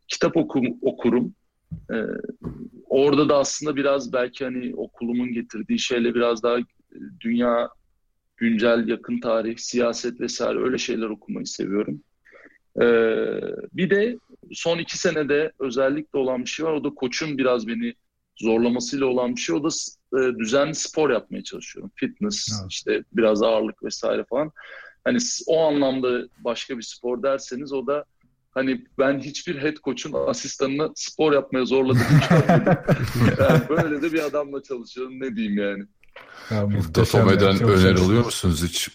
kitap 0.07 0.37
okum, 0.37 0.77
okurum. 0.81 1.35
Ee, 1.91 1.95
orada 2.85 3.29
da 3.29 3.37
aslında 3.37 3.75
biraz 3.75 4.13
belki 4.13 4.43
hani 4.43 4.75
okulumun 4.75 5.33
getirdiği 5.33 5.79
şeyle 5.79 6.15
biraz 6.15 6.43
daha 6.43 6.59
e, 6.59 6.65
dünya, 7.21 7.69
güncel, 8.37 8.87
yakın 8.87 9.19
tarih, 9.19 9.57
siyaset 9.57 10.21
vesaire 10.21 10.59
öyle 10.59 10.77
şeyler 10.77 11.09
okumayı 11.09 11.45
seviyorum. 11.45 12.03
Ee, 12.81 12.83
bir 13.73 13.89
de 13.89 14.17
son 14.51 14.77
iki 14.77 14.97
senede 14.97 15.51
özellikle 15.59 16.19
olan 16.19 16.41
bir 16.41 16.49
şey 16.49 16.65
var. 16.65 16.73
O 16.73 16.83
da 16.83 16.89
koçun 16.89 17.37
biraz 17.37 17.67
beni 17.67 17.93
zorlamasıyla 18.37 19.05
olan 19.05 19.35
bir 19.35 19.41
şey. 19.41 19.55
O 19.55 19.63
da 19.63 19.69
e, 20.19 20.37
düzenli 20.39 20.75
spor 20.75 21.09
yapmaya 21.09 21.43
çalışıyorum. 21.43 21.91
Fitness, 21.95 22.59
Evet. 22.61 22.71
işte 22.71 23.03
biraz 23.13 23.43
ağırlık 23.43 23.83
vesaire 23.83 24.25
falan. 24.29 24.51
Hani 25.03 25.17
o 25.47 25.63
anlamda 25.63 26.27
başka 26.43 26.77
bir 26.77 26.83
spor 26.83 27.23
derseniz 27.23 27.73
o 27.73 27.87
da 27.87 28.05
hani 28.51 28.85
ben 28.97 29.19
hiçbir 29.19 29.61
head 29.61 29.75
coach'un 29.83 30.13
asistanını 30.27 30.91
spor 30.95 31.33
yapmaya 31.33 31.65
görmedim. 31.65 32.01
yani 33.39 33.69
böyle 33.69 34.01
de 34.01 34.13
bir 34.13 34.23
adamla 34.23 34.63
çalışıyorum 34.63 35.19
ne 35.19 35.35
diyeyim 35.35 35.57
yani. 35.57 35.83
Ya, 36.51 36.69
öneri 37.67 37.81
şaşırdım. 37.81 38.05
alıyor 38.05 38.25
musunuz 38.25 38.63
hiç? 38.63 38.89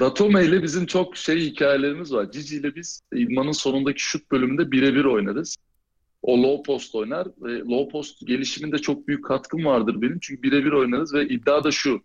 Datome 0.00 0.44
ile 0.44 0.62
bizim 0.62 0.86
çok 0.86 1.16
şey 1.16 1.40
hikayelerimiz 1.40 2.12
var. 2.12 2.30
Cici 2.30 2.56
ile 2.56 2.74
biz 2.74 3.02
idmanın 3.14 3.52
sonundaki 3.52 4.02
şut 4.02 4.30
bölümünde 4.30 4.70
birebir 4.72 5.04
oynarız. 5.04 5.56
O 6.22 6.42
low 6.42 6.62
post 6.62 6.94
oynar 6.94 7.28
ve 7.42 7.58
low 7.58 7.92
post 7.92 8.26
gelişiminde 8.26 8.78
çok 8.78 9.08
büyük 9.08 9.24
katkım 9.24 9.64
vardır 9.64 10.02
benim. 10.02 10.18
Çünkü 10.20 10.42
birebir 10.42 10.72
oynarız 10.72 11.14
ve 11.14 11.28
iddia 11.28 11.64
da 11.64 11.70
şu. 11.70 12.00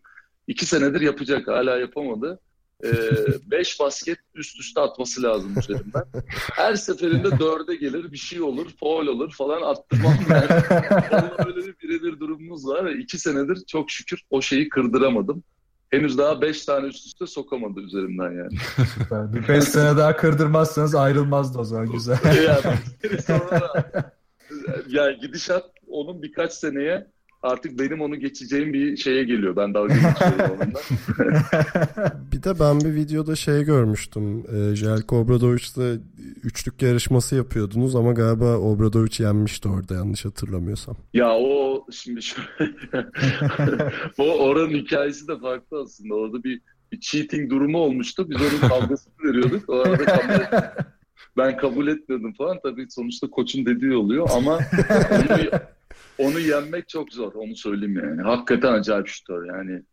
iki 0.48 0.66
senedir 0.66 1.02
yapacak 1.02 1.48
hala 1.48 1.78
yapamadı. 1.78 2.40
Ee, 2.84 2.92
beş 3.52 3.80
basket 3.80 4.20
üst 4.36 4.60
üste 4.60 4.82
atması 4.82 5.24
lazım 5.24 5.60
üzerimden. 5.60 6.04
Her 6.54 6.76
seferinde 6.76 7.40
dörde 7.40 7.76
gelir 7.76 8.12
bir 8.12 8.18
şey 8.18 8.42
olur, 8.42 8.68
foul 8.80 9.08
olur 9.08 9.32
falan 9.32 9.62
attırmam 9.62 10.14
ben. 10.30 10.48
Onunla 11.12 11.36
öyle 11.48 11.68
bir 11.68 11.76
birebir 11.84 12.20
durumumuz 12.20 12.68
var 12.68 12.86
ve 12.86 12.98
iki 12.98 13.20
senedir 13.20 13.66
çok 13.68 13.92
şükür 13.92 14.22
o 14.30 14.42
şeyi 14.42 14.70
kırdıramadım. 14.70 15.44
Henüz 15.92 16.18
daha 16.18 16.42
beş 16.42 16.66
tane 16.66 16.88
üst 16.88 17.06
üste 17.06 17.28
sokamadı 17.28 17.80
üzerimden 17.80 18.32
yani. 18.32 18.58
Süper. 19.00 19.34
Bir 19.34 19.48
5 19.48 19.64
sene 19.64 19.98
daha 19.98 20.16
kırdırmazsanız 20.16 20.96
ayrılmazdı 20.96 21.60
o 21.60 21.64
zaman 21.64 21.92
güzel. 21.92 22.18
yani, 22.46 23.22
sonra, 23.22 23.74
yani 24.90 25.18
gidişat 25.20 25.64
onun 25.88 26.24
birkaç 26.24 26.54
seneye 26.54 27.08
artık 27.44 27.80
benim 27.80 28.02
onu 28.02 28.16
geçeceğim 28.16 28.74
bir 28.74 28.98
şeye 28.98 29.24
geliyor. 29.24 29.56
Ben 29.56 29.74
dalga 29.74 29.94
geçiyorum 29.94 30.58
onunla. 30.62 30.80
Bir 32.32 32.44
de 32.44 32.60
ben 32.60 32.80
bir 32.80 32.96
videoda 32.96 33.36
şey 33.36 33.64
görmüştüm. 33.64 34.44
E, 34.56 34.76
Jelko 34.76 35.18
Obradoviç'le 35.18 36.02
üçlük 36.44 36.82
yarışması 36.82 37.36
yapıyordunuz 37.36 37.96
ama 37.96 38.14
galiba 38.14 38.58
Obradoviç 38.58 39.20
yenmişti 39.20 39.70
orada 39.70 39.94
yanlış 39.94 40.26
hatırlamıyorsam. 40.26 40.96
Ya 41.14 41.30
o 41.34 41.71
şimdi 41.92 42.22
şöyle 42.22 42.46
o 44.18 44.24
oranın 44.24 44.74
hikayesi 44.74 45.28
de 45.28 45.40
farklı 45.40 45.82
aslında. 45.82 46.16
Orada 46.16 46.44
bir, 46.44 46.62
bir 46.92 47.00
cheating 47.00 47.50
durumu 47.52 47.78
olmuştu. 47.78 48.30
Biz 48.30 48.38
onun 48.42 48.70
kavgasını 48.70 49.14
veriyorduk. 49.24 49.70
O 49.70 49.80
arada 49.80 50.06
kabul 50.06 50.84
ben 51.38 51.58
kabul 51.58 51.88
etmiyordum 51.88 52.34
falan. 52.34 52.60
Tabii 52.64 52.88
sonuçta 52.90 53.30
koçun 53.30 53.66
dediği 53.66 53.96
oluyor 53.96 54.30
ama 54.36 54.60
onu, 55.12 55.50
onu 56.18 56.40
yenmek 56.40 56.90
çok 56.90 57.14
zor. 57.14 57.34
Onu 57.34 57.56
söyleyeyim 57.56 57.96
yani. 58.04 58.22
Hakikaten 58.22 58.74
acayip 58.74 59.08
şutör 59.08 59.46
yani. 59.46 59.84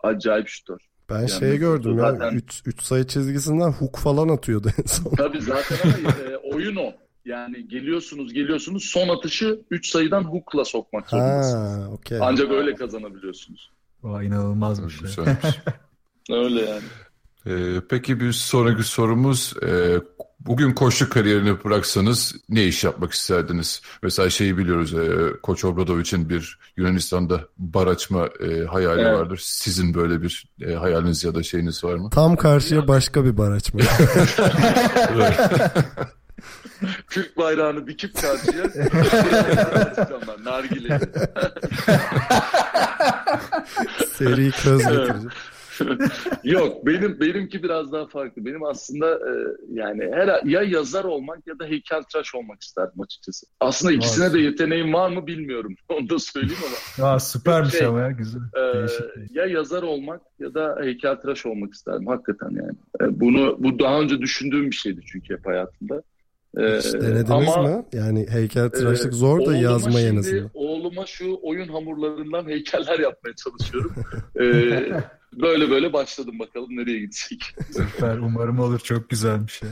Acayip 0.00 0.48
şutör. 0.48 0.78
Ben 1.10 1.18
Yani 1.18 1.30
şey 1.30 1.58
gördüm 1.58 1.98
ya 1.98 2.12
zaten- 2.12 2.40
3 2.66 2.82
sayı 2.82 3.04
çizgisinden 3.06 3.70
hook 3.72 3.98
falan 3.98 4.28
atıyordu 4.28 4.70
en 4.78 4.86
son. 4.86 5.14
Tabii 5.16 5.40
zaten 5.40 5.76
ama 5.98 6.10
e, 6.30 6.36
oyun 6.36 6.76
o. 6.76 6.92
Yani 7.24 7.68
geliyorsunuz 7.68 8.32
geliyorsunuz 8.32 8.84
son 8.84 9.08
atışı 9.08 9.60
3 9.70 9.90
sayıdan 9.90 10.24
hook'la 10.24 10.64
sokmak 10.64 11.10
zorundasınız. 11.10 11.86
Ha, 11.86 11.90
okey. 11.90 12.18
Ancak 12.22 12.50
öyle 12.50 12.74
kazanabiliyorsunuz. 12.74 13.70
Vay 14.02 14.26
inanılmazmış. 14.26 14.94
ya. 14.94 15.00
Güzelmiş. 15.02 15.58
Öyle 16.30 16.60
yani. 16.60 16.82
Ee, 17.46 17.80
peki 17.90 18.20
bir 18.20 18.32
sonraki 18.32 18.82
sorumuz 18.82 19.54
e, 19.62 20.00
bugün 20.40 20.72
koçluk 20.72 21.12
kariyerini 21.12 21.64
bıraksanız 21.64 22.34
ne 22.48 22.64
iş 22.64 22.84
yapmak 22.84 23.12
isterdiniz? 23.12 23.82
Mesela 24.02 24.30
şeyi 24.30 24.58
biliyoruz 24.58 24.94
e, 24.94 25.32
Koç 25.42 25.64
Obradoviç'in 25.64 26.28
bir 26.28 26.58
Yunanistan'da 26.76 27.40
bar 27.58 27.86
açma 27.86 28.26
e, 28.26 28.64
hayali 28.64 29.00
Evet. 29.00 29.18
vardır. 29.18 29.40
Sizin 29.42 29.94
böyle 29.94 30.22
bir 30.22 30.46
e, 30.60 30.74
hayaliniz 30.74 31.24
ya 31.24 31.34
da 31.34 31.42
şeyiniz 31.42 31.84
var 31.84 31.94
mı? 31.94 32.10
Tam 32.10 32.36
karşıya 32.36 32.88
başka 32.88 33.24
bir 33.24 33.36
bar 33.38 33.50
açma. 33.52 33.80
Türk 37.10 37.36
bayrağını 37.36 37.86
dikip 37.86 38.14
karşıya 38.14 38.64
atacağım 38.64 40.22
ben 40.28 40.44
nargile. 40.44 41.00
Seri 44.06 44.50
köz 44.50 44.78
getireceğim. 44.78 45.30
Yok 46.44 46.86
benim 46.86 47.20
benimki 47.20 47.62
biraz 47.62 47.92
daha 47.92 48.06
farklı. 48.06 48.44
Benim 48.44 48.64
aslında 48.64 49.14
e, 49.14 49.32
yani 49.72 50.10
her 50.14 50.44
ya 50.44 50.62
yazar 50.62 51.04
olmak 51.04 51.46
ya 51.46 51.58
da 51.58 51.64
heykeltıraş 51.64 52.34
olmak 52.34 52.62
isterdim 52.62 53.00
açıkçası. 53.00 53.46
Aslında 53.60 53.92
ikisine 53.92 54.32
de 54.32 54.38
yeteneğim 54.40 54.92
var 54.92 55.10
mı 55.10 55.26
bilmiyorum. 55.26 55.74
Onu 55.88 56.08
da 56.08 56.18
söyleyeyim 56.18 56.62
ama. 56.98 57.08
Aa, 57.08 57.20
süpermiş 57.20 57.72
Şey, 57.72 57.86
ama 57.86 58.00
ya 58.00 58.10
güzel. 58.10 58.40
Ee, 58.56 58.78
Değişik. 58.78 59.04
ya 59.36 59.46
yazar 59.46 59.82
olmak 59.82 60.20
ya 60.38 60.54
da 60.54 60.78
heykeltıraş 60.82 61.46
olmak 61.46 61.74
isterdim 61.74 62.06
hakikaten 62.06 62.50
yani. 62.50 62.76
Ee, 63.00 63.20
bunu 63.20 63.56
bu 63.58 63.78
daha 63.78 64.00
önce 64.00 64.18
düşündüğüm 64.20 64.70
bir 64.70 64.76
şeydi 64.76 65.00
çünkü 65.06 65.34
hep 65.34 65.46
hayatımda. 65.46 66.02
Ee, 66.58 66.78
Hiç 66.78 66.92
denediniz 66.92 67.30
ama, 67.30 67.68
mi? 67.68 67.84
Yani 67.92 68.26
heykeltıraşlık 68.30 69.12
e, 69.12 69.16
zor 69.16 69.46
da 69.46 69.56
yazma 69.56 70.00
en 70.00 70.16
azından. 70.16 70.50
Oğluma 70.54 71.06
şu 71.06 71.38
oyun 71.42 71.68
hamurlarından 71.68 72.48
heykeller 72.48 72.98
yapmaya 72.98 73.34
çalışıyorum. 73.36 73.92
Ee, 74.40 75.02
böyle 75.40 75.70
böyle 75.70 75.92
başladım 75.92 76.38
bakalım 76.38 76.76
nereye 76.76 76.98
gidecek. 76.98 77.42
Süper. 77.72 78.18
Umarım 78.18 78.58
olur. 78.58 78.78
Çok 78.78 79.10
güzelmiş 79.10 79.62
ya. 79.62 79.68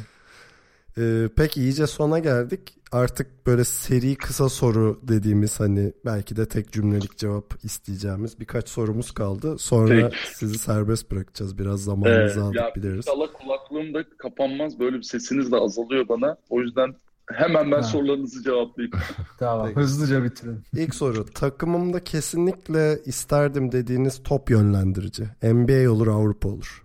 Ee, 0.99 1.29
peki 1.37 1.61
iyice 1.61 1.87
sona 1.87 2.19
geldik. 2.19 2.77
Artık 2.93 3.47
böyle 3.47 3.65
seri 3.65 4.15
kısa 4.17 4.49
soru 4.49 5.01
dediğimiz 5.03 5.61
hani 5.61 5.93
belki 6.05 6.37
de 6.37 6.49
tek 6.49 6.73
cümlelik 6.73 7.17
cevap 7.19 7.55
isteyeceğimiz 7.65 8.41
birkaç 8.41 8.69
sorumuz 8.69 9.11
kaldı. 9.11 9.59
Sonra 9.59 9.89
Peki. 10.11 10.17
sizi 10.37 10.59
serbest 10.59 11.11
bırakacağız. 11.11 11.59
Biraz 11.59 11.81
Ee, 11.81 11.85
zamanınızı 11.85 12.43
aldık 12.45 12.57
ya 12.57 12.73
biliriz. 12.77 12.97
inşallah 12.97 13.27
kulaklığım 13.33 13.95
da 13.95 14.05
kapanmaz. 14.19 14.81
Böyle 14.81 14.97
bir 14.97 15.03
sesiniz 15.03 15.53
de 15.53 15.57
azalıyor 15.57 16.09
bana. 16.09 16.37
O 16.51 16.61
yüzden 16.61 16.95
hemen 17.33 17.71
ben 17.71 17.77
Ha. 17.77 17.83
sorularınızı 17.83 18.43
cevaplayayım. 18.43 18.93
Tamam. 19.39 19.67
Peki. 19.67 19.81
Hızlıca 19.81 20.25
bitirelim. 20.25 20.63
İlk 20.77 20.95
soru. 20.95 21.25
Takımımda 21.25 22.05
kesinlikle 22.05 22.99
isterdim 23.07 23.73
dediğiniz 23.73 24.23
top 24.23 24.51
yönlendirici. 24.51 25.25
NBA 25.43 25.91
olur, 25.91 26.07
Avrupa 26.07 26.49
olur. 26.49 26.85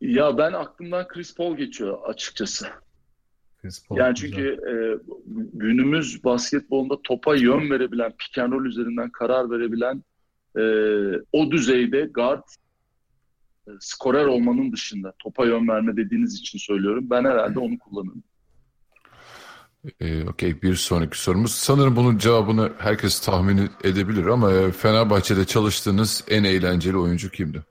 Ya 0.00 0.38
ben 0.38 0.52
aklımdan 0.52 1.08
Chris 1.08 1.34
Paul 1.36 1.56
geçiyor 1.56 1.98
açıkçası. 2.06 2.66
Chris 3.62 3.86
Paul 3.86 3.98
Yani 3.98 4.14
güzel. 4.14 4.30
çünkü 4.30 4.48
e, 4.48 4.72
günümüz 5.52 6.24
basketbolunda 6.24 7.02
topa 7.02 7.36
yön 7.36 7.70
verebilen, 7.70 8.12
pick 8.18 8.38
and 8.38 8.52
roll 8.52 8.64
üzerinden 8.64 9.10
karar 9.10 9.50
verebilen 9.50 10.02
e, 10.56 10.62
o 11.32 11.50
düzeyde 11.50 12.02
guard 12.14 12.42
e, 13.68 13.70
skorer 13.80 14.24
olmanın 14.24 14.72
dışında 14.72 15.12
topa 15.18 15.46
yön 15.46 15.68
verme 15.68 15.96
dediğiniz 15.96 16.34
için 16.34 16.58
söylüyorum. 16.58 17.10
Ben 17.10 17.24
herhalde 17.24 17.58
onu 17.58 17.78
kullanırım. 17.78 18.22
Ee, 20.00 20.24
Okey 20.24 20.62
bir 20.62 20.74
sonraki 20.74 21.20
sorumuz. 21.20 21.52
Sanırım 21.52 21.96
bunun 21.96 22.18
cevabını 22.18 22.72
herkes 22.78 23.20
tahmin 23.20 23.70
edebilir 23.84 24.26
ama 24.26 24.52
e, 24.52 24.72
Fenerbahçe'de 24.72 25.44
çalıştığınız 25.44 26.24
en 26.28 26.44
eğlenceli 26.44 26.96
oyuncu 26.96 27.30
kimdi? 27.30 27.62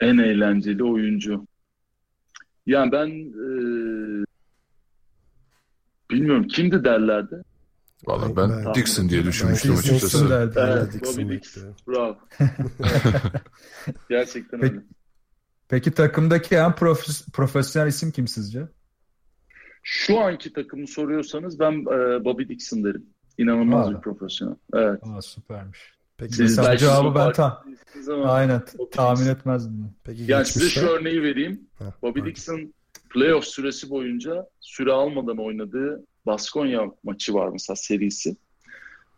En 0.00 0.18
eğlenceli 0.18 0.84
oyuncu. 0.84 1.46
Yani 2.66 2.92
ben 2.92 3.06
e, 3.08 3.50
bilmiyorum 6.10 6.46
kimdi 6.48 6.84
derlerdi. 6.84 7.42
Vallahi 8.06 8.36
Ben- 8.36 8.64
ben 8.66 8.74
Dixon 8.74 9.08
diye 9.08 9.24
düşünmüştüm 9.24 9.70
Ben 9.70 9.78
Dixon 9.78 9.94
açıkçası. 9.94 10.30
derdi. 10.30 10.56
Ben 10.56 10.66
de 10.68 10.72
Evet, 10.72 10.92
Dixon 10.92 11.24
Bobby 11.24 11.34
Dixon. 11.34 11.76
Bravo. 11.88 12.18
Gerçekten 14.08 14.60
Peki. 14.60 14.72
öyle. 14.74 14.84
Peki 15.68 15.90
takımdaki 15.90 16.54
en 16.54 16.70
profes- 16.70 17.32
profesyonel 17.32 17.88
isim 17.88 18.10
kim 18.10 18.28
sizce? 18.28 18.68
Şu 19.82 20.20
anki 20.20 20.52
takımı 20.52 20.86
soruyorsanız 20.86 21.60
ben 21.60 21.72
e, 21.72 22.24
Bobby 22.24 22.42
Dixon 22.48 22.84
derim. 22.84 23.06
İnanılmaz 23.38 23.88
Aa. 23.88 23.90
bir 23.96 24.00
profesyonel. 24.00 24.56
Evet. 24.74 25.00
Aa 25.02 25.22
süpermiş. 25.22 25.78
Peki, 26.20 26.34
Siz 26.34 26.40
Mesela 26.58 26.76
cevabı 26.76 27.14
ben 27.14 27.32
ta- 27.32 27.64
Aynen. 28.24 28.62
Tahmin 28.90 29.26
etmezdim. 29.26 29.90
peki 30.04 30.24
Yani 30.28 30.46
size 30.46 30.68
şu 30.68 30.86
örneği 30.86 31.22
vereyim. 31.22 31.60
Heh, 31.78 31.84
Bobby 32.02 32.18
pardon. 32.18 32.30
Dixon 32.30 32.74
playoff 33.10 33.44
süresi 33.44 33.90
boyunca 33.90 34.46
süre 34.60 34.92
almadan 34.92 35.38
oynadığı 35.38 36.04
Baskonya 36.26 36.90
maçı 37.04 37.34
var 37.34 37.48
mesela 37.48 37.76
serisi. 37.76 38.36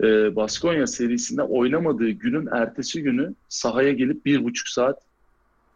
Ee, 0.02 0.36
Baskonya 0.36 0.86
serisinde 0.86 1.42
oynamadığı 1.42 2.10
günün 2.10 2.48
ertesi 2.52 3.02
günü 3.02 3.34
sahaya 3.48 3.92
gelip 3.92 4.26
bir 4.26 4.44
buçuk 4.44 4.68
saat 4.68 5.02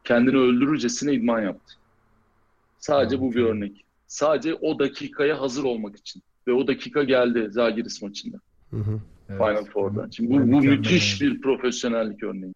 kendini 0.04 0.36
öldürürcesine 0.36 1.12
idman 1.12 1.40
yaptı. 1.40 1.74
Sadece 2.78 3.20
bu 3.20 3.34
bir 3.34 3.44
örnek. 3.44 3.84
Sadece 4.06 4.54
o 4.54 4.78
dakikaya 4.78 5.40
hazır 5.40 5.64
olmak 5.64 5.96
için. 5.96 6.22
Ve 6.48 6.52
o 6.52 6.66
dakika 6.66 7.04
geldi 7.04 7.48
Zagiris 7.50 8.02
maçında. 8.02 8.36
Hı 8.70 8.76
hı. 8.76 9.00
Evet. 9.28 9.38
Final 9.38 9.64
Four'da. 9.64 10.08
Şimdi 10.10 10.30
bu, 10.30 10.52
bu 10.52 10.60
müthiş 10.60 11.20
bir 11.20 11.40
profesyonellik 11.40 12.22
örneği. 12.22 12.54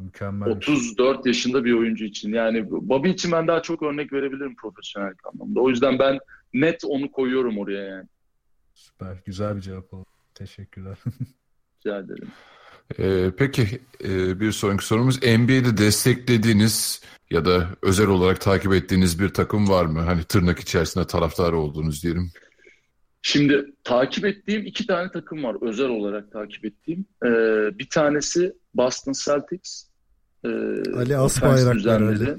Mükemmel. 0.00 0.48
34 0.48 1.26
yaşında 1.26 1.64
bir 1.64 1.72
oyuncu 1.72 2.04
için. 2.04 2.32
Yani 2.32 2.70
Bobby 2.70 3.10
için 3.10 3.32
ben 3.32 3.48
daha 3.48 3.62
çok 3.62 3.82
örnek 3.82 4.12
verebilirim 4.12 4.56
profesyonellik 4.56 5.26
anlamda. 5.26 5.60
O 5.60 5.70
yüzden 5.70 5.98
ben 5.98 6.18
net 6.54 6.84
onu 6.84 7.10
koyuyorum 7.12 7.58
oraya 7.58 7.82
yani. 7.82 8.08
Süper. 8.74 9.16
Güzel 9.24 9.56
bir 9.56 9.60
cevap 9.60 9.94
oldu. 9.94 10.06
Teşekkürler. 10.34 10.98
Rica 11.86 11.98
ederim. 11.98 12.28
Ee, 12.98 13.30
peki 13.36 13.80
e, 14.04 14.40
bir 14.40 14.52
sonraki 14.52 14.86
sorumuz 14.86 15.22
NBA'de 15.22 15.76
desteklediğiniz 15.76 17.02
ya 17.30 17.44
da 17.44 17.68
özel 17.82 18.06
olarak 18.06 18.40
takip 18.40 18.72
ettiğiniz 18.72 19.20
bir 19.20 19.28
takım 19.28 19.68
var 19.68 19.84
mı? 19.84 20.00
Hani 20.00 20.24
tırnak 20.24 20.58
içerisinde 20.58 21.06
taraftar 21.06 21.52
olduğunuz 21.52 22.02
diyelim. 22.02 22.30
Şimdi 23.26 23.72
takip 23.84 24.24
ettiğim 24.24 24.66
iki 24.66 24.86
tane 24.86 25.10
takım 25.10 25.44
var. 25.44 25.56
Özel 25.60 25.88
olarak 25.88 26.32
takip 26.32 26.64
ettiğim. 26.64 27.04
Ee, 27.24 27.28
bir 27.78 27.88
tanesi 27.88 28.52
Boston 28.74 29.12
Celtics. 29.24 29.84
Ee, 30.44 30.48
Ali. 30.96 31.16
Ali. 32.06 32.36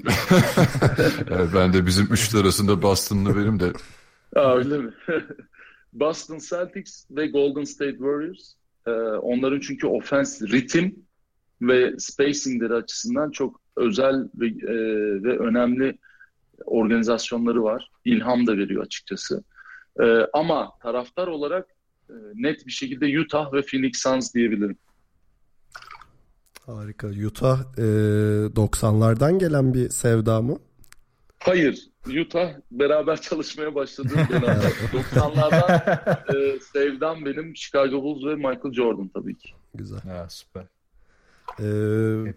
Ee, 1.30 1.54
ben 1.54 1.72
de 1.72 1.86
bizim 1.86 2.06
üçlü 2.12 2.38
arasında 2.38 2.82
Boston'lı 2.82 3.36
benim 3.36 3.60
de 3.60 3.72
Aa, 4.36 4.56
öyle 4.56 4.78
mi? 4.78 4.92
Boston 5.92 6.38
Celtics 6.50 7.04
ve 7.10 7.26
Golden 7.26 7.64
State 7.64 7.96
Warriors. 7.96 8.52
Ee, 8.86 8.90
onların 9.20 9.60
çünkü 9.60 9.86
offense, 9.86 10.46
ritim 10.46 10.94
ve 11.62 11.94
spacingleri 11.98 12.74
açısından 12.74 13.30
çok 13.30 13.60
özel 13.76 14.28
ve, 14.34 14.46
e, 14.46 14.76
ve 15.22 15.38
önemli 15.38 15.98
organizasyonları 16.64 17.64
var. 17.64 17.90
İlham 18.04 18.46
da 18.46 18.58
veriyor 18.58 18.84
açıkçası. 18.84 19.44
Ee, 20.00 20.26
ama 20.32 20.72
taraftar 20.82 21.26
olarak 21.26 21.66
e, 22.10 22.14
net 22.34 22.66
bir 22.66 22.72
şekilde 22.72 23.20
Utah 23.20 23.52
ve 23.52 23.62
Phoenix 23.62 23.98
Suns 24.02 24.34
diyebilirim. 24.34 24.78
Harika. 26.66 27.06
Utah 27.08 27.60
e, 27.78 27.82
90'lardan 28.46 29.38
gelen 29.38 29.74
bir 29.74 29.90
sevda 29.90 30.42
mı? 30.42 30.58
Hayır, 31.38 31.88
Utah 32.20 32.50
beraber 32.70 33.20
çalışmaya 33.20 33.74
başladığım 33.74 34.28
dönemler. 34.28 34.72
90'lardan 35.14 35.98
e, 36.36 36.60
sevdam 36.60 37.24
benim 37.24 37.56
Chicago 37.56 38.02
Bulls 38.02 38.24
ve 38.24 38.34
Michael 38.34 38.72
Jordan 38.72 39.08
tabii 39.08 39.38
ki. 39.38 39.48
Güzel. 39.74 40.00
ha, 40.00 40.26
süper. 40.28 40.64
Ee, 41.60 42.34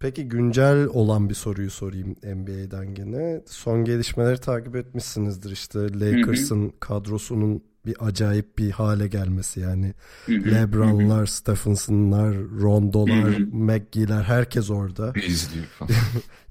peki 0.00 0.28
güncel 0.28 0.86
olan 0.86 1.28
bir 1.28 1.34
soruyu 1.34 1.70
sorayım 1.70 2.16
NBA'den 2.22 2.94
gene. 2.94 3.42
Son 3.46 3.84
gelişmeleri 3.84 4.38
takip 4.38 4.76
etmişsinizdir 4.76 5.50
işte 5.50 5.78
Lakers'ın 5.78 6.72
kadrosunun 6.80 7.62
bir 7.86 7.96
acayip 8.00 8.58
bir 8.58 8.70
hale 8.70 9.06
gelmesi 9.06 9.60
yani. 9.60 9.94
Hı 10.26 10.32
hı, 10.32 10.50
LeBron'lar, 10.50 11.26
Stephenson'lar, 11.26 12.34
Rondo'lar. 12.62 13.38
McGee'ler 13.52 14.22
herkes 14.22 14.70
orada. 14.70 15.12
izleyeyim 15.26 15.70
falan. 15.78 15.90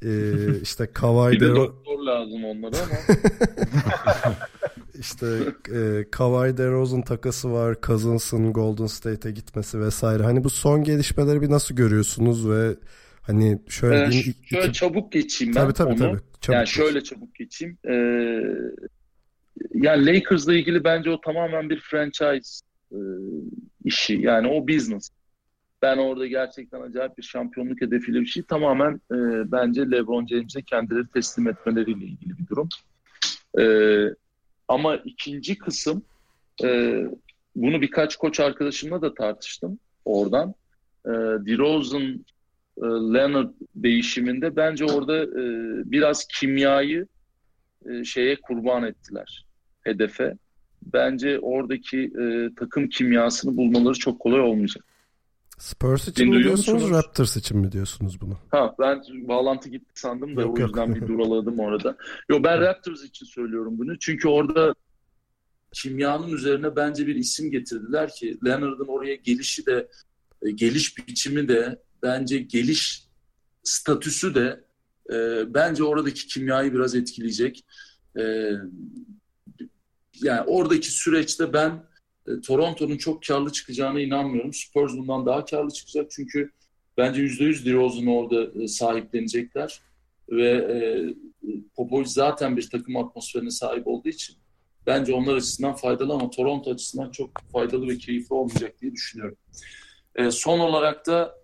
Ee, 0.05 0.61
işte 0.61 0.89
Bir 1.31 1.39
de 1.39 1.55
doktor 1.55 1.99
lazım 1.99 2.45
onlara 2.45 2.75
ama. 2.75 4.35
işte 4.99 5.27
e, 5.75 6.05
Kawhi 6.11 6.57
DeRozan 6.57 7.01
takası 7.01 7.51
var, 7.51 7.75
Cousins'ın 7.83 8.53
Golden 8.53 8.85
State'e 8.85 9.31
gitmesi 9.31 9.79
vesaire. 9.79 10.23
Hani 10.23 10.43
bu 10.43 10.49
son 10.49 10.83
gelişmeleri 10.83 11.41
bir 11.41 11.49
nasıl 11.49 11.75
görüyorsunuz 11.75 12.49
ve 12.49 12.75
hani 13.29 13.59
şöyle 13.69 14.03
Ee, 14.03 14.11
diyeyim, 14.11 14.35
şöyle 14.45 14.63
iki- 14.67 14.73
çabuk 14.73 15.11
geçeyim 15.11 15.55
ben 15.55 15.61
tabii 15.61 15.73
tabii 15.73 15.89
onu. 15.89 15.97
tabii. 15.99 16.19
Çabuk 16.41 16.55
yani 16.55 16.65
geç. 16.65 16.69
şöyle 16.75 17.03
çabuk 17.03 17.35
geçeyim. 17.35 17.77
Ee, 17.87 17.93
yani 19.73 20.05
Lakers'la 20.05 20.53
ilgili 20.53 20.83
bence 20.83 21.09
o 21.09 21.21
tamamen 21.21 21.69
bir 21.69 21.79
franchise 21.79 22.65
e, 22.91 22.97
işi. 23.85 24.13
Yani 24.21 24.47
o 24.47 24.67
business. 24.67 25.09
Ben 25.81 25.97
orada 25.97 26.27
gerçekten 26.27 26.81
acayip 26.81 27.17
bir 27.17 27.23
şampiyonluk 27.23 27.81
hedefiyle 27.81 28.21
bir 28.21 28.25
şey. 28.25 28.43
Tamamen 28.43 28.93
e, 29.11 29.15
bence 29.51 29.81
LeBron 29.91 30.27
James'e 30.27 30.61
kendileri 30.61 31.07
teslim 31.07 31.47
etmeleriyle 31.47 32.05
ilgili 32.05 32.37
bir 32.37 32.47
durum. 32.47 32.69
E, 33.59 33.63
ama 34.67 34.95
ikinci 34.95 35.57
kısım 35.57 36.03
e, 36.63 36.97
bunu 37.55 37.81
birkaç 37.81 38.15
koç 38.15 38.39
arkadaşımla 38.39 39.01
da 39.01 39.13
tartıştım 39.13 39.79
oradan. 40.05 40.53
E, 41.05 41.09
DeRozan 41.45 42.25
e, 42.79 42.85
Leonard 42.85 43.53
değişiminde 43.75 44.55
bence 44.55 44.85
orada 44.85 45.23
e, 45.23 45.43
biraz 45.91 46.27
kimyayı 46.27 47.07
e, 47.89 48.03
şeye 48.03 48.35
kurban 48.41 48.83
ettiler 48.83 49.45
hedefe. 49.81 50.37
Bence 50.93 51.39
oradaki 51.39 51.99
e, 51.99 52.49
takım 52.55 52.89
kimyasını 52.89 53.57
bulmaları 53.57 53.93
çok 53.93 54.19
kolay 54.19 54.39
olmayacak. 54.39 54.85
Spurs 55.57 56.07
için 56.07 56.25
Beni 56.25 56.37
mi 56.37 56.43
diyorsunuz? 56.43 56.89
Raptors 56.89 57.37
için 57.37 57.57
mi 57.57 57.71
diyorsunuz 57.71 58.21
bunu? 58.21 58.37
Ha 58.51 58.75
ben 58.79 59.01
bağlantı 59.27 59.69
gitti 59.69 59.91
sandım 59.93 60.35
da 60.35 60.41
Yok, 60.41 60.57
o 60.57 60.61
yok. 60.61 60.69
yüzden 60.69 60.95
bir 60.95 61.07
duraladım 61.07 61.59
orada. 61.59 61.97
Yo 62.29 62.43
ben 62.43 62.61
Raptors 62.61 63.03
için 63.03 63.25
söylüyorum 63.25 63.77
bunu. 63.77 63.99
Çünkü 63.99 64.27
orada 64.27 64.75
kimyanın 65.73 66.27
üzerine 66.27 66.75
bence 66.75 67.07
bir 67.07 67.15
isim 67.15 67.51
getirdiler 67.51 68.09
ki 68.09 68.37
Leonard'ın 68.45 68.87
oraya 68.87 69.15
gelişi 69.15 69.65
de 69.65 69.87
e, 70.41 70.51
geliş 70.51 70.97
biçimi 70.97 71.47
de 71.47 71.79
bence 72.03 72.37
geliş 72.37 73.03
statüsü 73.63 74.35
de 74.35 74.63
e, 75.13 75.43
bence 75.53 75.83
oradaki 75.83 76.27
kimyayı 76.27 76.73
biraz 76.73 76.95
etkileyecek. 76.95 77.65
E, 78.19 78.51
yani 80.21 80.41
oradaki 80.41 80.91
süreçte 80.91 81.53
ben 81.53 81.83
e, 82.27 82.41
Toronto'nun 82.41 82.97
çok 82.97 83.23
karlı 83.23 83.51
çıkacağına 83.51 84.01
inanmıyorum. 84.01 84.53
Spurs 84.53 84.93
bundan 84.93 85.25
daha 85.25 85.45
karlı 85.45 85.71
çıkacak 85.71 86.11
çünkü 86.11 86.51
bence 86.97 87.21
%100 87.21 87.65
DeRozan'ı 87.65 88.17
orada 88.17 88.63
e, 88.63 88.67
sahiplenecekler 88.67 89.81
ve 90.29 90.49
e, 90.49 90.79
Popovic 91.75 92.07
zaten 92.07 92.57
bir 92.57 92.69
takım 92.69 92.97
atmosferine 92.97 93.51
sahip 93.51 93.87
olduğu 93.87 94.09
için 94.09 94.35
bence 94.87 95.13
onlar 95.13 95.35
açısından 95.35 95.73
faydalı 95.73 96.13
ama 96.13 96.29
Toronto 96.29 96.71
açısından 96.71 97.11
çok 97.11 97.31
faydalı 97.51 97.87
ve 97.87 97.97
keyifli 97.97 98.35
olmayacak 98.35 98.81
diye 98.81 98.91
düşünüyorum. 98.91 99.37
E, 100.15 100.31
son 100.31 100.59
olarak 100.59 101.07
da 101.07 101.35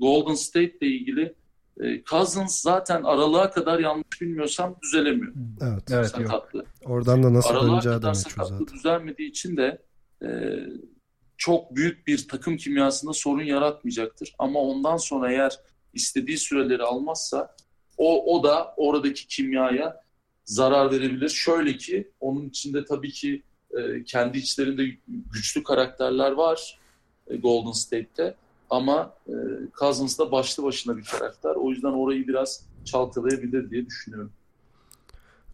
Golden 0.00 0.34
State 0.34 0.76
ile 0.80 0.86
ilgili 0.86 1.34
e, 1.80 2.02
Cousins 2.02 2.62
zaten 2.62 3.02
aralığa 3.02 3.50
kadar 3.50 3.78
yanlış 3.78 4.20
bilmiyorsam 4.20 4.76
düzelemiyor. 4.82 5.32
Evet. 5.60 5.82
Evet, 5.90 6.18
yok. 6.18 6.28
sakatlı. 6.28 6.64
Oradan 6.84 7.22
da 7.22 7.34
nasıl 7.34 7.50
Aralığa 7.50 7.72
döneceği 7.72 7.94
kadar 7.94 8.14
de 8.14 8.18
meçhul 8.18 8.44
zaten. 8.44 8.66
düzelmediği 8.66 9.30
için 9.30 9.56
de 9.56 9.82
e, 10.22 10.28
çok 11.36 11.76
büyük 11.76 12.06
bir 12.06 12.28
takım 12.28 12.56
kimyasında 12.56 13.12
sorun 13.12 13.42
yaratmayacaktır. 13.42 14.34
Ama 14.38 14.60
ondan 14.60 14.96
sonra 14.96 15.32
eğer 15.32 15.58
istediği 15.94 16.38
süreleri 16.38 16.82
almazsa 16.82 17.56
o, 17.96 18.36
o 18.36 18.42
da 18.42 18.74
oradaki 18.76 19.28
kimyaya 19.28 20.02
zarar 20.44 20.90
verebilir. 20.90 21.28
Şöyle 21.28 21.76
ki 21.76 22.10
onun 22.20 22.48
içinde 22.48 22.84
tabii 22.84 23.12
ki 23.12 23.42
e, 23.78 24.04
kendi 24.04 24.38
içlerinde 24.38 24.84
güçlü 25.06 25.62
karakterler 25.62 26.32
var 26.32 26.78
e, 27.26 27.36
Golden 27.36 27.72
State'te. 27.72 28.34
Ama 28.70 29.14
e, 29.26 29.32
Cousins 29.78 30.18
da 30.18 30.32
başlı 30.32 30.62
başına 30.62 30.96
bir 30.96 31.04
karakter. 31.04 31.54
O 31.54 31.70
yüzden 31.70 31.92
orayı 31.92 32.28
biraz 32.28 32.66
çalkalayabilir 32.84 33.70
diye 33.70 33.86
düşünüyorum. 33.86 34.30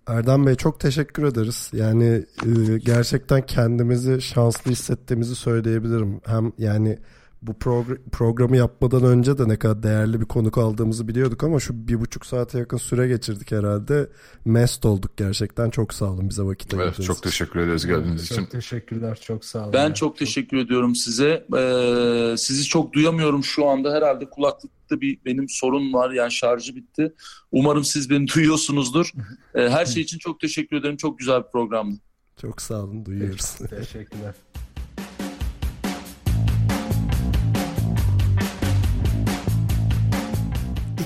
Erdem 0.06 0.46
Bey 0.46 0.54
çok 0.54 0.80
teşekkür 0.80 1.24
ederiz. 1.24 1.70
Yani 1.72 2.24
e, 2.46 2.78
gerçekten 2.78 3.46
kendimizi 3.46 4.22
şanslı 4.22 4.70
hissettiğimizi 4.70 5.34
söyleyebilirim. 5.34 6.20
Hem 6.24 6.52
yani 6.58 6.98
bu 7.46 7.52
progr- 7.52 7.98
programı 8.12 8.56
yapmadan 8.56 9.04
önce 9.04 9.38
de 9.38 9.48
ne 9.48 9.58
kadar 9.58 9.82
değerli 9.82 10.20
bir 10.20 10.26
konuk 10.26 10.58
aldığımızı 10.58 11.08
biliyorduk 11.08 11.44
ama 11.44 11.60
şu 11.60 11.88
bir 11.88 12.00
buçuk 12.00 12.26
saate 12.26 12.58
yakın 12.58 12.76
süre 12.76 13.08
geçirdik 13.08 13.52
herhalde. 13.52 14.08
Mest 14.44 14.84
olduk 14.84 15.16
gerçekten. 15.16 15.70
Çok 15.70 15.94
sağ 15.94 16.04
olun 16.06 16.28
bize 16.28 16.42
vakit 16.42 16.74
Evet, 16.74 16.82
ayırdığınız 16.84 17.06
çok 17.06 17.18
için. 17.18 17.30
teşekkür 17.30 17.60
ederiz 17.60 17.86
geldiğiniz 17.86 18.22
için. 18.24 18.36
Çok 18.36 18.50
teşekkürler. 18.50 19.18
Çok 19.22 19.44
sağ 19.44 19.62
olun. 19.62 19.72
Ben 19.72 19.88
Ya. 19.88 19.94
çok 19.94 20.18
teşekkür 20.18 20.56
ediyorum 20.56 20.94
size. 20.94 21.46
Ee, 21.56 22.34
sizi 22.38 22.64
çok 22.64 22.92
duyamıyorum 22.92 23.44
şu 23.44 23.66
anda. 23.68 23.92
Herhalde 23.92 24.30
kulaklıkta 24.30 25.00
bir 25.00 25.18
benim 25.24 25.48
sorun 25.48 25.92
var. 25.92 26.10
Yani 26.10 26.32
şarjı 26.32 26.76
bitti. 26.76 27.14
Umarım 27.52 27.84
siz 27.84 28.10
beni 28.10 28.26
duyuyorsunuzdur. 28.34 29.12
Ee, 29.54 29.68
her 29.68 29.86
şey 29.86 30.02
için 30.02 30.18
çok 30.18 30.40
teşekkür 30.40 30.76
ederim. 30.76 30.96
Çok 30.96 31.18
güzel 31.18 31.42
bir 31.42 31.50
programdı. 31.52 31.96
Çok 32.40 32.62
sağ 32.62 32.82
olun 32.82 33.04
duyuyoruz. 33.04 33.54
Teşekkürler. 33.70 34.34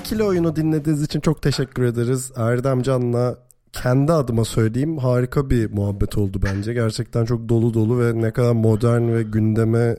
İkili 0.09 0.23
oyunu 0.23 0.55
dinlediğiniz 0.55 1.03
için 1.03 1.19
çok 1.19 1.41
teşekkür 1.41 1.83
ederiz. 1.83 2.31
Erdem 2.35 2.81
Can'la 2.81 3.37
kendi 3.73 4.11
adıma 4.13 4.45
söyleyeyim 4.45 4.97
harika 4.97 5.49
bir 5.49 5.71
muhabbet 5.71 6.17
oldu 6.17 6.41
bence. 6.43 6.73
Gerçekten 6.73 7.25
çok 7.25 7.49
dolu 7.49 7.73
dolu 7.73 7.99
ve 7.99 8.21
ne 8.21 8.33
kadar 8.33 8.51
modern 8.51 9.13
ve 9.13 9.23
gündeme 9.23 9.97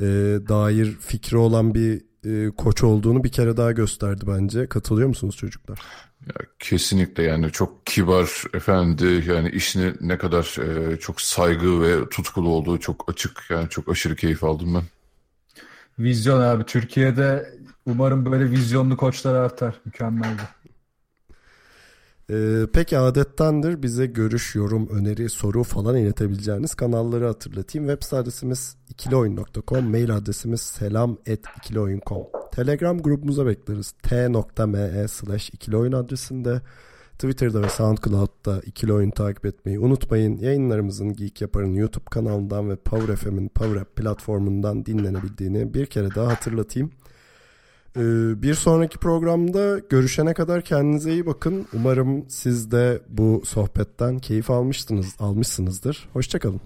e, 0.00 0.06
dair 0.48 0.96
fikri 1.00 1.36
olan 1.36 1.74
bir 1.74 2.02
e, 2.24 2.50
koç 2.50 2.84
olduğunu 2.84 3.24
bir 3.24 3.32
kere 3.32 3.56
daha 3.56 3.72
gösterdi 3.72 4.24
bence. 4.26 4.66
Katılıyor 4.66 5.08
musunuz 5.08 5.36
çocuklar? 5.36 5.78
Ya, 6.26 6.34
kesinlikle 6.58 7.22
yani 7.22 7.50
çok 7.50 7.86
kibar 7.86 8.44
efendi 8.54 9.24
yani 9.28 9.50
işine 9.50 9.92
ne 10.00 10.18
kadar 10.18 10.56
e, 10.60 10.96
çok 10.96 11.20
saygı 11.20 11.80
ve 11.82 12.08
tutkulu 12.08 12.48
olduğu 12.48 12.78
çok 12.78 13.04
açık 13.10 13.44
yani 13.50 13.68
çok 13.68 13.88
aşırı 13.88 14.16
keyif 14.16 14.44
aldım 14.44 14.74
ben. 14.74 14.82
Vizyon 15.98 16.40
abi. 16.40 16.64
Türkiye'de 16.64 17.54
umarım 17.86 18.32
böyle 18.32 18.50
vizyonlu 18.50 18.96
koçlar 18.96 19.34
artar. 19.34 19.80
Mükemmeldi. 19.84 20.42
Ee, 22.30 22.66
peki 22.72 22.98
adettendir 22.98 23.82
bize 23.82 24.06
görüş, 24.06 24.54
yorum, 24.54 24.88
öneri, 24.88 25.28
soru 25.28 25.62
falan 25.62 25.96
iletebileceğiniz 25.96 26.74
kanalları 26.74 27.26
hatırlatayım. 27.26 27.88
Web 27.88 28.18
adresimiz 28.18 28.76
ikilioyun.com, 28.88 29.90
mail 29.90 30.16
adresimiz 30.16 30.60
selam@ikilioyun.com. 30.60 32.22
Telegram 32.52 32.98
grubumuza 32.98 33.46
bekleriz. 33.46 33.92
t.me 33.92 35.08
slash 35.08 35.48
ikilioyun 35.48 35.92
adresinde. 35.92 36.60
Twitter'da 37.12 37.62
ve 37.62 37.68
SoundCloud'da 37.68 38.60
ikili 38.60 38.92
oyun 38.92 39.10
takip 39.10 39.46
etmeyi 39.46 39.78
unutmayın. 39.78 40.36
Yayınlarımızın 40.36 41.12
Geek 41.12 41.40
Yapar'ın 41.40 41.74
YouTube 41.74 42.04
kanalından 42.10 42.70
ve 42.70 42.76
Power 42.76 43.16
FM'in 43.16 43.48
Power 43.48 43.80
App 43.80 43.96
platformundan 43.96 44.86
dinlenebildiğini 44.86 45.74
bir 45.74 45.86
kere 45.86 46.14
daha 46.14 46.28
hatırlatayım. 46.28 46.90
Ee, 47.96 48.42
Bir 48.42 48.54
sonraki 48.54 48.98
programda 48.98 49.78
görüşene 49.78 50.34
kadar 50.34 50.62
kendinize 50.62 51.12
iyi 51.12 51.26
bakın. 51.26 51.66
Umarım 51.72 52.24
siz 52.28 52.70
de 52.70 53.02
bu 53.08 53.42
sohbetten 53.44 54.18
keyif 54.18 54.50
almışsınız, 54.50 55.16
almışsınızdır. 55.18 56.08
Hoşçakalın. 56.12 56.60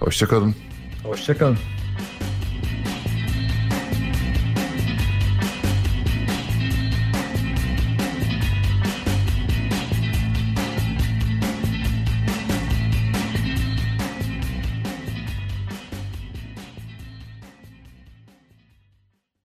Hoşçakalın. 0.00 0.54
Hoşçakalın. 1.04 1.58